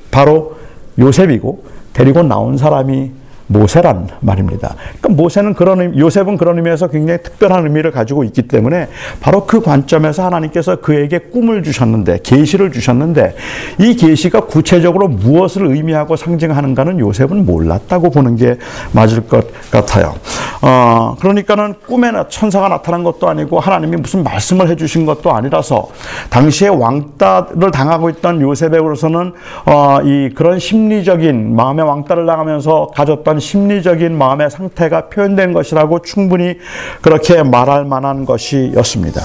바로 0.10 0.56
요셉이고 0.98 1.64
데리고 1.94 2.24
나온 2.24 2.58
사람이 2.58 3.12
모세란 3.48 4.08
말입니다. 4.22 4.76
그러니까 5.00 5.22
모세는 5.22 5.54
그런 5.54 5.98
요셉은 5.98 6.38
그런 6.38 6.58
의미에서 6.58 6.88
굉장히 6.88 7.22
특별한 7.22 7.64
의미를 7.64 7.92
가지고 7.92 8.24
있기 8.24 8.44
때문에 8.44 8.88
바로 9.20 9.46
그 9.46 9.62
관점에서 9.62 10.26
하나님께서 10.26 10.78
그에게 10.78 11.20
꿈을 11.20 11.64
주셨는데 11.64 12.20
계시를 12.24 12.72
주셨는데 12.72 13.36
이 13.80 13.96
계시가 13.96 14.42
구체적으로 14.42 15.08
무엇을 15.08 15.66
의미하고 15.68 16.16
상징하는가는 16.16 17.00
요셉은 17.00 17.46
몰랐다고 17.46 18.10
보는 18.10 18.36
게 18.36 18.58
맞을 18.94 19.28
것 19.28 19.46
같아요. 19.72 20.16
어, 20.62 21.16
그러니까는 21.20 21.76
꿈에 21.86 22.12
천사가 22.30 22.70
나타난 22.70 23.04
것도 23.04 23.28
아니고 23.28 23.60
하나님이 23.60 23.98
무슨 23.98 24.24
말씀을 24.24 24.70
해주신 24.70 25.06
것도 25.06 25.34
아니라서 25.34 25.90
당시에 26.30 26.70
왕따를 26.70 27.72
당하고 27.72 28.10
있던 28.10 28.42
요셉에게로서는 28.42 29.34
어, 29.66 30.00
이 30.04 30.30
그런 30.36 30.60
심리적인 30.60 31.56
마음의 31.56 31.86
왕따를 31.86 32.26
당하면서 32.26 32.92
가졌던 32.96 33.35
그런 33.36 33.40
심리적인 33.40 34.18
마음의 34.18 34.50
상태가 34.50 35.10
표현된 35.10 35.52
것이라고 35.52 36.02
충분히 36.04 36.58
그렇게 37.02 37.44
말할 37.44 37.84
만한 37.84 38.24
것이었습니다. 38.24 39.22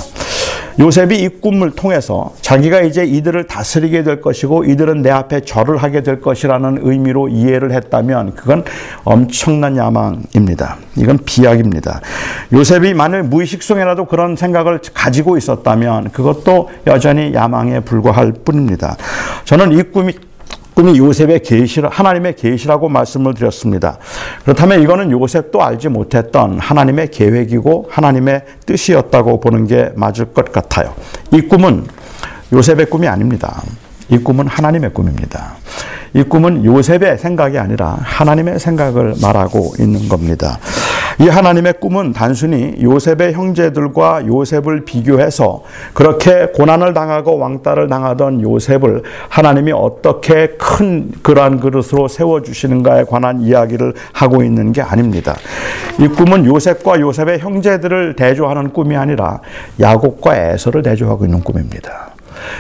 요셉이 0.81 1.21
이 1.21 1.29
꿈을 1.29 1.73
통해서 1.73 2.33
자기가 2.41 2.81
이제 2.81 3.05
이들을 3.05 3.45
다스리게 3.47 4.03
될 4.03 4.21
것이고 4.21 4.65
이들은 4.65 5.03
내 5.03 5.11
앞에 5.11 5.41
절을 5.43 5.77
하게 5.77 6.03
될 6.03 6.21
것이라는 6.21 6.81
의미로 6.83 7.29
이해를 7.29 7.73
했다면 7.73 8.35
그건 8.35 8.65
엄청난 9.05 9.77
야망입니다. 9.77 10.79
이건 10.97 11.19
비약입니다. 11.25 12.01
요셉이 12.53 12.95
만일 12.95 13.23
무의식 13.25 13.63
속에라도 13.63 14.07
그런 14.07 14.37
생각을 14.37 14.81
가지고 14.95 15.37
있었다면 15.37 16.11
그것도 16.11 16.71
여전히 16.87 17.35
야망에 17.35 17.81
불과할 17.81 18.33
뿐입니다. 18.45 18.97
저는 19.45 19.73
이 19.73 19.83
꿈이 19.83 20.15
꿈이 20.75 20.99
요셉의 20.99 21.43
계시 21.43 21.81
하나님의 21.81 22.37
계시라고 22.37 22.89
말씀을 22.89 23.35
드렸습니다. 23.35 23.99
그렇다면 24.45 24.83
이거는 24.83 25.11
요셉도 25.11 25.63
알지 25.63 25.89
못했던 25.89 26.59
하나님의 26.59 27.11
계획이고 27.11 27.89
하나님의 27.91 28.43
뜻이었다고 28.67 29.41
보는 29.41 29.67
게 29.67 29.91
맞을 29.97 30.27
것 30.27 30.53
같아요. 30.53 30.95
이 31.33 31.41
꿈은 31.41 31.87
요셉의 32.53 32.87
꿈이 32.87 33.09
아닙니다. 33.09 33.63
이 34.09 34.19
꿈은 34.19 34.47
하나님의 34.47 34.93
꿈입니다. 34.93 35.55
이 36.15 36.23
꿈은 36.25 36.65
요셉의 36.65 37.19
생각이 37.19 37.59
아니라 37.59 37.99
하나님의 38.01 38.59
생각을 38.59 39.15
말하고 39.23 39.75
있는 39.79 40.09
겁니다. 40.09 40.59
이 41.21 41.29
하나님의 41.29 41.75
꿈은 41.81 42.15
단순히 42.15 42.77
요셉의 42.81 43.35
형제들과 43.35 44.27
요셉을 44.27 44.87
비교해서 44.87 45.63
그렇게 45.93 46.47
고난을 46.47 46.95
당하고 46.95 47.37
왕따를 47.37 47.89
당하던 47.89 48.41
요셉을 48.41 49.03
하나님이 49.29 49.73
어떻게 49.73 50.57
큰 50.57 51.13
그러한 51.23 51.61
그릇으로 51.61 52.09
세워주시는가에 52.09 53.05
관한 53.05 53.43
이야기를 53.43 53.93
하고 54.15 54.43
있는 54.43 54.73
게 54.73 54.81
아닙니다. 54.81 55.37
이 55.99 56.09
꿈은 56.09 56.47
요셉과 56.47 57.01
요셉의 57.01 57.41
형제들을 57.41 58.17
대조하는 58.17 58.73
꿈이 58.73 58.97
아니라 58.97 59.41
야곱과 59.79 60.35
에서를 60.37 60.81
대조하고 60.81 61.27
있는 61.27 61.43
꿈입니다. 61.43 62.13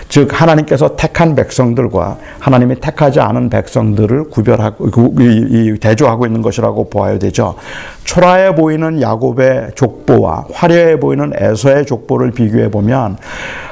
즉 0.08 0.28
하나님께서 0.40 0.96
택한 0.96 1.34
백성들과 1.34 2.18
하나님이 2.38 2.76
택하지 2.76 3.20
않은 3.20 3.50
백성들을 3.50 4.24
구별하고 4.30 4.90
대조하고 5.80 6.26
있는 6.26 6.42
것이라고 6.42 6.90
보아야 6.90 7.18
되죠. 7.18 7.54
초라해 8.04 8.54
보이는 8.54 9.00
야곱의 9.00 9.70
족보와 9.74 10.46
화려해 10.52 10.98
보이는 10.98 11.32
에서의 11.36 11.86
족보를 11.86 12.32
비교해 12.32 12.70
보면 12.70 13.18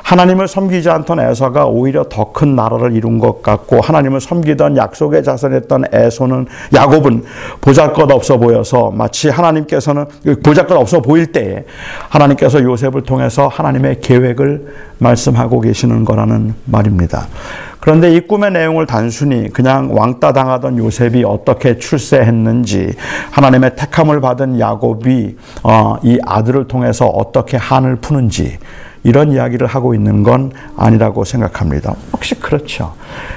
하나님을 0.02 0.48
섬기지 0.48 0.88
않던 0.88 1.20
에서가 1.20 1.66
오히려 1.66 2.04
더 2.08 2.28
큰 2.38 2.54
나라를 2.54 2.94
이룬 2.94 3.18
것 3.18 3.42
같고 3.42 3.80
하나님을 3.80 4.20
섬기던 4.20 4.76
약속의 4.76 5.24
자손했던 5.24 5.86
에서는 5.92 6.46
야곱은 6.72 7.24
보잘것 7.60 8.10
없어 8.12 8.38
보여서 8.38 8.92
마치 8.92 9.28
하나님께서는 9.28 10.04
보잘것 10.44 10.76
없어 10.76 11.00
보일 11.00 11.32
때에 11.32 11.64
하나님께서 12.08 12.62
요셉을 12.62 13.02
통해서 13.02 13.48
하나님의 13.48 14.00
계획을 14.00 14.66
말씀하고 14.98 15.60
계시는 15.60 16.04
거라는 16.04 16.54
말입니다. 16.64 17.26
그런데 17.80 18.12
이 18.14 18.20
꿈의 18.20 18.50
내용을 18.50 18.86
단순히 18.86 19.48
그냥 19.48 19.96
왕따 19.96 20.32
당하던 20.32 20.78
요셉이 20.78 21.24
어떻게 21.24 21.78
출세했는지 21.78 22.94
하나님의 23.30 23.76
택함을 23.76 24.20
받은 24.20 24.58
야곱이 24.58 25.36
어, 25.62 25.96
이 26.02 26.18
아들을 26.24 26.66
통해서 26.66 27.06
어떻게 27.06 27.56
한을 27.56 27.96
푸는지 27.96 28.58
이런 29.08 29.32
이야기를 29.32 29.66
하고 29.66 29.94
있는 29.94 30.22
건 30.22 30.52
아니라고 30.76 31.24
생각합니다. 31.24 31.94
혹시 32.12 32.34
그렇죠. 32.34 32.92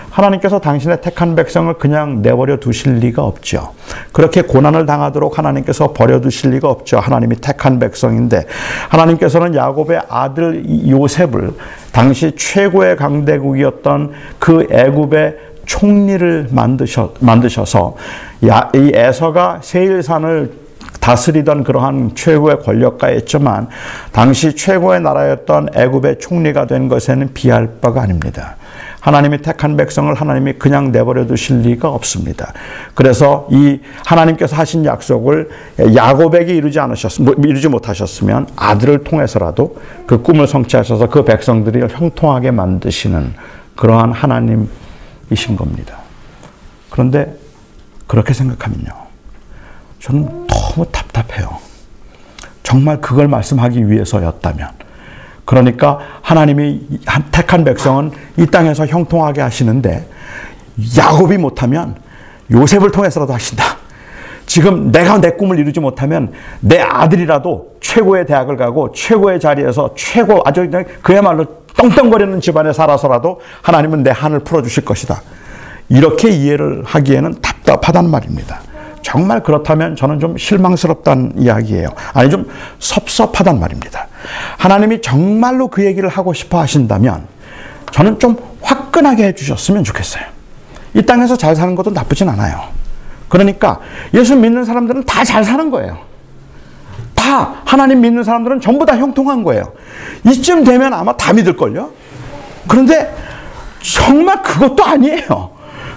하나님께서 0.09 0.59
당신의 0.59 0.99
택한 0.99 1.35
백성을 1.35 1.73
그냥 1.75 2.21
내버려 2.21 2.57
두실 2.57 2.95
리가 2.95 3.23
없죠. 3.23 3.71
그렇게 4.11 4.41
고난을 4.41 4.85
당하도록 4.85 5.37
하나님께서 5.37 5.93
버려 5.93 6.19
두실 6.19 6.51
리가 6.51 6.69
없죠. 6.69 6.99
하나님이 6.99 7.37
택한 7.37 7.79
백성인데 7.79 8.45
하나님께서는 8.89 9.55
야곱의 9.55 10.01
아들 10.09 10.65
요셉을 10.89 11.51
당시 11.93 12.33
최고의 12.35 12.97
강대국이었던 12.97 14.11
그 14.39 14.67
애굽의 14.69 15.37
총리를 15.65 16.49
만드셔, 16.51 17.13
만드셔서 17.21 17.95
야, 18.47 18.69
이 18.75 18.91
에서가 18.93 19.59
세일산을 19.61 20.60
다스리던 20.99 21.63
그러한 21.63 22.11
최고의 22.15 22.59
권력가였지만 22.59 23.69
당시 24.11 24.55
최고의 24.55 25.01
나라였던 25.01 25.69
애굽의 25.75 26.19
총리가 26.19 26.67
된 26.67 26.89
것에는 26.89 27.33
비할 27.33 27.79
바가 27.81 28.01
아닙니다. 28.01 28.57
하나님이 29.01 29.39
택한 29.39 29.77
백성을 29.77 30.13
하나님이 30.13 30.53
그냥 30.53 30.91
내버려 30.91 31.25
두실 31.25 31.61
리가 31.61 31.89
없습니다. 31.89 32.53
그래서 32.93 33.47
이 33.49 33.79
하나님께서 34.05 34.55
하신 34.55 34.85
약속을 34.85 35.49
야곱에게 35.95 36.55
이루지 36.55 36.79
않으셨, 36.79 37.19
뭐, 37.23 37.33
이루지 37.33 37.67
못하셨으면 37.67 38.47
아들을 38.55 39.03
통해서라도 39.03 39.75
그 40.05 40.21
꿈을 40.21 40.47
성취하셔서 40.47 41.09
그 41.09 41.25
백성들이 41.25 41.81
형통하게 41.91 42.51
만드시는 42.51 43.33
그러한 43.75 44.11
하나님이신 44.13 45.57
겁니다. 45.57 45.97
그런데 46.91 47.35
그렇게 48.05 48.33
생각하면요. 48.33 48.89
저는 49.99 50.40
너무 50.71 50.85
답답해요. 50.91 51.57
정말 52.63 53.01
그걸 53.01 53.27
말씀하기 53.27 53.89
위해서였다면. 53.89 54.69
그러니까 55.43 55.99
하나님이 56.21 56.87
택한 57.31 57.63
백성은 57.65 58.11
이 58.37 58.45
땅에서 58.45 58.85
형통하게 58.85 59.41
하시는데 59.41 60.07
야곱이 60.97 61.37
못하면 61.37 61.95
요셉을 62.51 62.91
통해서라도 62.91 63.33
하신다. 63.33 63.63
지금 64.45 64.91
내가 64.91 65.19
내 65.19 65.31
꿈을 65.31 65.59
이루지 65.59 65.79
못하면 65.79 66.31
내 66.61 66.79
아들이라도 66.79 67.77
최고의 67.81 68.25
대학을 68.25 68.57
가고 68.57 68.91
최고의 68.91 69.39
자리에서 69.39 69.93
최고 69.95 70.41
아주 70.45 70.61
그냥 70.61 70.85
그야말로 71.01 71.45
떵떵거리는 71.75 72.39
집안에 72.41 72.73
살아서라도 72.73 73.41
하나님은 73.61 74.03
내 74.03 74.11
한을 74.11 74.39
풀어주실 74.39 74.85
것이다. 74.85 75.21
이렇게 75.89 76.29
이해를 76.29 76.83
하기에는 76.85 77.41
답답하단 77.41 78.09
말입니다. 78.09 78.70
정말 79.11 79.43
그렇다면 79.43 79.97
저는 79.97 80.21
좀 80.21 80.37
실망스럽다는 80.37 81.33
이야기예요. 81.35 81.89
아니, 82.13 82.29
좀 82.29 82.47
섭섭하단 82.79 83.59
말입니다. 83.59 84.07
하나님이 84.57 85.01
정말로 85.01 85.67
그 85.67 85.83
얘기를 85.83 86.07
하고 86.07 86.31
싶어 86.31 86.61
하신다면 86.61 87.27
저는 87.91 88.19
좀 88.19 88.37
화끈하게 88.61 89.25
해주셨으면 89.27 89.83
좋겠어요. 89.83 90.23
이 90.93 91.01
땅에서 91.01 91.35
잘 91.35 91.57
사는 91.57 91.75
것도 91.75 91.91
나쁘진 91.91 92.29
않아요. 92.29 92.61
그러니까 93.27 93.81
예수 94.13 94.33
믿는 94.37 94.63
사람들은 94.63 95.03
다 95.03 95.25
잘 95.25 95.43
사는 95.43 95.69
거예요. 95.71 95.97
다 97.13 97.55
하나님 97.65 97.99
믿는 97.99 98.23
사람들은 98.23 98.61
전부 98.61 98.85
다 98.85 98.95
형통한 98.95 99.43
거예요. 99.43 99.73
이쯤 100.25 100.63
되면 100.63 100.93
아마 100.93 101.17
다 101.17 101.33
믿을걸요? 101.33 101.91
그런데 102.65 103.13
정말 103.81 104.41
그것도 104.41 104.85
아니에요. 104.85 105.50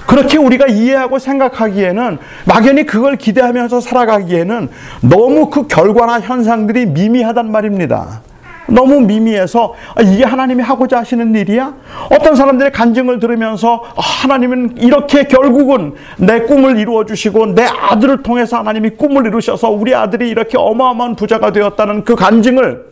그렇게 0.06 0.38
우리가 0.38 0.66
이해하고 0.66 1.18
생각하기에는 1.18 2.18
막연히 2.46 2.84
그걸 2.84 3.16
기대하면서 3.16 3.80
살아가기에는 3.80 4.68
너무 5.00 5.50
그 5.50 5.66
결과나 5.66 6.20
현상들이 6.20 6.86
미미하단 6.86 7.50
말입니다. 7.50 8.20
너무 8.66 9.00
미미해서 9.00 9.74
아, 9.94 10.02
이게 10.02 10.24
하나님이 10.24 10.62
하고자 10.62 10.98
하시는 10.98 11.34
일이야? 11.34 11.74
어떤 12.10 12.34
사람들의 12.34 12.72
간증을 12.72 13.20
들으면서 13.20 13.84
아, 13.96 14.00
하나님은 14.00 14.76
이렇게 14.78 15.24
결국은 15.24 15.94
내 16.16 16.40
꿈을 16.40 16.78
이루어 16.78 17.04
주시고 17.04 17.54
내 17.54 17.64
아들을 17.64 18.22
통해서 18.22 18.58
하나님이 18.58 18.90
꿈을 18.90 19.26
이루셔서 19.26 19.70
우리 19.70 19.94
아들이 19.94 20.28
이렇게 20.28 20.56
어마어마한 20.56 21.16
부자가 21.16 21.52
되었다는 21.52 22.04
그 22.04 22.14
간증을 22.14 22.86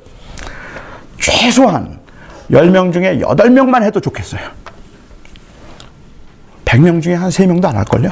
최소한 1.18 1.98
10명 2.50 2.92
중에 2.92 3.20
8명만 3.20 3.82
해도 3.82 4.00
좋겠어요. 4.00 4.40
100명 6.72 7.02
중에 7.02 7.14
한 7.14 7.28
3명도 7.28 7.66
안 7.66 7.76
할걸요? 7.76 8.10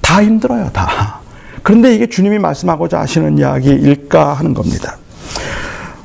다 0.00 0.22
힘들어요, 0.22 0.70
다. 0.72 1.20
그런데 1.62 1.94
이게 1.94 2.08
주님이 2.08 2.38
말씀하고자 2.38 3.00
하시는 3.00 3.38
이야기일까 3.38 4.32
하는 4.34 4.54
겁니다. 4.54 4.96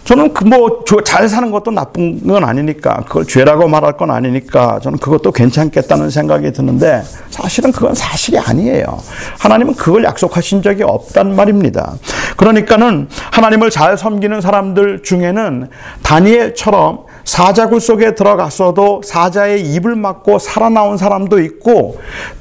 저는 0.03 0.33
그 0.35 0.45
뭐 0.45 0.83
잘 1.03 1.27
사는 1.27 1.49
것도 1.49 1.71
나쁜 1.71 2.27
건 2.27 2.43
아니니까 2.43 2.97
그걸 3.07 3.25
죄라고 3.25 3.67
말할 3.67 3.97
건 3.97 4.11
아니니까 4.11 4.79
저는 4.83 4.99
그것도 4.99 5.31
괜찮겠다는 5.31 6.11
생각이 6.11 6.51
드는데 6.51 7.01
사실은 7.31 7.71
그건 7.71 7.95
사실이 7.95 8.37
아니에요. 8.37 8.85
하나님은 9.39 9.73
그걸 9.73 10.03
약속하신 10.03 10.61
적이 10.61 10.83
없단 10.83 11.35
말입니다. 11.35 11.93
그러니까는 12.37 13.07
하나님을 13.31 13.71
잘 13.71 13.97
섬기는 13.97 14.41
사람들 14.41 15.01
중에는 15.01 15.69
다니엘처럼 16.03 16.99
사자굴 17.25 17.81
속에 17.81 18.15
들어갔어도 18.15 19.01
사자의 19.03 19.61
입을 19.73 19.95
막고 19.95 20.39
살아나온 20.39 20.95
사람도 20.95 21.39
있고 21.39 21.97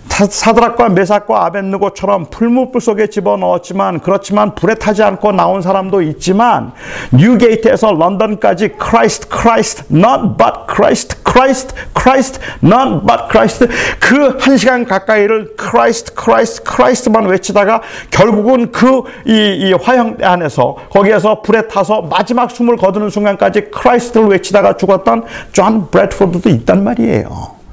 사드락과 0.09 0.91
메삭과 0.91 1.47
아벤느고처럼 1.47 2.27
풀무불 2.31 2.81
속에 2.81 3.09
집어넣었지만 3.09 3.99
그렇지만 4.01 4.55
불에 4.55 4.75
타지 4.75 5.03
않고 5.03 5.33
나온 5.33 5.61
사람도 5.61 6.03
있지만 6.03 6.73
뉴게이트에서 7.13 7.93
런던까지 7.93 8.75
Christ, 8.81 9.29
Christ, 9.29 9.85
not 9.93 10.37
but 10.39 10.67
Christ, 10.73 11.17
Christ, 11.25 11.75
Christ, 11.99 12.41
not 12.63 13.05
but 13.05 13.25
Christ 13.29 13.67
그한 13.99 14.57
시간 14.57 14.85
가까이를 14.85 15.57
Christ, 15.59 16.15
Christ, 16.17 16.63
Christ만 16.65 17.27
외치다가 17.27 17.83
결국은 18.11 18.71
그이 18.71 19.05
이 19.27 19.73
화형 19.73 20.19
안에서 20.23 20.77
거기에서 20.91 21.43
불에 21.43 21.67
타서 21.67 22.03
마지막 22.03 22.53
숨을 22.53 22.77
거두는 22.77 23.11
순간까지 23.11 23.71
Christ를 23.73 24.29
외치다가 24.29 24.74
죽었던 24.77 25.25
존 25.53 25.91
브래드포드도 25.91 26.49
있단 26.51 26.85
말이에요. 26.85 27.64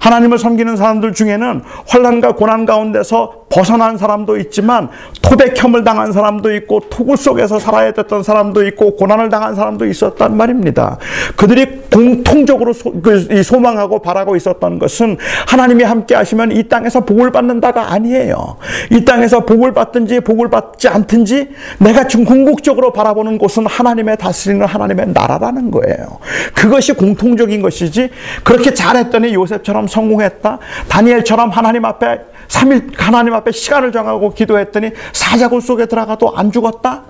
하나님을 0.00 0.38
섬기는 0.38 0.76
사람들 0.76 1.12
중에는 1.12 1.62
환란과 1.86 2.32
고난 2.32 2.66
가운데서 2.66 3.46
벗어난 3.48 3.96
사람도 3.96 4.38
있지만 4.38 4.88
톱켬을 5.22 5.84
당한 5.84 6.12
사람도 6.12 6.54
있고 6.56 6.80
토굴 6.90 7.16
속에서 7.16 7.58
살아야 7.58 7.92
됐던 7.92 8.22
사람도 8.22 8.66
있고 8.68 8.96
고난을 8.96 9.28
당한 9.28 9.54
사람도 9.54 9.86
있었단 9.86 10.36
말입니다. 10.36 10.98
그들이 11.36 11.66
공통적으로 11.92 12.72
소, 12.72 12.92
그, 13.00 13.42
소망하고 13.42 14.00
바라고 14.00 14.36
있었던 14.36 14.78
것은 14.78 15.16
하나님이 15.46 15.84
함께 15.84 16.14
하시면 16.14 16.52
이 16.52 16.64
땅에서 16.64 17.04
복을 17.04 17.32
받는다가 17.32 17.92
아니에요. 17.92 18.56
이 18.90 19.04
땅에서 19.04 19.46
복을 19.46 19.72
받든지 19.72 20.20
복을 20.20 20.50
받지 20.50 20.88
않든지 20.88 21.48
내가 21.78 22.08
지금 22.08 22.24
궁극적으로 22.24 22.92
바라보는 22.92 23.38
곳은 23.38 23.66
하나님의 23.66 24.18
다스리는 24.18 24.64
하나님의 24.66 25.08
나라라는 25.14 25.70
거예요. 25.70 26.18
그것이 26.54 26.92
공통적인 26.92 27.62
것이지 27.62 28.10
그렇게 28.42 28.74
잘했더니 28.74 29.34
요셉 29.34 29.64
처럼 29.66 29.88
성공했다. 29.88 30.58
다니엘처럼 30.88 31.50
하나님 31.50 31.84
앞에 31.84 32.20
3일 32.46 32.92
하나님 32.96 33.34
앞에 33.34 33.50
시간을 33.50 33.90
정하고 33.90 34.32
기도했더니 34.32 34.92
사자굴 35.12 35.60
속에 35.60 35.86
들어가도 35.86 36.36
안 36.36 36.52
죽었다? 36.52 37.02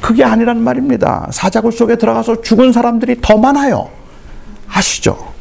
그게 0.00 0.24
아니란 0.24 0.60
말입니다. 0.60 1.28
사자굴 1.30 1.70
속에 1.70 1.94
들어가서 1.94 2.42
죽은 2.42 2.72
사람들이 2.72 3.20
더 3.22 3.38
많아요. 3.38 3.88
아시죠? 4.68 5.35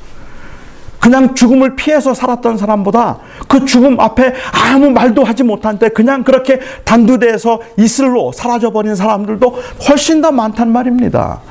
그냥 1.06 1.36
죽음을 1.36 1.76
피해서 1.76 2.16
살았던 2.16 2.58
사람보다 2.58 3.20
그 3.48 3.64
죽음 3.64 4.00
앞에 4.00 4.34
아무 4.52 4.90
말도 4.90 5.24
하지 5.24 5.44
못한데 5.44 5.90
그냥 5.90 6.24
그렇게 6.24 6.60
단두대에서 6.84 7.62
이슬로 7.78 8.32
사라져버린 8.32 8.96
사람들도 8.96 9.56
훨씬 9.88 10.24
더 10.24 10.32
많단 10.32 10.72
말입니다. 10.72 11.42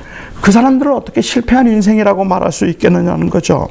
그 0.41 0.51
사람들을 0.51 0.91
어떻게 0.91 1.21
실패한 1.21 1.67
인생이라고 1.67 2.25
말할 2.25 2.51
수 2.51 2.65
있겠느냐는 2.65 3.29
거죠. 3.29 3.69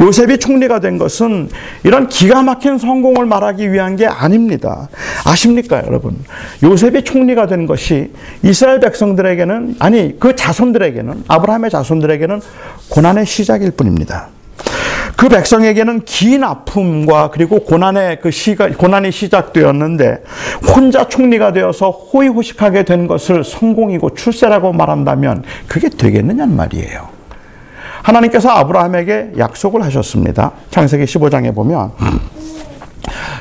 요셉이 0.00 0.38
총리가 0.38 0.80
된 0.80 0.96
것은 0.96 1.50
이런 1.84 2.08
기가 2.08 2.42
막힌 2.42 2.78
성공을 2.78 3.26
말하기 3.26 3.70
위한 3.70 3.96
게 3.96 4.06
아닙니다. 4.06 4.88
아십니까, 5.26 5.84
여러분? 5.86 6.16
요셉이 6.62 7.04
총리가 7.04 7.46
된 7.46 7.66
것이 7.66 8.12
이스라엘 8.42 8.80
백성들에게는, 8.80 9.76
아니, 9.78 10.18
그 10.18 10.34
자손들에게는, 10.34 11.24
아브라함의 11.28 11.70
자손들에게는 11.70 12.40
고난의 12.88 13.26
시작일 13.26 13.72
뿐입니다. 13.72 14.37
그 15.18 15.28
백성에게는 15.28 16.04
긴 16.04 16.44
아픔과 16.44 17.30
그리고 17.32 17.58
고난의 17.58 18.20
그 18.20 18.30
시가, 18.30 18.68
고난이 18.68 19.10
시작되었는데 19.10 20.22
혼자 20.72 21.08
총리가 21.08 21.52
되어서 21.52 21.90
호의호식하게 21.90 22.84
된 22.84 23.08
것을 23.08 23.42
성공이고 23.42 24.14
출세라고 24.14 24.72
말한다면 24.72 25.42
그게 25.66 25.88
되겠느냐는 25.88 26.54
말이에요. 26.54 27.08
하나님께서 28.04 28.48
아브라함에게 28.50 29.32
약속을 29.38 29.82
하셨습니다. 29.82 30.52
창세기 30.70 31.04
15장에 31.06 31.52
보면 31.52 31.90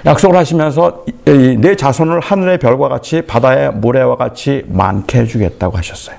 약속을 0.03 0.35
하시면서 0.35 1.05
내 1.25 1.75
자손을 1.75 2.21
하늘의 2.21 2.57
별과 2.57 2.89
같이 2.89 3.21
바다의 3.21 3.73
모래와 3.73 4.17
같이 4.17 4.65
많게 4.67 5.19
해주겠다고 5.19 5.77
하셨어요. 5.77 6.15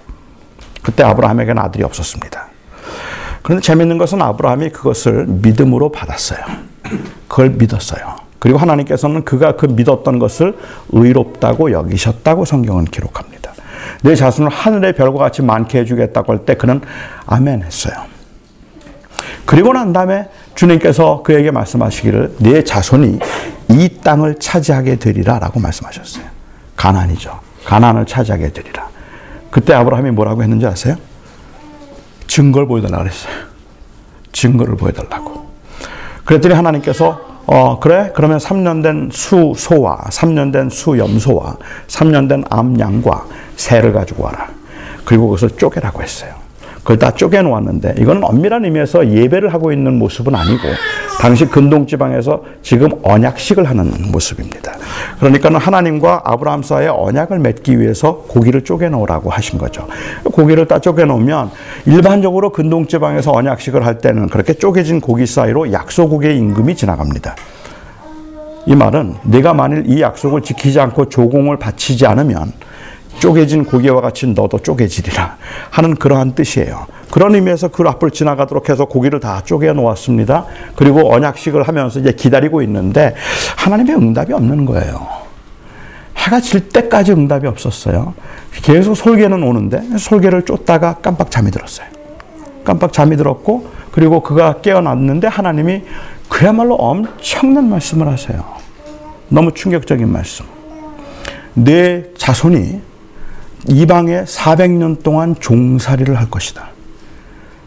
그때 0.85 1.03
아브라함에게는 1.03 1.61
아들이 1.61 1.83
없었습니다. 1.83 2.47
그런데 3.49 3.63
재밌는 3.63 3.97
것은 3.97 4.21
아브라함이 4.21 4.69
그것을 4.69 5.25
믿음으로 5.27 5.91
받았어요. 5.91 6.39
그걸 7.29 7.49
믿었어요. 7.49 8.17
그리고 8.39 8.59
하나님께서는 8.59 9.25
그가 9.25 9.57
그 9.57 9.65
믿었던 9.65 10.19
것을 10.19 10.59
의롭다고 10.91 11.73
여기셨다고 11.73 12.45
성경은 12.45 12.85
기록합니다. 12.85 13.53
내 14.03 14.15
자손을 14.15 14.51
하늘의 14.51 14.93
별과 14.97 15.19
같이 15.19 15.41
많게 15.41 15.79
해주겠다고 15.79 16.31
할 16.31 16.45
때 16.45 16.57
그는 16.57 16.83
아멘 17.25 17.63
했어요. 17.63 17.95
그리고 19.47 19.73
난 19.73 19.95
다음에 19.95 20.29
주님께서 20.55 21.23
그에게 21.23 21.51
말씀하시기를 21.51 22.37
내 22.41 22.63
자손이 22.63 23.19
이 23.71 23.89
땅을 24.05 24.41
차지하게 24.41 24.97
되리라 24.97 25.39
라고 25.39 25.59
말씀하셨어요. 25.59 26.27
가난이죠. 26.77 27.41
가난을 27.65 28.05
차지하게 28.05 28.53
되리라. 28.53 28.87
그때 29.51 29.73
아브라함이 29.73 30.11
뭐라고 30.11 30.43
했는지 30.43 30.67
아세요? 30.67 30.97
증거를 32.29 32.69
보여달라고 32.69 33.03
그랬어요. 33.05 33.33
증거를 34.33 34.77
보여달라고. 34.77 35.49
그랬더니 36.25 36.55
하나님께서 36.55 37.27
어, 37.47 37.81
그래? 37.81 38.13
그러면 38.15 38.39
3년 38.39 38.83
된 38.83 39.09
수 39.11 39.55
소와 39.57 39.97
3년 40.11 40.53
된 40.53 40.69
수 40.69 40.99
염소와 40.99 41.57
3년 41.89 42.29
된 42.29 42.45
암양과 42.51 43.25
새를 43.57 43.93
가지고 43.95 44.25
와라. 44.25 44.49
그리고 45.07 45.29
그것을 45.29 45.57
쪼개라고 45.57 46.03
했어요. 46.03 46.35
그걸 46.89 46.99
다 46.99 47.11
쪼개 47.11 47.43
놓았는데 47.43 47.97
이거는 47.99 48.25
엄밀한 48.25 48.65
의미에서 48.65 49.11
예배를 49.11 49.53
하고 49.53 49.73
있는 49.73 49.99
모습은 49.99 50.35
아니고 50.35 50.63
당시 51.21 51.45
근동 51.45 51.87
지방에서 51.87 52.43
지금 52.63 52.89
언약식을 53.03 53.69
하는 53.69 53.93
모습입니다. 54.11 54.73
그러니까는 55.19 55.61
하나님과 55.61 56.23
아브라함 56.25 56.63
사이에 56.63 56.89
언약을 56.89 57.41
맺기 57.41 57.79
위해서 57.79 58.25
고기를 58.29 58.65
쪼개 58.65 58.89
놓으라고 58.89 59.29
하신 59.29 59.59
거죠. 59.59 59.87
고기를 60.33 60.67
다 60.67 60.79
쪼개 60.79 61.05
놓으면 61.05 61.51
일반적으로 61.85 62.53
근동 62.53 62.87
지방에서 62.87 63.33
언약식을 63.33 63.85
할 63.85 63.99
때는 63.99 64.29
그렇게 64.29 64.55
쪼개진 64.55 65.03
고기 65.03 65.27
사이로 65.27 65.71
약소국의 65.71 66.39
임금이 66.39 66.75
지나갑니다. 66.75 67.37
이 68.65 68.75
말은 68.75 69.17
내가 69.25 69.53
만일 69.53 69.85
이 69.89 70.01
약속을 70.01 70.41
지키지 70.41 70.81
않고 70.81 71.11
조공을 71.11 71.59
바치지 71.59 72.07
않으면 72.07 72.51
쪼개진 73.19 73.65
고기와 73.65 74.01
같이 74.01 74.27
너도 74.27 74.59
쪼개지리라 74.59 75.37
하는 75.71 75.95
그러한 75.95 76.35
뜻이에요. 76.35 76.87
그런 77.11 77.35
의미에서 77.35 77.69
그 77.69 77.83
앞을 77.83 78.11
지나가도록 78.11 78.69
해서 78.69 78.85
고기를 78.85 79.21
다 79.21 79.43
쪼개 79.45 79.73
놓았습니다. 79.73 80.47
그리고 80.77 81.13
언약식을 81.13 81.63
하면서 81.63 81.99
이제 81.99 82.13
기다리고 82.13 82.63
있는데 82.63 83.15
하나님의 83.57 83.97
응답이 83.97 84.33
없는 84.33 84.65
거예요. 84.67 85.07
해가 86.17 86.41
질 86.41 86.69
때까지 86.69 87.13
응답이 87.13 87.47
없었어요. 87.47 88.15
계속 88.63 88.95
솔개는 88.95 89.43
오는데 89.43 89.99
솔개를 89.99 90.45
쫓다가 90.45 90.95
깜빡 90.95 91.31
잠이 91.31 91.51
들었어요. 91.51 91.87
깜빡 92.65 92.93
잠이 92.93 93.17
들었고 93.17 93.69
그리고 93.93 94.21
그가 94.23 94.61
깨어났는데 94.61 95.27
하나님이 95.27 95.83
그야말로 96.29 96.75
엄청난 96.75 97.71
말씀을 97.71 98.09
하세요. 98.09 98.45
너무 99.29 99.53
충격적인 99.53 100.11
말씀. 100.11 100.45
내 101.55 102.05
자손이 102.17 102.88
이방에 103.67 104.25
400년 104.25 105.03
동안 105.03 105.35
종살이를 105.39 106.19
할 106.19 106.31
것이다. 106.31 106.69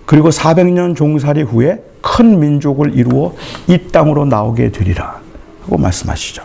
그리고 0.05 0.29
400년 0.29 0.95
종살이 0.95 1.43
후에 1.43 1.83
큰 2.01 2.39
민족을 2.39 2.95
이루어 2.95 3.33
이 3.67 3.77
땅으로 3.91 4.25
나오게 4.25 4.71
되리라. 4.71 5.19
하고 5.63 5.77
말씀하시죠. 5.77 6.43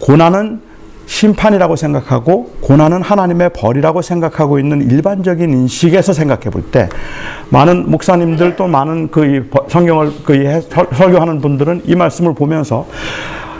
고난은 0.00 0.60
심판이라고 1.06 1.76
생각하고 1.76 2.54
고난은 2.60 3.02
하나님의 3.02 3.50
벌이라고 3.54 4.02
생각하고 4.02 4.58
있는 4.58 4.90
일반적인 4.90 5.50
인식에서 5.50 6.12
생각해 6.12 6.44
볼 6.50 6.62
때 6.70 6.88
많은 7.50 7.90
목사님들 7.90 8.56
또 8.56 8.66
많은 8.66 9.10
그 9.10 9.50
성경을 9.68 10.12
그 10.24 10.62
설교하는 10.70 11.40
분들은 11.40 11.82
이 11.84 11.94
말씀을 11.94 12.34
보면서 12.34 12.86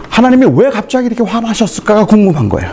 하나님이 0.09 0.47
왜 0.55 0.71
갑자기 0.71 1.07
이렇게 1.07 1.23
화나셨을까가 1.23 2.07
궁금한 2.07 2.49
거예요. 2.49 2.71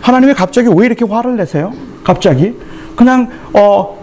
하나님이 0.00 0.34
갑자기 0.34 0.68
왜 0.74 0.86
이렇게 0.86 1.04
화를 1.04 1.36
내세요? 1.36 1.72
갑자기 2.04 2.54
그냥 2.96 3.28
어 3.54 4.00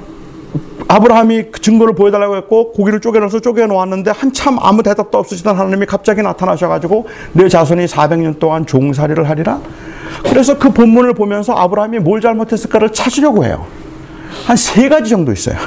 아브라함이 0.87 1.47
그 1.51 1.59
증거를 1.59 1.95
보여달라고 1.95 2.37
했고 2.37 2.71
고기를 2.71 3.01
쪼개놓아서 3.01 3.39
쪼개놓았는데 3.41 4.11
한참 4.11 4.57
아무 4.61 4.83
대답도 4.83 5.17
없으시던 5.17 5.57
하나님이 5.57 5.85
갑자기 5.85 6.21
나타나셔가지고 6.21 7.07
내 7.33 7.49
자손이 7.49 7.85
400년 7.87 8.39
동안 8.39 8.65
종살이를 8.65 9.27
하리라. 9.29 9.59
그래서 10.23 10.57
그 10.57 10.71
본문을 10.71 11.13
보면서 11.13 11.53
아브라함이 11.53 11.99
뭘 11.99 12.21
잘못했을까를 12.21 12.93
찾으려고 12.93 13.43
해요. 13.43 13.65
한 14.45 14.55
세 14.55 14.87
가지 14.87 15.09
정도 15.09 15.31
있어요. 15.31 15.57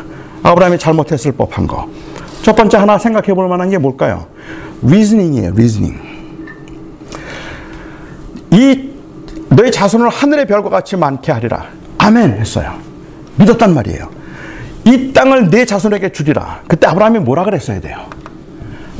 아브라함이 0.43 0.79
잘못했을 0.79 1.33
법한 1.33 1.67
거. 1.67 1.89
첫 2.43 2.57
번째 2.57 2.79
하나 2.79 2.97
생각해 2.97 3.35
볼 3.35 3.47
만한 3.49 3.69
게 3.69 3.77
뭘까요? 3.77 4.27
Reasoning이에요, 4.83 5.53
reasoning. 5.55 5.95
이 8.53 8.91
너의 9.51 9.73
자손을 9.73 10.09
하늘의 10.09 10.47
별과 10.47 10.71
같이 10.71 10.97
많게 10.97 11.33
하리라. 11.33 11.67
아멘 11.99 12.39
했어요. 12.39 12.75
믿었단 13.37 13.75
말이에요. 13.75 14.09
이 14.85 15.13
땅을 15.13 15.51
내 15.51 15.65
자손에게 15.65 16.13
주리라. 16.13 16.61
그때 16.67 16.87
아브라함이 16.87 17.19
뭐라 17.21 17.45
그랬어야 17.45 17.81
돼요? 17.81 17.99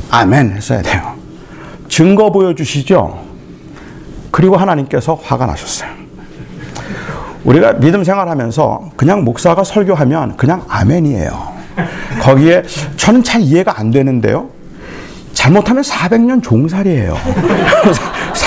아멘 0.09 0.51
했어야 0.51 0.81
돼요. 0.81 1.15
증거 1.87 2.31
보여주시죠? 2.31 3.25
그리고 4.29 4.57
하나님께서 4.57 5.15
화가 5.15 5.45
나셨어요. 5.45 5.89
우리가 7.43 7.73
믿음 7.73 8.03
생활하면서 8.03 8.91
그냥 8.95 9.23
목사가 9.23 9.63
설교하면 9.63 10.37
그냥 10.37 10.63
아멘이에요. 10.67 11.51
거기에 12.21 12.63
저는 12.97 13.23
잘 13.23 13.41
이해가 13.41 13.79
안 13.79 13.89
되는데요. 13.89 14.49
잘못하면 15.33 15.81
400년 15.83 16.43
종살이에요. 16.43 17.17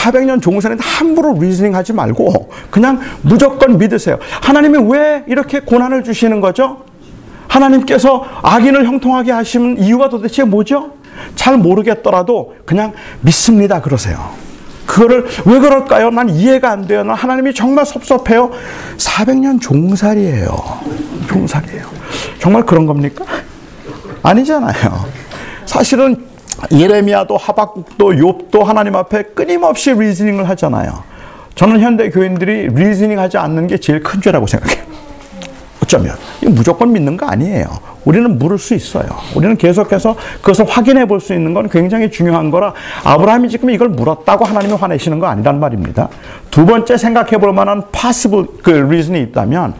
400년 0.04 0.42
종살인데 0.42 0.82
함부로 0.84 1.38
리즈닝 1.38 1.74
하지 1.74 1.92
말고 1.92 2.50
그냥 2.70 3.00
무조건 3.22 3.78
믿으세요. 3.78 4.18
하나님이 4.42 4.92
왜 4.92 5.24
이렇게 5.26 5.60
고난을 5.60 6.04
주시는 6.04 6.40
거죠? 6.40 6.84
하나님께서 7.48 8.24
악인을 8.42 8.84
형통하게 8.86 9.32
하시는 9.32 9.78
이유가 9.78 10.08
도대체 10.08 10.44
뭐죠? 10.44 10.92
잘 11.36 11.56
모르겠더라도 11.56 12.54
그냥 12.64 12.92
믿습니다 13.20 13.80
그러세요. 13.80 14.30
그거를 14.86 15.26
왜 15.46 15.60
그럴까요? 15.60 16.10
난 16.10 16.28
이해가 16.28 16.70
안 16.70 16.86
돼요. 16.86 17.04
난 17.04 17.16
하나님이 17.16 17.54
정말 17.54 17.86
섭섭해요. 17.86 18.50
400년 18.98 19.60
종살이에요. 19.60 20.46
종살이에요. 21.28 21.86
정말 22.38 22.66
그런 22.66 22.84
겁니까? 22.84 23.24
아니잖아요. 24.22 25.06
사실은 25.64 26.33
예레미야도 26.72 27.36
하박국도 27.36 28.10
욥도 28.12 28.64
하나님 28.64 28.96
앞에 28.96 29.22
끊임없이 29.34 29.92
reasoning을 29.92 30.48
하잖아요. 30.50 31.02
저는 31.54 31.80
현대 31.80 32.10
교인들이 32.10 32.68
reasoning 32.68 33.18
하지 33.18 33.38
않는 33.38 33.66
게 33.68 33.78
제일 33.78 34.02
큰 34.02 34.20
죄라고 34.20 34.46
생각해요. 34.46 34.84
어쩌면 35.82 36.16
무조건 36.48 36.92
믿는 36.92 37.16
거 37.18 37.26
아니에요. 37.26 37.66
우리는 38.06 38.38
물을 38.38 38.58
수 38.58 38.74
있어요. 38.74 39.04
우리는 39.34 39.56
계속해서 39.56 40.16
그것을 40.40 40.64
확인해 40.66 41.06
볼 41.06 41.20
수 41.20 41.34
있는 41.34 41.52
건 41.54 41.68
굉장히 41.68 42.10
중요한 42.10 42.50
거라 42.50 42.72
아브라함이 43.04 43.50
지금 43.50 43.70
이걸 43.70 43.88
물었다고 43.90 44.44
하나님이 44.46 44.74
화내시는 44.74 45.18
거 45.18 45.26
아니란 45.26 45.60
말입니다. 45.60 46.08
두 46.50 46.64
번째 46.64 46.96
생각해 46.96 47.38
볼 47.38 47.52
만한 47.52 47.82
possible 47.92 48.46
그 48.62 48.70
reason이 48.70 49.20
있다면 49.22 49.74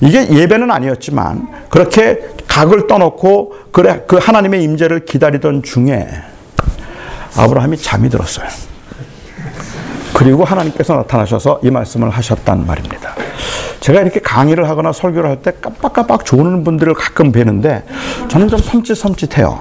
이게 0.00 0.28
예배는 0.28 0.70
아니었지만 0.70 1.48
그렇게 1.68 2.20
각을 2.46 2.86
떠놓고 2.86 3.54
그래 3.72 4.04
그 4.06 4.16
하나님의 4.16 4.62
임재를 4.62 5.04
기다리던 5.04 5.62
중에 5.62 6.08
아브라함이 7.36 7.76
잠이 7.78 8.08
들었어요. 8.08 8.46
그리고 10.14 10.44
하나님께서 10.44 10.94
나타나셔서 10.96 11.60
이 11.62 11.70
말씀을 11.70 12.10
하셨단 12.10 12.66
말입니다. 12.66 13.14
제가 13.80 14.00
이렇게 14.00 14.18
강의를 14.20 14.68
하거나 14.68 14.92
설교를 14.92 15.30
할 15.30 15.36
때 15.42 15.52
깜빡깜빡 15.60 16.24
조는 16.24 16.64
분들을 16.64 16.94
가끔 16.94 17.30
뵈는데 17.30 17.84
저는 18.28 18.48
좀 18.48 18.58
섬찟섬찟해요. 18.58 19.58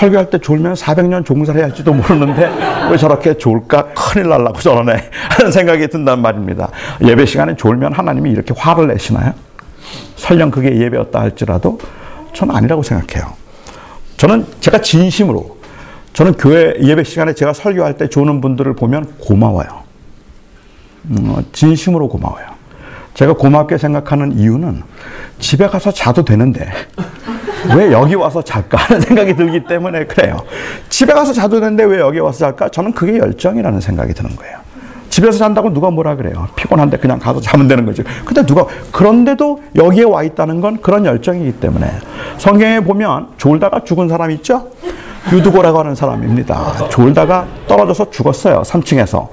설교할 0.00 0.30
때 0.30 0.38
졸면 0.38 0.74
400년 0.74 1.26
종살이 1.26 1.60
할지도 1.60 1.92
모르는데 1.92 2.50
왜 2.90 2.96
저렇게 2.96 3.36
졸까? 3.36 3.88
큰일 3.94 4.30
날라고 4.30 4.58
저러네. 4.58 5.10
하는 5.28 5.52
생각이 5.52 5.88
든단 5.88 6.22
말입니다. 6.22 6.70
예배 7.02 7.26
시간에 7.26 7.54
졸면 7.54 7.92
하나님이 7.92 8.30
이렇게 8.30 8.54
화를 8.56 8.88
내시나요? 8.88 9.34
설령 10.16 10.50
그게 10.50 10.74
예배였다 10.74 11.20
할지라도 11.20 11.78
저는 12.32 12.54
아니라고 12.54 12.82
생각해요. 12.82 13.34
저는 14.16 14.46
제가 14.60 14.80
진심으로 14.80 15.58
저는 16.14 16.34
교회 16.34 16.74
예배 16.80 17.04
시간에 17.04 17.34
제가 17.34 17.52
설교할 17.52 17.98
때 17.98 18.08
조는 18.08 18.40
분들을 18.40 18.74
보면 18.74 19.16
고마워요. 19.18 19.68
음, 21.10 21.34
어, 21.36 21.42
진심으로 21.52 22.08
고마워요. 22.08 22.46
제가 23.14 23.34
고맙게 23.34 23.78
생각하는 23.78 24.32
이유는 24.38 24.82
집에 25.38 25.66
가서 25.66 25.90
자도 25.90 26.24
되는데 26.24 26.70
왜 27.76 27.92
여기 27.92 28.14
와서 28.14 28.42
잘까 28.42 28.78
하는 28.78 29.00
생각이 29.00 29.36
들기 29.36 29.64
때문에 29.64 30.06
그래요. 30.06 30.42
집에 30.88 31.12
가서 31.12 31.32
자도 31.32 31.60
되는데 31.60 31.84
왜 31.84 31.98
여기 31.98 32.18
와서 32.18 32.38
잘까? 32.38 32.68
저는 32.70 32.92
그게 32.92 33.18
열정이라는 33.18 33.80
생각이 33.80 34.14
드는 34.14 34.36
거예요. 34.36 34.58
집에서 35.10 35.38
잔다고 35.38 35.72
누가 35.72 35.90
뭐라 35.90 36.14
그래요? 36.14 36.46
피곤한데 36.54 36.98
그냥 36.98 37.18
가서 37.18 37.40
자면 37.40 37.66
되는 37.68 37.84
거죠. 37.84 38.04
근데 38.24 38.46
누가 38.46 38.64
그런데도 38.92 39.60
여기에 39.74 40.04
와 40.04 40.22
있다는 40.22 40.60
건 40.60 40.80
그런 40.80 41.04
열정이기 41.04 41.60
때문에 41.60 41.90
성경에 42.38 42.80
보면 42.80 43.28
졸다가 43.36 43.82
죽은 43.84 44.08
사람 44.08 44.30
있죠? 44.30 44.68
유두고라고 45.32 45.80
하는 45.80 45.94
사람입니다. 45.94 46.88
졸다가 46.88 47.46
떨어져서 47.66 48.10
죽었어요. 48.10 48.62
3층에서. 48.62 49.28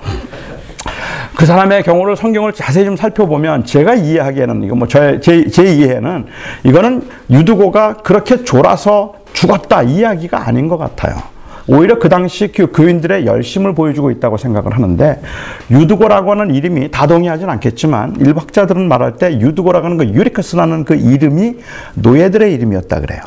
그 1.38 1.46
사람의 1.46 1.84
경우를 1.84 2.16
성경을 2.16 2.52
자세히 2.52 2.84
좀 2.84 2.96
살펴보면 2.96 3.64
제가 3.64 3.94
이해하기에는 3.94 4.64
이거 4.64 4.76
뭐 4.76 4.88
제, 4.88 5.20
제, 5.20 5.48
제 5.48 5.72
이해는 5.72 6.26
이거는 6.64 7.08
유두고가 7.30 7.98
그렇게 7.98 8.44
졸아서 8.44 9.14
죽었다 9.34 9.84
이야기가 9.84 10.48
아닌 10.48 10.68
것 10.68 10.80
같아요. 10.80 11.16
오히려 11.68 12.00
그 12.00 12.10
당시 12.10 12.52
그 12.52 12.72
교인들의 12.72 13.28
열심을 13.28 13.76
보여주고 13.76 14.10
있다고 14.10 14.38
생각을 14.38 14.74
하는데 14.74 15.22
유두고라고 15.70 16.32
하는 16.32 16.56
이름이 16.56 16.90
다 16.90 17.06
동의하진 17.06 17.48
않겠지만 17.48 18.16
일박자들은 18.20 18.88
말할 18.88 19.18
때 19.18 19.40
유두고라고 19.40 19.86
하는 19.86 19.98
그 19.98 20.06
유리크스라는 20.06 20.86
그 20.86 20.96
이름이 20.96 21.58
노예들의 21.94 22.52
이름이었다 22.52 23.00
그래요. 23.00 23.22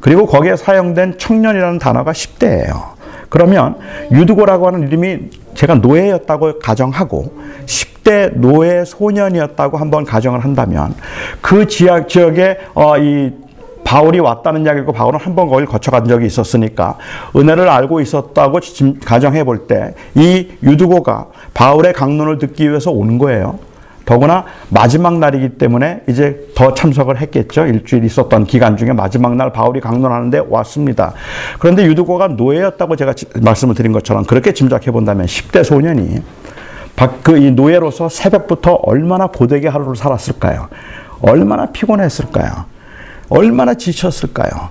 그리고 0.00 0.26
거기에 0.26 0.56
사용된 0.56 1.18
청년이라는 1.18 1.78
단어가 1.78 2.10
10대예요. 2.10 2.98
그러면 3.28 3.76
유두고라고 4.10 4.66
하는 4.66 4.82
이름이 4.88 5.30
제가 5.54 5.74
노예였다고 5.76 6.58
가정하고 6.58 7.32
10대 7.66 8.38
노예 8.38 8.84
소년이었다고 8.84 9.76
한번 9.78 10.04
가정을 10.04 10.40
한다면 10.44 10.94
그 11.40 11.66
지역 11.66 12.08
지역에 12.08 12.58
어, 12.74 12.96
이 12.98 13.32
바울이 13.84 14.20
왔다는 14.20 14.64
이야기고 14.64 14.92
바울은 14.92 15.18
한 15.18 15.34
번 15.34 15.48
거길 15.48 15.66
거쳐간 15.66 16.06
적이 16.06 16.26
있었으니까 16.26 16.98
은혜를 17.34 17.68
알고 17.68 18.00
있었다고 18.00 18.60
가정해 19.04 19.42
볼 19.44 19.66
때 19.66 19.94
이 20.14 20.48
유두고가 20.62 21.26
바울의 21.54 21.92
강론을 21.94 22.38
듣기 22.38 22.68
위해서 22.68 22.90
온 22.90 23.18
거예요. 23.18 23.58
더구나 24.10 24.44
마지막 24.70 25.20
날이기 25.20 25.50
때문에 25.50 26.02
이제 26.08 26.48
더 26.56 26.74
참석을 26.74 27.20
했겠죠. 27.20 27.66
일주일 27.66 28.02
있었던 28.02 28.44
기간 28.44 28.76
중에 28.76 28.92
마지막 28.92 29.36
날 29.36 29.52
바울이 29.52 29.80
강론하는데 29.80 30.46
왔습니다. 30.48 31.12
그런데 31.60 31.84
유두고가 31.84 32.26
노예였다고 32.26 32.96
제가 32.96 33.14
말씀을 33.40 33.76
드린 33.76 33.92
것처럼 33.92 34.24
그렇게 34.24 34.52
짐작해 34.52 34.90
본다면 34.90 35.26
10대 35.26 35.62
소년이 35.62 36.24
그이 37.22 37.52
노예로서 37.52 38.08
새벽부터 38.08 38.80
얼마나 38.82 39.28
고되게 39.28 39.68
하루를 39.68 39.94
살았을까요? 39.94 40.66
얼마나 41.22 41.66
피곤했을까요? 41.66 42.64
얼마나 43.28 43.74
지쳤을까요? 43.74 44.70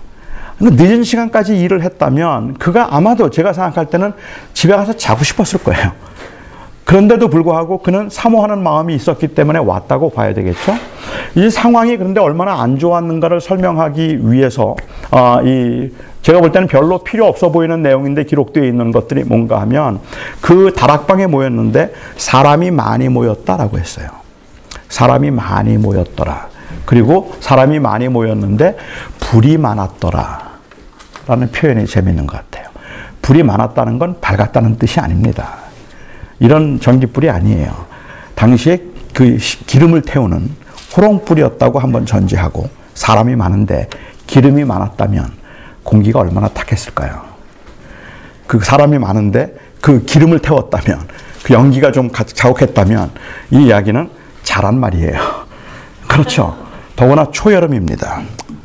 늦은 0.60 1.04
시간까지 1.06 1.58
일을 1.58 1.82
했다면 1.84 2.56
그가 2.56 2.94
아마도 2.94 3.30
제가 3.30 3.54
생각할 3.54 3.86
때는 3.86 4.12
집에 4.54 4.76
가서 4.76 4.98
자고 4.98 5.24
싶었을 5.24 5.64
거예요. 5.64 6.09
그런데도 6.90 7.28
불구하고 7.28 7.78
그는 7.78 8.10
사모하는 8.10 8.64
마음이 8.64 8.96
있었기 8.96 9.28
때문에 9.28 9.60
왔다고 9.60 10.10
봐야 10.10 10.34
되겠죠. 10.34 10.74
이 11.36 11.52
상황이 11.52 11.96
그런데 11.96 12.20
얼마나 12.20 12.64
안 12.64 12.80
좋았는가를 12.80 13.42
설명하기 13.42 14.32
위해서 14.32 14.76
아, 15.12 15.40
이 15.44 15.92
제가 16.24 16.40
볼 16.40 16.52
때는 16.52 16.68
별로 16.68 17.04
필요 17.04 17.28
없어 17.28 17.52
보이는 17.52 17.84
내용인데 17.84 18.24
기록되어 18.24 18.64
있는 18.64 18.92
것들이 18.92 19.24
뭔가 19.24 19.62
하면 19.62 20.00
그 20.42 20.74
다락방에 20.76 21.28
모였는데 21.28 21.94
사람이 22.18 22.72
많이 22.72 23.08
모였다라고 23.08 23.78
했어요. 23.78 24.08
사람이 24.88 25.30
많이 25.30 25.78
모였더라. 25.78 26.48
그리고 26.86 27.36
사람이 27.40 27.78
많이 27.78 28.08
모였는데 28.08 28.78
불이 29.20 29.60
많았더라. 29.60 30.50
라는 31.28 31.52
표현이 31.52 31.86
재밌는 31.86 32.26
것 32.26 32.38
같아요. 32.38 32.68
불이 33.22 33.44
많았다는 33.44 34.00
건 34.00 34.16
밝았다는 34.20 34.80
뜻이 34.80 35.00
아닙니다. 35.00 35.69
이런 36.40 36.80
전기불이 36.80 37.30
아니에요. 37.30 37.86
당시에 38.36 38.82
그 39.14 39.38
기름을 39.68 40.02
태우는 40.04 40.50
호롱불이었다고 40.96 41.80
한번 41.80 42.06
전제하고 42.06 42.70
사람이 42.94 43.36
많은데 43.36 43.90
기름이 44.28 44.64
많았다면 44.64 45.32
공기가 45.84 46.20
얼마나 46.20 46.48
탁했을까요? 46.48 47.24
그 48.48 48.60
사람이 48.60 48.98
많은데 49.00 49.56
그 49.82 50.04
기름을 50.06 50.40
태웠다면 50.40 51.08
그 51.44 51.54
연기가 51.54 51.92
좀 51.92 52.10
자욱했다면 52.12 53.12
이 53.52 53.66
이야기는 53.66 54.10
잘한 54.44 54.80
말이에요. 54.80 55.20
그렇죠. 56.08 56.58
더구나 56.96 57.30
초여름입니다. 57.32 58.22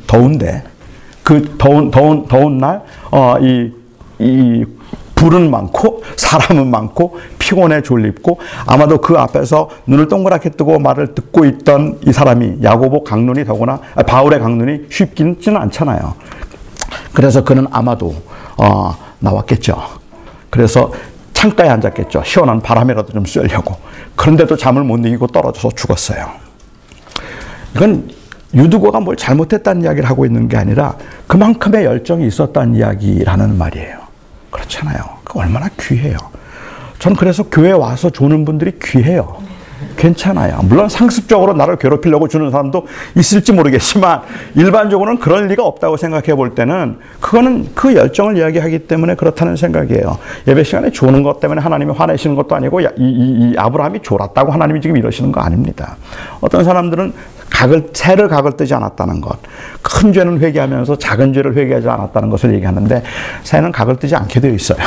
더운데 0.07 0.63
그 1.23 1.55
더운 1.57 1.89
더운 1.89 2.27
더운 2.27 2.57
날 2.57 2.83
어, 3.11 3.37
이, 3.39 3.71
이 4.19 4.65
불은 5.25 5.49
많고 5.49 6.03
사람은 6.17 6.69
많고 6.69 7.17
피곤해 7.39 7.81
졸립고 7.81 8.39
아마도 8.67 8.99
그 8.99 9.17
앞에서 9.17 9.69
눈을 9.87 10.07
동그랗게 10.07 10.51
뜨고 10.51 10.77
말을 10.77 11.15
듣고 11.15 11.45
있던 11.45 11.99
이 12.05 12.13
사람이 12.13 12.59
야고보 12.61 13.03
강론이 13.03 13.43
더구나 13.43 13.79
아, 13.95 14.03
바울의 14.03 14.39
강론이 14.39 14.85
쉽지는 14.91 15.57
않잖아요. 15.61 16.13
그래서 17.11 17.43
그는 17.43 17.65
아마도 17.71 18.13
어, 18.57 18.95
나왔겠죠. 19.17 19.75
그래서 20.51 20.91
창가에 21.33 21.69
앉았겠죠. 21.69 22.21
시원한 22.23 22.61
바람이라도 22.61 23.11
좀 23.11 23.25
쐬려고. 23.25 23.77
그런데도 24.15 24.55
잠을 24.57 24.83
못 24.83 24.99
이기고 24.99 25.27
떨어져서 25.27 25.71
죽었어요. 25.75 26.29
이건 27.75 28.11
유두고가 28.53 28.99
뭘 28.99 29.15
잘못했다는 29.15 29.81
이야기를 29.81 30.07
하고 30.07 30.27
있는 30.27 30.47
게 30.47 30.55
아니라 30.55 30.95
그만큼의 31.25 31.83
열정이 31.85 32.27
있었다는 32.27 32.75
이야기라는 32.75 33.57
말이에요. 33.57 34.05
그렇잖아요. 34.55 35.14
그 35.35 35.39
얼마나 35.41 35.67
귀해요. 35.77 36.15
전 36.97 37.13
그래서 37.13 37.43
교회 37.43 37.71
와서 37.71 38.09
주는 38.09 38.45
분들이 38.45 38.79
귀해요. 38.81 39.43
괜찮아요. 39.97 40.59
물론 40.63 40.89
상습적으로 40.89 41.53
나를 41.53 41.77
괴롭히려고 41.77 42.27
주는 42.27 42.49
사람도 42.51 42.87
있을지 43.15 43.51
모르겠지만 43.51 44.21
일반적으로는 44.55 45.19
그럴 45.19 45.47
리가 45.47 45.63
없다고 45.63 45.97
생각해 45.97 46.35
볼 46.35 46.55
때는 46.55 46.99
그거는 47.19 47.69
그 47.75 47.95
열정을 47.95 48.37
이야기하기 48.37 48.87
때문에 48.87 49.15
그렇다는 49.15 49.55
생각이에요. 49.55 50.17
예배 50.47 50.63
시간에 50.63 50.91
주는 50.91 51.23
것 51.23 51.39
때문에 51.39 51.61
하나님이 51.61 51.93
화내시는 51.93 52.35
것도 52.35 52.55
아니고 52.55 52.81
이, 52.81 52.87
이, 52.97 53.51
이 53.51 53.55
아브라함이 53.57 54.01
졸았다고 54.01 54.51
하나님이 54.51 54.81
지금 54.81 54.97
이러시는 54.97 55.31
거 55.31 55.41
아닙니다. 55.41 55.97
어떤 56.41 56.63
사람들은 56.63 57.13
각을 57.49 57.89
새를 57.93 58.27
각을 58.27 58.57
뜨지 58.57 58.73
않았다는 58.73 59.21
것, 59.21 59.37
큰 59.81 60.11
죄는 60.11 60.39
회개하면서 60.39 60.97
작은 60.97 61.33
죄를 61.33 61.55
회개하지 61.55 61.87
않았다는 61.87 62.29
것을 62.29 62.53
얘기하는데 62.53 63.03
새는 63.43 63.71
각을 63.71 63.97
뜨지 63.97 64.15
않게 64.15 64.39
되어 64.39 64.51
있어요. 64.51 64.79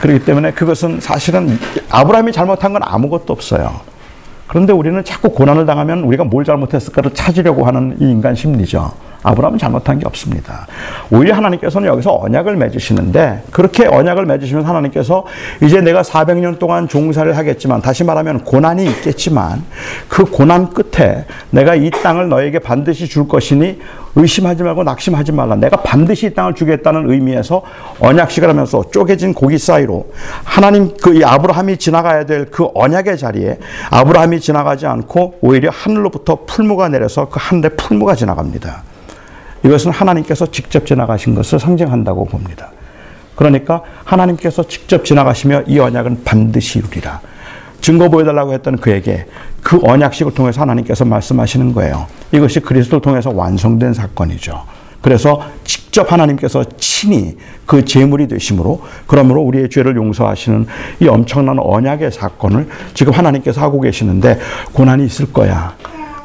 그렇기 0.00 0.24
때문에 0.24 0.52
그것은 0.52 1.00
사실은 1.00 1.58
아브라함이 1.90 2.32
잘못한 2.32 2.72
건 2.72 2.82
아무것도 2.84 3.32
없어요. 3.32 3.89
그런데 4.50 4.72
우리는 4.72 5.04
자꾸 5.04 5.30
고난을 5.30 5.64
당하면 5.64 6.00
우리가 6.00 6.24
뭘 6.24 6.44
잘못했을까를 6.44 7.14
찾으려고 7.14 7.66
하는 7.66 7.96
이 8.00 8.10
인간 8.10 8.34
심리죠. 8.34 8.90
아브라함은 9.22 9.58
잘못한 9.58 9.98
게 9.98 10.06
없습니다. 10.06 10.66
오히려 11.10 11.34
하나님께서는 11.34 11.88
여기서 11.88 12.18
언약을 12.22 12.56
맺으시는데 12.56 13.44
그렇게 13.50 13.86
언약을 13.86 14.26
맺으시면 14.26 14.64
하나님께서 14.64 15.24
이제 15.62 15.80
내가 15.80 16.02
400년 16.02 16.58
동안 16.58 16.88
종사를 16.88 17.36
하겠지만 17.36 17.80
다시 17.82 18.04
말하면 18.04 18.44
고난이 18.44 18.84
있겠지만 18.84 19.64
그 20.08 20.24
고난 20.24 20.70
끝에 20.70 21.24
내가 21.50 21.74
이 21.74 21.90
땅을 21.90 22.28
너에게 22.28 22.58
반드시 22.58 23.08
줄 23.08 23.28
것이니 23.28 23.80
의심하지 24.16 24.64
말고 24.64 24.82
낙심하지 24.82 25.30
말라. 25.32 25.54
내가 25.54 25.76
반드시 25.78 26.26
이 26.26 26.34
땅을 26.34 26.54
주겠다는 26.54 27.10
의미에서 27.10 27.62
언약식을 28.00 28.48
하면서 28.48 28.82
쪼개진 28.90 29.34
고기 29.34 29.56
사이로 29.56 30.08
하나님 30.44 30.92
그 31.00 31.20
아브라함이 31.24 31.76
지나가야 31.76 32.26
될 32.26 32.50
그 32.50 32.68
언약의 32.74 33.18
자리에 33.18 33.58
아브라함이 33.90 34.40
지나가지 34.40 34.86
않고 34.86 35.38
오히려 35.40 35.70
하늘로부터 35.70 36.44
풀무가 36.46 36.88
내려서 36.88 37.28
그 37.28 37.38
하늘에 37.40 37.70
풀무가 37.70 38.14
지나갑니다. 38.14 38.82
이것은 39.64 39.90
하나님께서 39.90 40.50
직접 40.50 40.86
지나가신 40.86 41.34
것을 41.34 41.58
상징한다고 41.58 42.24
봅니다. 42.26 42.70
그러니까 43.34 43.82
하나님께서 44.04 44.62
직접 44.66 45.04
지나가시며 45.04 45.62
이 45.66 45.78
언약은 45.78 46.24
반드시 46.24 46.78
이루리라. 46.78 47.20
증거 47.80 48.08
보여달라고 48.08 48.52
했던 48.52 48.76
그에게 48.76 49.26
그 49.62 49.78
언약식을 49.82 50.34
통해서 50.34 50.60
하나님께서 50.60 51.04
말씀하시는 51.04 51.72
거예요. 51.72 52.06
이것이 52.32 52.60
그리스도를 52.60 53.00
통해서 53.00 53.30
완성된 53.30 53.94
사건이죠. 53.94 54.62
그래서 55.00 55.40
직접 55.64 56.12
하나님께서 56.12 56.64
친히 56.76 57.36
그 57.64 57.84
제물이 57.84 58.28
되심으로 58.28 58.82
그러므로 59.06 59.40
우리의 59.42 59.70
죄를 59.70 59.96
용서하시는 59.96 60.66
이 61.00 61.08
엄청난 61.08 61.58
언약의 61.58 62.12
사건을 62.12 62.68
지금 62.92 63.14
하나님께서 63.14 63.62
하고 63.62 63.80
계시는데 63.80 64.38
고난이 64.72 65.06
있을 65.06 65.32
거야. 65.32 65.74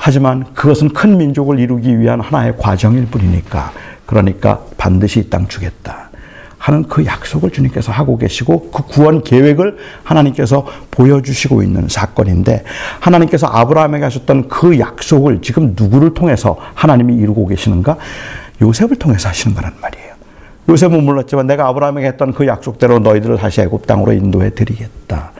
하지만 0.05 0.45
그것은 0.53 0.89
큰 0.89 1.17
민족을 1.17 1.57
이루기 1.57 1.99
위한 1.99 2.21
하나의 2.21 2.53
과정일 2.59 3.07
뿐이니까 3.07 3.71
그러니까 4.05 4.61
반드시 4.77 5.19
이 5.19 5.29
땅 5.31 5.47
주겠다. 5.47 6.11
하는 6.59 6.83
그 6.83 7.03
약속을 7.03 7.49
주님께서 7.49 7.91
하고 7.91 8.15
계시고 8.19 8.69
그 8.69 8.83
구원 8.83 9.23
계획을 9.23 9.77
하나님께서 10.03 10.67
보여주시고 10.91 11.63
있는 11.63 11.87
사건인데 11.87 12.63
하나님께서 12.99 13.47
아브라함에게 13.47 14.03
하셨던 14.03 14.47
그 14.47 14.77
약속을 14.77 15.41
지금 15.41 15.73
누구를 15.75 16.13
통해서 16.13 16.55
하나님이 16.75 17.15
이루고 17.15 17.47
계시는가? 17.47 17.97
요셉을 18.61 18.97
통해서 18.97 19.29
하시는 19.29 19.55
거란 19.55 19.73
말이에요. 19.81 20.13
요셉은 20.69 21.03
몰랐지만 21.03 21.47
내가 21.47 21.67
아브라함에게 21.69 22.09
했던 22.09 22.31
그 22.31 22.45
약속대로 22.45 22.99
너희들을 22.99 23.37
다시 23.37 23.61
애굽 23.61 23.87
땅으로 23.87 24.13
인도해 24.13 24.51
드리겠다. 24.51 25.31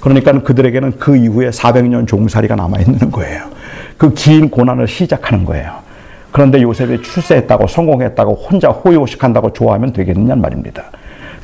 그러니까 0.00 0.32
그들에게는 0.42 0.98
그 0.98 1.14
이후에 1.14 1.50
400년 1.50 2.06
종살이가 2.06 2.56
남아 2.56 2.78
있는 2.80 3.10
거예요. 3.10 3.52
그 3.98 4.12
긴 4.14 4.50
고난을 4.50 4.88
시작하는 4.88 5.44
거예요. 5.44 5.84
그런데 6.32 6.60
요셉이 6.60 7.02
출세했다고 7.02 7.68
성공했다고 7.68 8.34
혼자 8.34 8.68
호의호식한다고 8.68 9.52
좋아하면 9.52 9.92
되겠느냐 9.92 10.34
말입니다. 10.34 10.84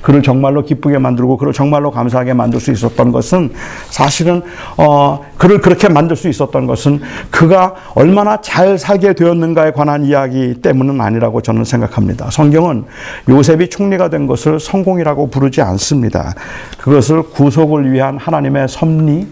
그를 0.02 0.22
정말로 0.22 0.64
기쁘게 0.64 0.98
만들고 0.98 1.36
그를 1.36 1.52
정말로 1.52 1.90
감사하게 1.90 2.32
만들 2.32 2.58
수 2.58 2.72
있었던 2.72 3.12
것은 3.12 3.52
사실은 3.90 4.42
어 4.78 5.24
그를 5.36 5.60
그렇게 5.60 5.88
만들 5.88 6.16
수 6.16 6.28
있었던 6.28 6.66
것은 6.66 7.02
그가 7.30 7.74
얼마나 7.94 8.40
잘 8.40 8.78
살게 8.78 9.12
되었는가에 9.12 9.72
관한 9.72 10.04
이야기 10.04 10.54
때문은 10.54 11.00
아니라고 11.00 11.42
저는 11.42 11.64
생각합니다. 11.64 12.30
성경은 12.30 12.84
요셉이 13.28 13.68
총리가 13.68 14.08
된 14.08 14.26
것을 14.26 14.58
성공이라고 14.58 15.28
부르지 15.28 15.60
않습니다. 15.60 16.34
그것을 16.78 17.22
구속을 17.24 17.92
위한 17.92 18.16
하나님의 18.16 18.68
섭리, 18.68 19.28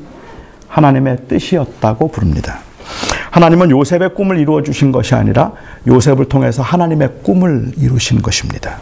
하나님의 0.69 1.17
뜻이었다고 1.29 2.09
부릅니다. 2.09 2.68
하나님은 3.31 3.71
요셉의 3.71 4.15
꿈을 4.15 4.39
이루어 4.39 4.63
주신 4.63 4.93
것이 4.93 5.15
아니라 5.15 5.53
요셉을 5.87 6.27
통해서 6.27 6.63
하나님의 6.63 7.09
꿈을 7.23 7.73
이루신 7.77 8.23
것입니다. 8.23 8.79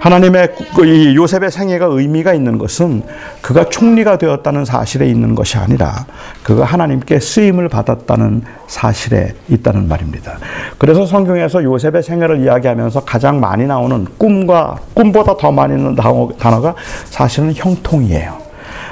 하나님의 0.00 0.54
이 0.84 1.16
요셉의 1.16 1.50
생애가 1.50 1.86
의미가 1.86 2.34
있는 2.34 2.58
것은 2.58 3.02
그가 3.40 3.70
총리가 3.70 4.18
되었다는 4.18 4.66
사실에 4.66 5.08
있는 5.08 5.34
것이 5.34 5.56
아니라 5.56 6.04
그가 6.42 6.64
하나님께 6.66 7.20
쓰임을 7.20 7.70
받았다는 7.70 8.42
사실에 8.66 9.34
있다는 9.48 9.88
말입니다. 9.88 10.38
그래서 10.76 11.06
성경에서 11.06 11.64
요셉의 11.64 12.02
생애를 12.02 12.42
이야기하면서 12.44 13.04
가장 13.04 13.40
많이 13.40 13.64
나오는 13.66 14.06
꿈과 14.18 14.76
꿈보다 14.92 15.38
더 15.38 15.50
많이 15.50 15.74
나오는 15.94 16.36
단어가 16.36 16.74
사실은 17.06 17.54
형통이에요. 17.54 18.36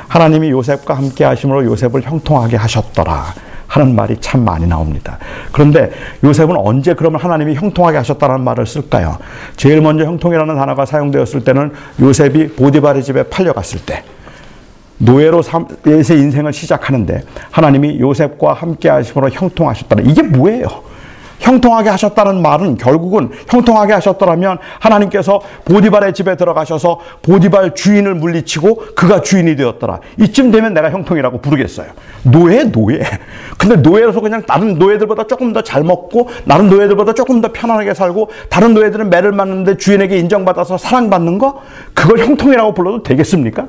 하나님이 0.08 0.50
요셉과 0.50 0.94
함께 0.94 1.24
하심으로 1.24 1.66
요셉을 1.66 2.02
형통하게 2.02 2.56
하셨더라. 2.56 3.34
하는 3.72 3.96
말이 3.96 4.18
참 4.20 4.44
많이 4.44 4.66
나옵니다. 4.66 5.18
그런데 5.50 5.90
요셉은 6.22 6.56
언제 6.56 6.92
그러면 6.92 7.18
하나님이 7.20 7.54
형통하게 7.54 7.96
하셨다는 7.96 8.42
말을 8.42 8.66
쓸까요? 8.66 9.16
제일 9.56 9.80
먼저 9.80 10.04
형통이라는 10.04 10.54
단어가 10.54 10.84
사용되었을 10.84 11.42
때는 11.42 11.72
요셉이 11.98 12.48
보디발의 12.48 13.02
집에 13.02 13.22
팔려갔을 13.22 13.80
때 13.86 14.04
노예로 14.98 15.42
의 15.86 15.98
인생을 15.98 16.52
시작하는데 16.52 17.22
하나님이 17.50 17.98
요셉과 17.98 18.52
함께 18.52 18.90
하심으로 18.90 19.30
형통하셨다는 19.30 20.06
이게 20.06 20.22
뭐예요? 20.22 20.66
형통하게 21.42 21.90
하셨다는 21.90 22.40
말은 22.40 22.76
결국은 22.78 23.30
형통하게 23.48 23.92
하셨더라면 23.94 24.58
하나님께서 24.78 25.40
보디발의 25.64 26.14
집에 26.14 26.36
들어가셔서 26.36 27.00
보디발 27.22 27.74
주인을 27.74 28.14
물리치고 28.14 28.94
그가 28.94 29.20
주인이 29.20 29.56
되었더라. 29.56 30.00
이쯤 30.18 30.50
되면 30.52 30.72
내가 30.72 30.90
형통이라고 30.90 31.40
부르겠어요. 31.40 31.88
노예, 32.22 32.64
노예. 32.64 33.02
근데 33.58 33.76
노예로서 33.76 34.20
그냥 34.20 34.42
다른 34.42 34.78
노예들보다 34.78 35.26
조금 35.26 35.52
더 35.52 35.62
잘 35.62 35.84
먹고 35.84 36.28
다른 36.48 36.68
노예들보다 36.70 37.14
조금 37.14 37.40
더 37.40 37.50
편안하게 37.52 37.94
살고 37.94 38.30
다른 38.48 38.74
노예들은 38.74 39.10
매를 39.10 39.32
맞는데 39.32 39.76
주인에게 39.76 40.18
인정받아서 40.18 40.76
사랑받는 40.78 41.38
거? 41.38 41.62
그걸 41.94 42.18
형통이라고 42.18 42.74
불러도 42.74 43.02
되겠습니까? 43.02 43.66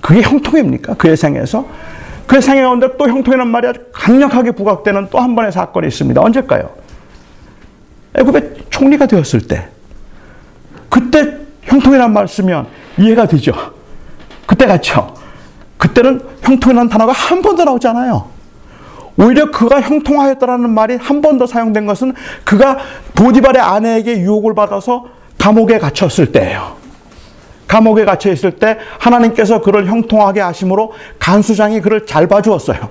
그게 0.00 0.22
형통입니까? 0.22 0.94
그의 0.94 1.16
생에서? 1.16 1.66
그의 2.26 2.42
생애 2.42 2.62
가운데 2.62 2.88
또 2.96 3.08
형통이라는 3.08 3.50
말이 3.50 3.68
아주 3.68 3.80
강력하게 3.92 4.52
부각되는 4.52 5.08
또 5.10 5.18
한 5.18 5.34
번의 5.34 5.52
사건이 5.52 5.86
있습니다. 5.88 6.20
언제일까요? 6.20 6.85
애굽의 8.16 8.54
총리가 8.70 9.06
되었을 9.06 9.46
때 9.46 9.68
그때 10.88 11.38
형통이란 11.62 12.12
말 12.12 12.28
쓰면 12.28 12.66
이해가 12.98 13.26
되죠. 13.26 13.52
그때 14.46 14.66
같죠. 14.66 15.14
그때는 15.78 16.20
형통이라는 16.42 16.88
단어가 16.88 17.12
한 17.12 17.42
번도 17.42 17.64
나오지 17.64 17.86
않아요. 17.88 18.28
오히려 19.18 19.50
그가 19.50 19.80
형통하였다라는 19.80 20.70
말이 20.70 20.96
한 20.96 21.20
번 21.20 21.38
더 21.38 21.46
사용된 21.46 21.86
것은 21.86 22.14
그가 22.44 22.78
보디발의 23.14 23.60
아내에게 23.60 24.20
유혹을 24.20 24.54
받아서 24.54 25.06
감옥에 25.38 25.78
갇혔을 25.78 26.32
때예요. 26.32 26.76
감옥에 27.66 28.04
갇혀 28.04 28.30
있을 28.30 28.52
때 28.52 28.78
하나님께서 28.98 29.60
그를 29.60 29.86
형통하게 29.86 30.40
하심으로 30.40 30.92
간수장이 31.18 31.80
그를 31.80 32.06
잘 32.06 32.26
봐주었어요. 32.28 32.88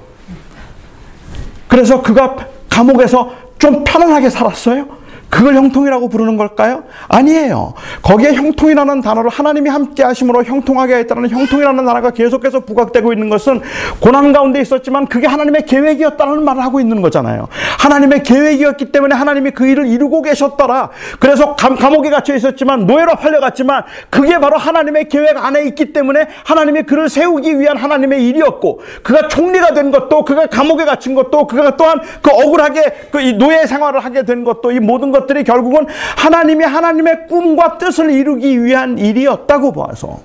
그래서 1.68 2.02
그가 2.02 2.36
감옥에서 2.70 3.32
좀 3.58 3.84
편안하게 3.84 4.30
살았어요. 4.30 5.05
그걸 5.30 5.56
형통이라고 5.56 6.08
부르는 6.10 6.38
걸까요? 6.38 6.84
아니에요. 7.08 7.74
거기에 8.02 8.34
형통이라는 8.34 9.02
단어를 9.02 9.30
하나님이 9.30 9.70
함께 9.70 10.04
하심으로 10.04 10.44
형통하게 10.44 10.96
했다는 10.96 11.30
형통이라는 11.30 11.86
단어가 11.86 12.12
계속해서 12.12 12.62
부각되고 12.62 13.12
있는 13.12 13.30
것은 13.30 13.62
고난 14.00 14.32
가운데 14.34 14.62
있었지만 14.62 15.08
그게 15.08 15.28
하나님의 15.28 15.66
계획이었다는 15.66 16.44
말을 16.44 16.64
하고 16.64 16.80
있는 16.80 17.02
거잖아요. 17.02 17.48
하나님의 17.80 18.24
계획이었기 18.24 18.92
때문에 18.92 19.16
하나님이 19.16 19.52
그 19.52 19.68
일을 19.68 19.88
이루고 19.88 20.22
계셨더라. 20.22 20.90
그래서 21.20 21.56
감, 21.56 21.76
감옥에 21.76 22.10
갇혀 22.10 22.36
있었지만 22.36 22.86
노예로 22.86 23.16
팔려갔지만 23.16 23.84
그게 24.10 24.40
바로 24.40 24.58
하나님의 24.58 25.10
계획 25.10 25.38
안에 25.38 25.64
있기 25.66 25.94
때문에 25.94 26.28
하나님이 26.44 26.84
그를 26.84 27.10
세우기 27.10 27.60
위한 27.60 27.78
하나님의 27.78 28.28
일이었고 28.28 28.82
그가 29.04 29.28
총리가 29.28 29.74
된 29.74 29.92
것도 29.92 30.24
그가 30.26 30.48
감옥에 30.48 30.86
갇힌 30.86 31.16
것도 31.16 31.48
그가 31.48 31.76
또한 31.78 32.00
그 32.22 32.32
억울하게 32.32 33.10
그 33.12 33.18
노예 33.38 33.66
생활을 33.66 34.00
하게 34.00 34.24
된 34.24 34.44
것도 34.44 34.72
이 34.72 34.80
모든 34.80 35.12
것들이 35.16 35.44
결국은 35.44 35.88
하나님이 36.18 36.64
하나님의 36.66 37.28
꿈과 37.28 37.78
뜻을 37.78 38.12
이루기 38.12 38.64
위한 38.64 38.98
일이었다고 38.98 39.72
봐서 39.72 40.20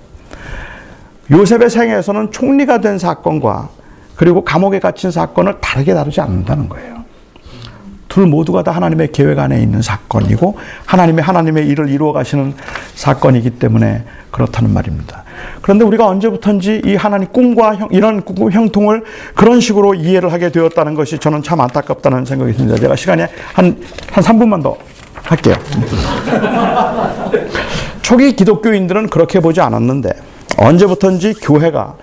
요셉의 1.31 1.69
생에서는 1.69 2.31
총리가 2.31 2.79
된 2.79 2.97
사건과 2.97 3.69
그리고 4.15 4.43
감옥에 4.43 4.79
갇힌 4.79 5.09
사건을 5.11 5.59
다르게 5.61 5.93
다루지 5.93 6.21
않는다는 6.21 6.69
거예요. 6.69 7.00
둘 8.11 8.25
모두가 8.25 8.61
다 8.61 8.71
하나님의 8.71 9.13
계획 9.13 9.39
안에 9.39 9.61
있는 9.61 9.81
사건이고 9.81 10.57
하나님의 10.85 11.23
하나님의 11.23 11.65
일을 11.67 11.87
이루어 11.87 12.11
가시는 12.11 12.53
사건이기 12.93 13.51
때문에 13.51 14.03
그렇다는 14.31 14.73
말입니다. 14.73 15.23
그런데 15.61 15.85
우리가 15.85 16.07
언제부턴지 16.07 16.81
이 16.83 16.95
하나님 16.95 17.29
꿈과 17.31 17.77
형, 17.77 17.87
이런 17.91 18.21
형통을 18.51 19.05
그런 19.33 19.61
식으로 19.61 19.95
이해를 19.95 20.33
하게 20.33 20.51
되었다는 20.51 20.93
것이 20.93 21.19
저는 21.19 21.41
참 21.41 21.61
안타깝다는 21.61 22.25
생각이 22.25 22.51
듭니다. 22.51 22.77
제가 22.77 22.97
시간이 22.97 23.21
한, 23.53 23.81
한 24.11 24.23
3분만 24.23 24.61
더 24.61 24.75
할게요. 25.23 25.55
초기 28.03 28.35
기독교인들은 28.35 29.07
그렇게 29.07 29.39
보지 29.39 29.61
않았는데 29.61 30.09
언제부턴지 30.57 31.35
교회가 31.35 31.95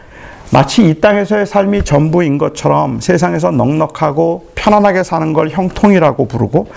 마치 0.51 0.89
이 0.89 0.95
땅에서의 1.01 1.47
삶이 1.47 1.85
전부인 1.85 2.39
것처럼 2.39 3.01
세상에서 3.01 3.51
넉넉하고 3.51 4.49
편안하게 4.55 5.03
사는 5.03 5.33
걸 5.35 5.51
형통이라고 5.51 6.27
부르고 6.27 6.69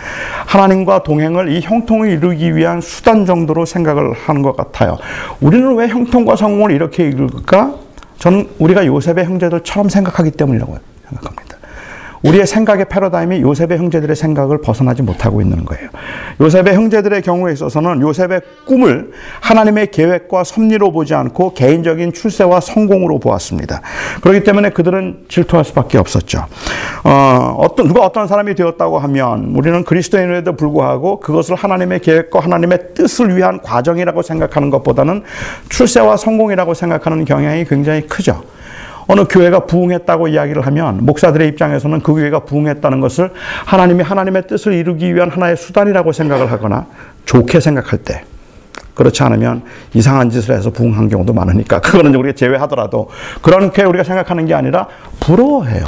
하나님과 0.46 1.04
동행을 1.04 1.50
이 1.52 1.62
형통을 1.62 2.10
이루기 2.10 2.56
위한 2.56 2.82
수단 2.82 3.26
정도로 3.26 3.66
생각을 3.66 4.14
하는 4.14 4.42
것 4.42 4.58
같아요. 4.58 4.98
우리는 5.40 5.74
왜 5.76 5.88
형통과 5.88 6.36
성공을 6.36 6.72
이렇게 6.72 7.06
이룰까? 7.06 7.74
저는 8.20 8.50
우리가 8.60 8.86
요셉의 8.86 9.26
형제들처럼 9.26 9.90
생각하기 9.90 10.32
때문이라고 10.32 10.78
생각합니다. 11.10 11.58
우리의 12.24 12.46
생각의 12.46 12.86
패러다임이 12.86 13.42
요셉의 13.42 13.78
형제들의 13.78 14.16
생각을 14.16 14.62
벗어나지 14.62 15.02
못하고 15.02 15.42
있는 15.42 15.66
거예요. 15.66 15.90
요셉의 16.40 16.76
형제들의 16.76 17.22
경우에 17.24 17.54
있어서는 17.54 18.02
요셉의 18.02 18.42
꿈을 18.66 19.12
하나님의 19.42 19.92
계획과 19.92 20.44
섭리로 20.44 20.92
보지 20.92 21.16
않고 21.16 21.54
개인적인 21.54 22.14
출세와 22.14 22.60
성공으로 22.60 23.20
보았습니다. 23.20 23.82
그렇기 24.22 24.44
때문에 24.44 24.70
그들은 24.70 25.26
질투할 25.30 25.66
수밖에 25.66 25.98
없었죠. 25.98 26.46
어, 27.04 27.56
어떤 27.58 27.88
누가 27.88 28.06
어떤 28.06 28.28
사람이 28.28 28.54
되었다고 28.56 29.00
하면 29.00 29.56
우리는 29.56 29.84
그리스도인에도 29.84 30.56
불구하고 30.56 31.20
그것을 31.20 31.56
하나님의 31.56 32.00
계획과 32.02 32.40
하나님의 32.40 32.94
뜻을 32.94 33.36
위한 33.36 33.62
과정이라고 33.62 34.22
생각하는 34.22 34.70
것보다는 34.70 35.24
출세와 35.70 36.18
성공이라고 36.18 36.74
생각하는 36.74 37.26
경향이 37.26 37.66
굉장히 37.66 38.06
크죠. 38.08 38.44
어느 39.12 39.26
교회가 39.26 39.66
부흥했다고 39.66 40.30
이야기를 40.30 40.66
하면 40.68 41.06
목사들의 41.06 41.46
입장에서는 41.50 42.00
그 42.00 42.14
교회가 42.14 42.46
부흥했다는 42.46 43.02
것을 43.02 43.32
하나님이 43.66 44.04
하나님의 44.04 44.48
뜻을 44.48 44.72
이루기 44.72 45.14
위한 45.14 45.30
하나의 45.30 45.58
수단이라고 45.58 46.14
생각을 46.14 46.50
하거나 46.50 46.86
좋게 47.26 47.60
생각할 47.60 48.00
때 48.00 48.24
그렇지 48.96 49.22
않으면 49.24 49.64
이상한 49.94 50.30
짓을 50.30 50.56
해서 50.56 50.70
부흥한 50.72 51.10
경우도 51.10 51.34
많으니까 51.34 51.82
그거는 51.84 52.16
우리가 52.16 52.36
제외하더라도 52.38 53.10
그렇게 53.42 53.84
우리가 53.84 54.06
생각하는 54.06 54.46
게 54.46 54.54
아니라 54.54 54.88
부러워해요. 55.20 55.84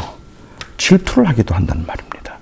질투를 0.76 1.30
하기도 1.30 1.56
한다는 1.56 1.86
말입니다. 1.88 2.40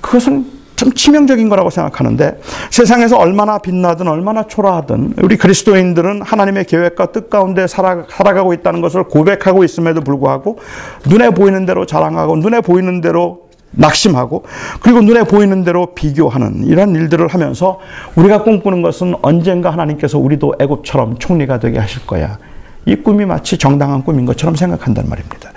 그것은 0.00 0.59
좀 0.80 0.94
치명적인 0.94 1.50
거라고 1.50 1.68
생각하는데 1.68 2.40
세상에서 2.70 3.18
얼마나 3.18 3.58
빛나든 3.58 4.08
얼마나 4.08 4.46
초라하든 4.46 5.12
우리 5.22 5.36
그리스도인들은 5.36 6.22
하나님의 6.22 6.64
계획과 6.64 7.12
뜻 7.12 7.28
가운데 7.28 7.66
살아, 7.66 8.04
살아가고 8.08 8.54
있다는 8.54 8.80
것을 8.80 9.04
고백하고 9.04 9.62
있음에도 9.62 10.00
불구하고 10.00 10.58
눈에 11.06 11.30
보이는 11.30 11.66
대로 11.66 11.84
자랑하고 11.84 12.36
눈에 12.36 12.62
보이는 12.62 13.02
대로 13.02 13.50
낙심하고 13.72 14.44
그리고 14.80 15.02
눈에 15.02 15.24
보이는 15.24 15.64
대로 15.64 15.94
비교하는 15.94 16.64
이런 16.64 16.94
일들을 16.94 17.28
하면서 17.28 17.78
우리가 18.14 18.42
꿈꾸는 18.42 18.80
것은 18.80 19.16
언젠가 19.20 19.70
하나님께서 19.70 20.18
우리도 20.18 20.54
애굽처럼 20.60 21.18
총리가 21.18 21.58
되게 21.60 21.78
하실 21.78 22.06
거야. 22.06 22.38
이 22.86 22.96
꿈이 22.96 23.26
마치 23.26 23.58
정당한 23.58 24.02
꿈인 24.02 24.24
것처럼 24.24 24.56
생각한단 24.56 25.10
말입니다. 25.10 25.50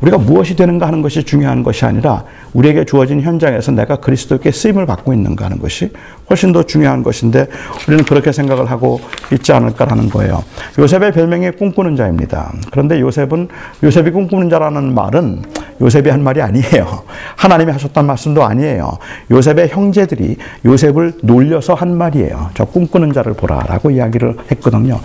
우리가 0.00 0.18
무엇이 0.18 0.56
되는가 0.56 0.86
하는 0.86 1.00
것이 1.00 1.24
중요한 1.24 1.62
것이 1.62 1.84
아니라 1.84 2.24
우리에게 2.54 2.84
주어진 2.84 3.20
현장에서 3.20 3.72
내가 3.72 3.96
그리스도께 3.96 4.50
쓰임을 4.50 4.86
받고 4.86 5.12
있는가 5.12 5.44
하는 5.44 5.58
것이 5.58 5.90
훨씬 6.30 6.52
더 6.52 6.62
중요한 6.62 7.02
것인데 7.02 7.46
우리는 7.86 8.04
그렇게 8.04 8.32
생각을 8.32 8.70
하고 8.70 9.00
있지 9.32 9.52
않을까라는 9.52 10.08
거예요. 10.08 10.42
요셉의 10.78 11.12
별명이 11.12 11.50
꿈꾸는 11.52 11.96
자입니다. 11.96 12.52
그런데 12.70 13.00
요셉은 13.00 13.48
요셉이 13.82 14.10
꿈꾸는 14.10 14.48
자라는 14.48 14.94
말은 14.94 15.42
요셉이 15.80 16.08
한 16.08 16.22
말이 16.22 16.40
아니에요. 16.40 17.02
하나님이 17.36 17.72
하셨단 17.72 18.06
말씀도 18.06 18.44
아니에요. 18.44 18.96
요셉의 19.30 19.68
형제들이 19.68 20.36
요셉을 20.64 21.14
놀려서 21.22 21.74
한 21.74 21.96
말이에요. 21.96 22.50
저 22.54 22.64
꿈꾸는 22.64 23.12
자를 23.12 23.34
보라라고 23.34 23.90
이야기를 23.90 24.36
했거든요. 24.52 25.00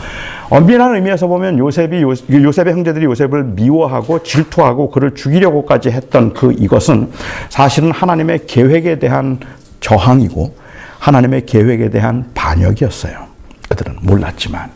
엄밀한 0.50 0.96
의미에서 0.96 1.28
보면 1.28 1.60
요셉이 1.60 2.02
요셉의 2.02 2.74
형제들이 2.74 3.06
요셉을 3.06 3.44
미워하고 3.44 4.24
질투하고 4.24 4.90
그를 4.90 5.14
죽이려고까지 5.14 5.92
했던 5.92 6.34
그 6.34 6.54
이것은 6.58 7.12
사실은 7.50 7.92
하나님의 7.92 8.46
계획에 8.48 9.00
대한 9.00 9.40
저항이고 9.80 10.56
하나님의 11.00 11.46
계획에 11.46 11.90
대한 11.90 12.30
반역이었어요. 12.34 13.30
그들은 13.70 13.98
몰랐지만 14.02 14.70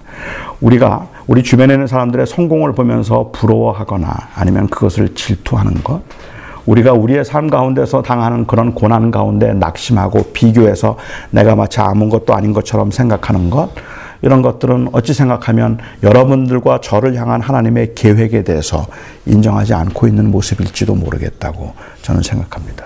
우리가 0.61 1.07
우리 1.27 1.43
주변에 1.43 1.73
있는 1.73 1.87
사람들의 1.87 2.27
성공을 2.27 2.73
보면서 2.73 3.31
부러워하거나 3.33 4.29
아니면 4.35 4.67
그것을 4.67 5.15
질투하는 5.15 5.83
것 5.83 6.01
우리가 6.65 6.93
우리의 6.93 7.25
삶 7.25 7.49
가운데서 7.49 8.03
당하는 8.03 8.45
그런 8.47 8.73
고난 8.73 9.11
가운데 9.11 9.53
낙심하고 9.53 10.31
비교해서 10.33 10.97
내가 11.29 11.55
마치 11.55 11.81
아무것도 11.81 12.33
아닌 12.33 12.53
것처럼 12.53 12.91
생각하는 12.91 13.49
것 13.49 13.71
이런 14.23 14.41
것들은 14.41 14.87
어찌 14.93 15.13
생각하면 15.13 15.77
여러분들과 16.01 16.79
저를 16.81 17.13
향한 17.15 17.41
하나님의 17.41 17.93
계획에 17.93 18.43
대해서 18.43 18.87
인정하지 19.25 19.73
않고 19.73 20.07
있는 20.07 20.31
모습일지도 20.31 20.95
모르겠다고 20.95 21.73
저는 22.01 22.21
생각합니다. 22.23 22.85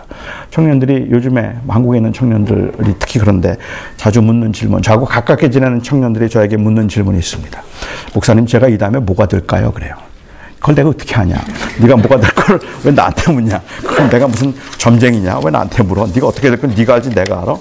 청년들이 0.50 1.10
요즘에 1.12 1.56
한국에 1.68 1.98
있는 2.00 2.12
청년들이 2.12 2.96
특히 3.00 3.20
그런데 3.20 3.56
자주 3.98 4.22
묻는 4.22 4.52
질문, 4.52 4.82
저하고 4.82 5.06
가깝게 5.06 5.52
지내는 5.52 5.84
청년들이 5.84 6.28
저에게 6.28 6.58
묻는 6.58 6.88
질문이 6.90 7.20
있습니다. 7.20 7.62
목사님, 8.16 8.48
제가 8.48 8.68
이 8.68 8.78
다음에 8.78 8.98
뭐가 9.00 9.28
될까요? 9.28 9.72
그래요. 9.72 9.94
그걸 10.60 10.74
내가 10.74 10.90
어떻게 10.90 11.14
하냐? 11.14 11.36
네가 11.80 11.98
뭐가 11.98 12.20
될 12.20 12.30
걸 12.32 12.60
왜 12.84 12.92
나한테 12.92 13.32
묻냐? 13.32 13.62
그럼 13.86 14.10
내가 14.10 14.28
무슨 14.28 14.52
점쟁이냐? 14.80 15.40
왜 15.46 15.52
나한테 15.52 15.84
물어? 15.84 16.08
네가 16.08 16.26
어떻게 16.26 16.50
될 16.50 16.60
건 16.60 16.74
네가 16.76 16.96
알지 16.96 17.12
내가 17.12 17.44
알아? 17.44 17.54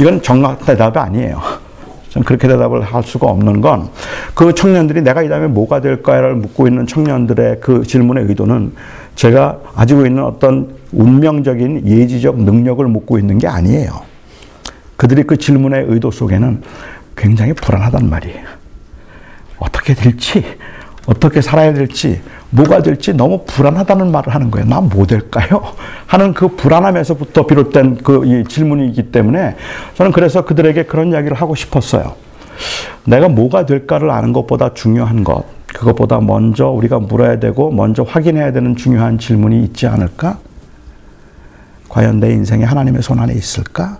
이건 0.00 0.22
정확한 0.22 0.64
대답이 0.64 0.98
아니에요. 0.98 1.67
전 2.08 2.22
그렇게 2.24 2.48
대답을 2.48 2.82
할 2.82 3.02
수가 3.02 3.26
없는 3.26 3.60
건 3.60 3.90
그 4.38 4.54
청년들이 4.54 5.02
내가 5.02 5.22
이 5.22 5.28
다음에 5.28 5.48
뭐가 5.48 5.80
될까를 5.80 6.36
묻고 6.36 6.68
있는 6.68 6.86
청년들의 6.86 7.58
그 7.60 7.84
질문의 7.84 8.26
의도는 8.26 8.72
제가 9.16 9.58
가지고 9.74 10.06
있는 10.06 10.22
어떤 10.22 10.76
운명적인 10.92 11.86
예지적 11.88 12.40
능력을 12.40 12.86
묻고 12.86 13.18
있는 13.18 13.38
게 13.38 13.48
아니에요. 13.48 13.90
그들이 14.96 15.24
그 15.24 15.36
질문의 15.36 15.86
의도 15.88 16.12
속에는 16.12 16.62
굉장히 17.16 17.52
불안하단 17.52 18.08
말이에요. 18.08 18.46
어떻게 19.58 19.94
될지, 19.94 20.44
어떻게 21.06 21.40
살아야 21.40 21.74
될지, 21.74 22.20
뭐가 22.50 22.82
될지 22.82 23.12
너무 23.12 23.44
불안하다는 23.44 24.10
말을 24.10 24.34
하는 24.34 24.50
거예요. 24.50 24.66
난 24.66 24.88
뭐 24.88 25.06
될까요? 25.06 25.62
하는 26.06 26.32
그 26.32 26.48
불안함에서부터 26.48 27.46
비롯된 27.46 27.98
그 28.02 28.44
질문이기 28.48 29.10
때문에 29.12 29.56
저는 29.94 30.12
그래서 30.12 30.44
그들에게 30.44 30.84
그런 30.84 31.12
이야기를 31.12 31.36
하고 31.36 31.54
싶었어요. 31.54 32.14
내가 33.04 33.28
뭐가 33.28 33.66
될까를 33.66 34.10
아는 34.10 34.32
것보다 34.32 34.74
중요한 34.74 35.24
것, 35.24 35.44
그것보다 35.68 36.20
먼저 36.20 36.68
우리가 36.68 36.98
물어야 36.98 37.38
되고 37.38 37.70
먼저 37.70 38.02
확인해야 38.02 38.52
되는 38.52 38.74
중요한 38.76 39.18
질문이 39.18 39.62
있지 39.64 39.86
않을까? 39.86 40.38
과연 41.88 42.20
내 42.20 42.30
인생이 42.32 42.64
하나님의 42.64 43.02
손 43.02 43.18
안에 43.18 43.34
있을까? 43.34 43.98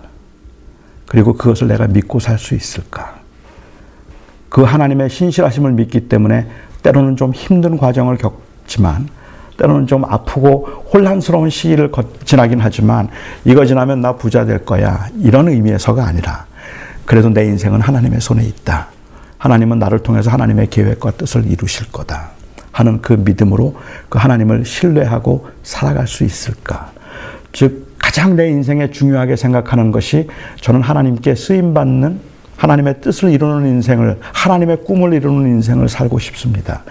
그리고 1.07 1.33
그것을 1.33 1.67
내가 1.67 1.87
믿고 1.87 2.19
살 2.19 2.37
수 2.37 2.55
있을까? 2.55 3.19
그 4.49 4.63
하나님의 4.63 5.09
신실하심을 5.09 5.71
믿기 5.73 6.09
때문에 6.09 6.47
때로는 6.83 7.15
좀 7.15 7.33
힘든 7.33 7.77
과정을 7.77 8.17
겪지만 8.17 9.07
때로는 9.57 9.87
좀 9.87 10.05
아프고 10.05 10.67
혼란스러운 10.93 11.49
시기를 11.49 11.91
지나긴 12.23 12.59
하지만 12.61 13.09
이거 13.43 13.65
지나면 13.65 14.01
나 14.01 14.15
부자 14.15 14.45
될 14.45 14.65
거야. 14.65 15.07
이런 15.19 15.49
의미에서가 15.49 16.05
아니라 16.05 16.45
그래도 17.05 17.29
내 17.29 17.45
인생은 17.45 17.81
하나님의 17.81 18.21
손에 18.21 18.43
있다. 18.43 18.87
하나님은 19.37 19.79
나를 19.79 19.99
통해서 19.99 20.29
하나님의 20.29 20.69
계획과 20.69 21.11
뜻을 21.11 21.45
이루실 21.49 21.91
거다. 21.91 22.31
하는 22.71 23.01
그 23.01 23.13
믿음으로 23.13 23.75
그 24.09 24.19
하나님을 24.19 24.63
신뢰하고 24.65 25.49
살아갈 25.63 26.07
수 26.07 26.23
있을까? 26.23 26.91
즉, 27.51 27.89
가장 27.97 28.35
내 28.35 28.47
인생에 28.49 28.91
중요하게 28.91 29.35
생각하는 29.35 29.91
것이 29.91 30.29
저는 30.61 30.81
하나님께 30.81 31.35
쓰임받는 31.35 32.19
하나님의 32.59 32.99
뜻을 32.99 33.31
이루는 33.31 33.67
인생을, 33.69 34.17
하나님의 34.21 34.83
꿈을 34.83 35.13
이루는 35.13 35.47
인생을 35.47 35.87
살고 35.87 36.19
싶습니다. 36.19 36.83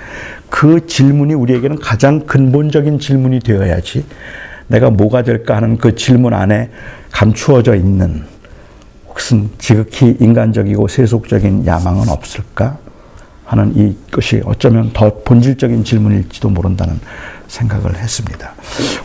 그 0.48 0.86
질문이 0.86 1.34
우리에게는 1.34 1.78
가장 1.78 2.20
근본적인 2.20 2.98
질문이 2.98 3.40
되어야지 3.40 4.06
내가 4.68 4.88
뭐가 4.88 5.22
될까 5.22 5.56
하는 5.56 5.76
그 5.76 5.94
질문 5.94 6.32
안에 6.32 6.70
감추어져 7.10 7.74
있는 7.74 8.24
혹은 9.08 9.50
지극히 9.58 10.16
인간적이고 10.18 10.88
세속적인 10.88 11.66
야망은 11.66 12.08
없을까 12.08 12.78
하는 13.48 13.72
이 13.74 13.96
것이 14.10 14.42
어쩌면 14.44 14.90
더 14.92 15.10
본질적인 15.24 15.82
질문일지도 15.82 16.50
모른다는 16.50 17.00
생각을 17.46 17.96
했습니다. 17.96 18.52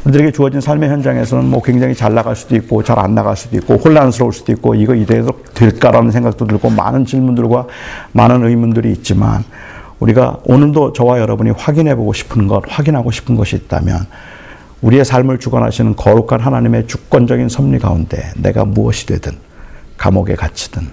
우리들에게 0.03 0.33
주어진 0.33 0.59
삶의 0.59 0.89
현장에서는 0.89 1.45
뭐 1.45 1.61
굉장히 1.61 1.95
잘 1.95 2.13
나갈 2.13 2.35
수도 2.35 2.53
있고 2.57 2.83
잘 2.83 2.99
안 2.99 3.15
나갈 3.15 3.37
수도 3.37 3.55
있고 3.55 3.75
혼란스러울 3.75 4.33
수도 4.33 4.51
있고 4.51 4.75
이거 4.75 4.95
이대로 4.95 5.29
될까라는 5.53 6.11
생각도 6.11 6.45
들고 6.45 6.69
많은 6.71 7.05
질문들과 7.05 7.67
많은 8.11 8.45
의문들이 8.45 8.91
있지만 8.91 9.45
우리가 10.01 10.39
오늘도 10.43 10.91
저와 10.91 11.19
여러분이 11.19 11.51
확인해 11.51 11.95
보고 11.95 12.11
싶은 12.11 12.47
것, 12.49 12.63
확인하고 12.67 13.11
싶은 13.11 13.35
것이 13.35 13.55
있다면 13.55 14.05
우리의 14.81 15.05
삶을 15.05 15.39
주관하시는 15.39 15.95
거룩한 15.95 16.41
하나님의 16.41 16.87
주권적인 16.87 17.47
섭리 17.47 17.79
가운데 17.79 18.29
내가 18.35 18.65
무엇이 18.65 19.05
되든 19.05 19.31
감옥에 19.97 20.35
갇히든 20.35 20.85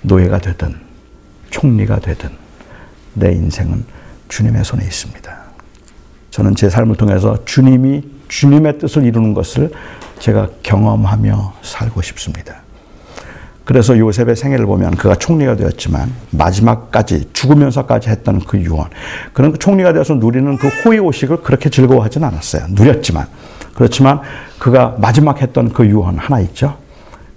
노예가 0.00 0.38
되든 0.38 0.87
총리가 1.50 2.00
되든 2.00 2.30
내 3.14 3.32
인생은 3.32 3.84
주님의 4.28 4.64
손에 4.64 4.84
있습니다. 4.84 5.38
저는 6.30 6.54
제 6.54 6.68
삶을 6.68 6.96
통해서 6.96 7.44
주님이 7.44 8.02
주님의 8.28 8.78
뜻을 8.78 9.04
이루는 9.04 9.34
것을 9.34 9.70
제가 10.18 10.48
경험하며 10.62 11.54
살고 11.62 12.02
싶습니다. 12.02 12.56
그래서 13.64 13.98
요셉의 13.98 14.34
생애를 14.34 14.64
보면 14.64 14.96
그가 14.96 15.14
총리가 15.14 15.56
되었지만 15.56 16.10
마지막까지 16.30 17.30
죽으면서까지 17.34 18.08
했던 18.08 18.40
그 18.40 18.58
유언. 18.58 18.86
그런 19.34 19.52
그 19.52 19.58
총리가 19.58 19.92
되어서 19.92 20.14
누리는 20.14 20.56
그 20.56 20.68
호의호식을 20.68 21.42
그렇게 21.42 21.68
즐거워하진 21.68 22.24
않았어요. 22.24 22.64
누렸지만. 22.70 23.26
그렇지만 23.74 24.22
그가 24.58 24.96
마지막 24.98 25.42
했던 25.42 25.70
그 25.70 25.86
유언 25.86 26.16
하나 26.16 26.40
있죠. 26.40 26.78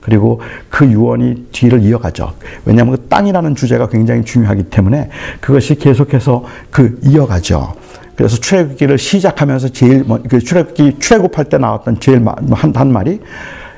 그리고 0.02 0.42
그 0.70 0.86
유언이 0.86 1.48
뒤를 1.52 1.82
이어가죠. 1.84 2.34
왜냐하면 2.66 2.96
그 2.98 3.08
땅이라는 3.08 3.56
주제가 3.56 3.88
굉장히 3.88 4.26
중요하기 4.26 4.64
때문에 4.64 5.10
그것이 5.40 5.76
계속해서 5.76 6.44
그 6.70 7.00
이어가죠. 7.04 7.76
그래서 8.16 8.38
출애굽기를 8.38 8.98
시작하면서 8.98 9.70
제일 9.70 10.06
그 10.28 10.40
출애굽기 10.40 10.98
출애굽할 11.00 11.46
때 11.46 11.58
나왔던 11.58 12.00
제일 12.00 12.24
한, 12.52 12.76
한 12.76 12.92
말이 12.92 13.22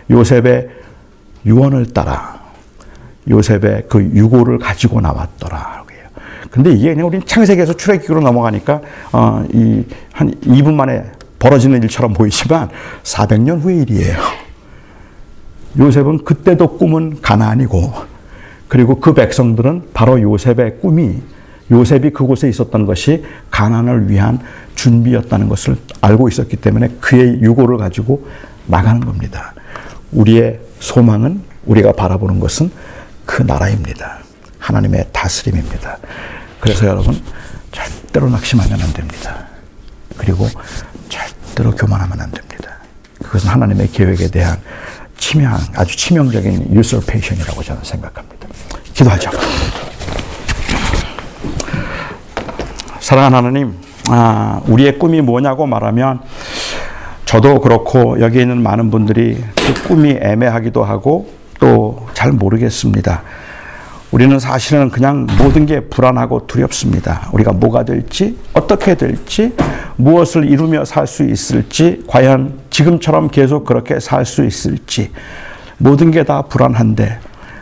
요셉의 0.09 0.69
유언을 1.45 1.93
따라 1.93 2.41
요셉의 3.29 3.83
그 3.89 4.01
유고를 4.01 4.59
가지고 4.59 5.01
나왔더라. 5.01 5.83
근데 6.53 6.71
이게 6.71 6.93
그냥 6.93 7.07
우린 7.07 7.19
창세기에서 7.25 7.73
출애굽기로 7.73 8.21
넘어가니까 8.21 8.79
어, 9.11 9.43
이한 9.51 10.35
2분 10.45 10.75
만에 10.75 11.03
벌어지는 11.39 11.81
일처럼 11.81 12.13
보이지만 12.13 12.69
400년 13.01 13.59
후의 13.61 13.79
일이에요. 13.79 14.42
요셉은 15.77 16.23
그때도 16.23 16.77
꿈은 16.77 17.21
가나안이고 17.21 17.93
그리고 18.67 18.99
그 18.99 19.13
백성들은 19.13 19.89
바로 19.93 20.21
요셉의 20.21 20.79
꿈이 20.81 21.21
요셉이 21.71 22.11
그곳에 22.11 22.49
있었던 22.49 22.85
것이 22.85 23.23
가난을 23.49 24.09
위한 24.09 24.39
준비였다는 24.75 25.49
것을 25.49 25.77
알고 26.01 26.27
있었기 26.27 26.57
때문에 26.57 26.89
그의 26.99 27.41
유고를 27.41 27.77
가지고 27.77 28.27
나가는 28.67 28.99
겁니다. 29.01 29.53
우리의 30.11 30.59
소망은 30.79 31.41
우리가 31.65 31.93
바라보는 31.93 32.39
것은 32.39 32.71
그 33.25 33.41
나라입니다. 33.41 34.19
하나님의 34.59 35.07
다스림입니다. 35.11 35.97
그래서 36.59 36.87
여러분 36.87 37.19
절대로 37.71 38.29
낙심하면 38.29 38.81
안 38.81 38.93
됩니다. 38.93 39.47
그리고 40.17 40.47
절대로 41.09 41.71
교만하면 41.71 42.19
안 42.21 42.31
됩니다. 42.31 42.77
그것은 43.23 43.49
하나님의 43.49 43.89
계획에 43.91 44.29
대한 44.29 44.57
치명, 45.17 45.57
아주 45.75 45.95
치명적인 45.95 46.73
유설페이션이라고 46.75 47.63
저는 47.63 47.83
생각합니다. 47.83 48.47
기도하죠. 48.93 49.31
사랑하는 52.99 53.37
하나님, 53.37 53.73
아, 54.09 54.61
우리의 54.67 54.97
꿈이 54.99 55.21
뭐냐고 55.21 55.65
말하면 55.65 56.21
저도 57.25 57.61
그렇고 57.61 58.19
여기 58.19 58.41
있는 58.41 58.61
많은 58.61 58.91
분들이 58.91 59.43
그 59.55 59.87
꿈이 59.87 60.17
애매하기도 60.21 60.83
하고 60.83 61.29
또 61.59 62.03
잘 62.23 62.31
모르겠습니다. 62.31 63.21
우리는 64.13 64.37
사실은 64.37 64.91
그냥 64.91 65.25
모든 65.39 65.65
게 65.65 65.79
불안하고 65.79 66.45
두렵습니다. 66.45 67.29
우리가 67.33 67.51
뭐가 67.51 67.83
될지, 67.83 68.37
어떻게 68.53 68.93
될지, 68.93 69.55
무엇을 69.95 70.45
이루며 70.47 70.85
살 70.85 71.07
수 71.07 71.23
있을지, 71.23 72.03
과연 72.05 72.59
지금처럼 72.69 73.29
계속 73.29 73.65
그렇게 73.65 73.99
살 73.99 74.23
수 74.27 74.45
있을지, 74.45 75.09
모든 75.79 76.11
게 76.11 76.23
다 76.23 76.43
불안한데, 76.43 77.17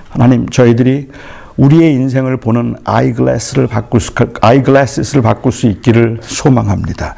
하나님, 0.10 0.50
저희들이 0.50 1.08
우리의 1.56 1.94
인생을 1.94 2.36
보는 2.36 2.76
아이글래스를 2.84 3.68
바꿀 3.68 4.02
수, 4.02 4.12
아이글래스를 4.42 5.22
바꿀 5.22 5.54
수 5.54 5.68
있기를 5.68 6.18
소망합니다. 6.20 7.16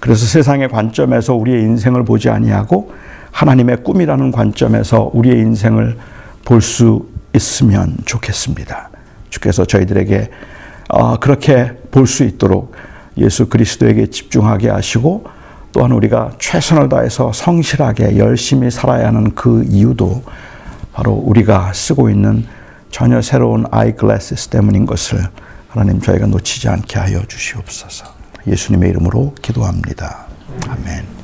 그래서 0.00 0.26
세상의 0.26 0.68
관점에서 0.70 1.34
우리의 1.34 1.62
인생을 1.62 2.04
보지 2.04 2.30
아니하고 2.30 2.92
하나님의 3.30 3.84
꿈이라는 3.84 4.32
관점에서 4.32 5.08
우리의 5.14 5.38
인생을 5.38 5.96
볼 6.44 6.60
수 6.60 7.11
있으면 7.34 7.96
좋겠습니다. 8.04 8.90
주께서 9.30 9.64
저희들에게 9.64 10.30
어, 10.88 11.16
그렇게 11.18 11.72
볼 11.90 12.06
수 12.06 12.24
있도록 12.24 12.74
예수 13.16 13.48
그리스도에게 13.48 14.06
집중하게 14.08 14.70
하시고 14.70 15.24
또한 15.72 15.92
우리가 15.92 16.32
최선을 16.38 16.88
다해서 16.88 17.32
성실하게 17.32 18.18
열심히 18.18 18.70
살아야 18.70 19.06
하는 19.06 19.34
그 19.34 19.64
이유도 19.68 20.22
바로 20.92 21.12
우리가 21.12 21.72
쓰고 21.72 22.10
있는 22.10 22.46
전혀 22.90 23.22
새로운 23.22 23.64
아이글래스 23.70 24.48
때문인 24.48 24.84
것을 24.84 25.18
하나님 25.68 26.00
저희가 26.00 26.26
놓치지 26.26 26.68
않게 26.68 26.98
하여 26.98 27.22
주시옵소서. 27.26 28.04
예수님의 28.46 28.90
이름으로 28.90 29.34
기도합니다. 29.40 30.26
아멘. 30.68 31.21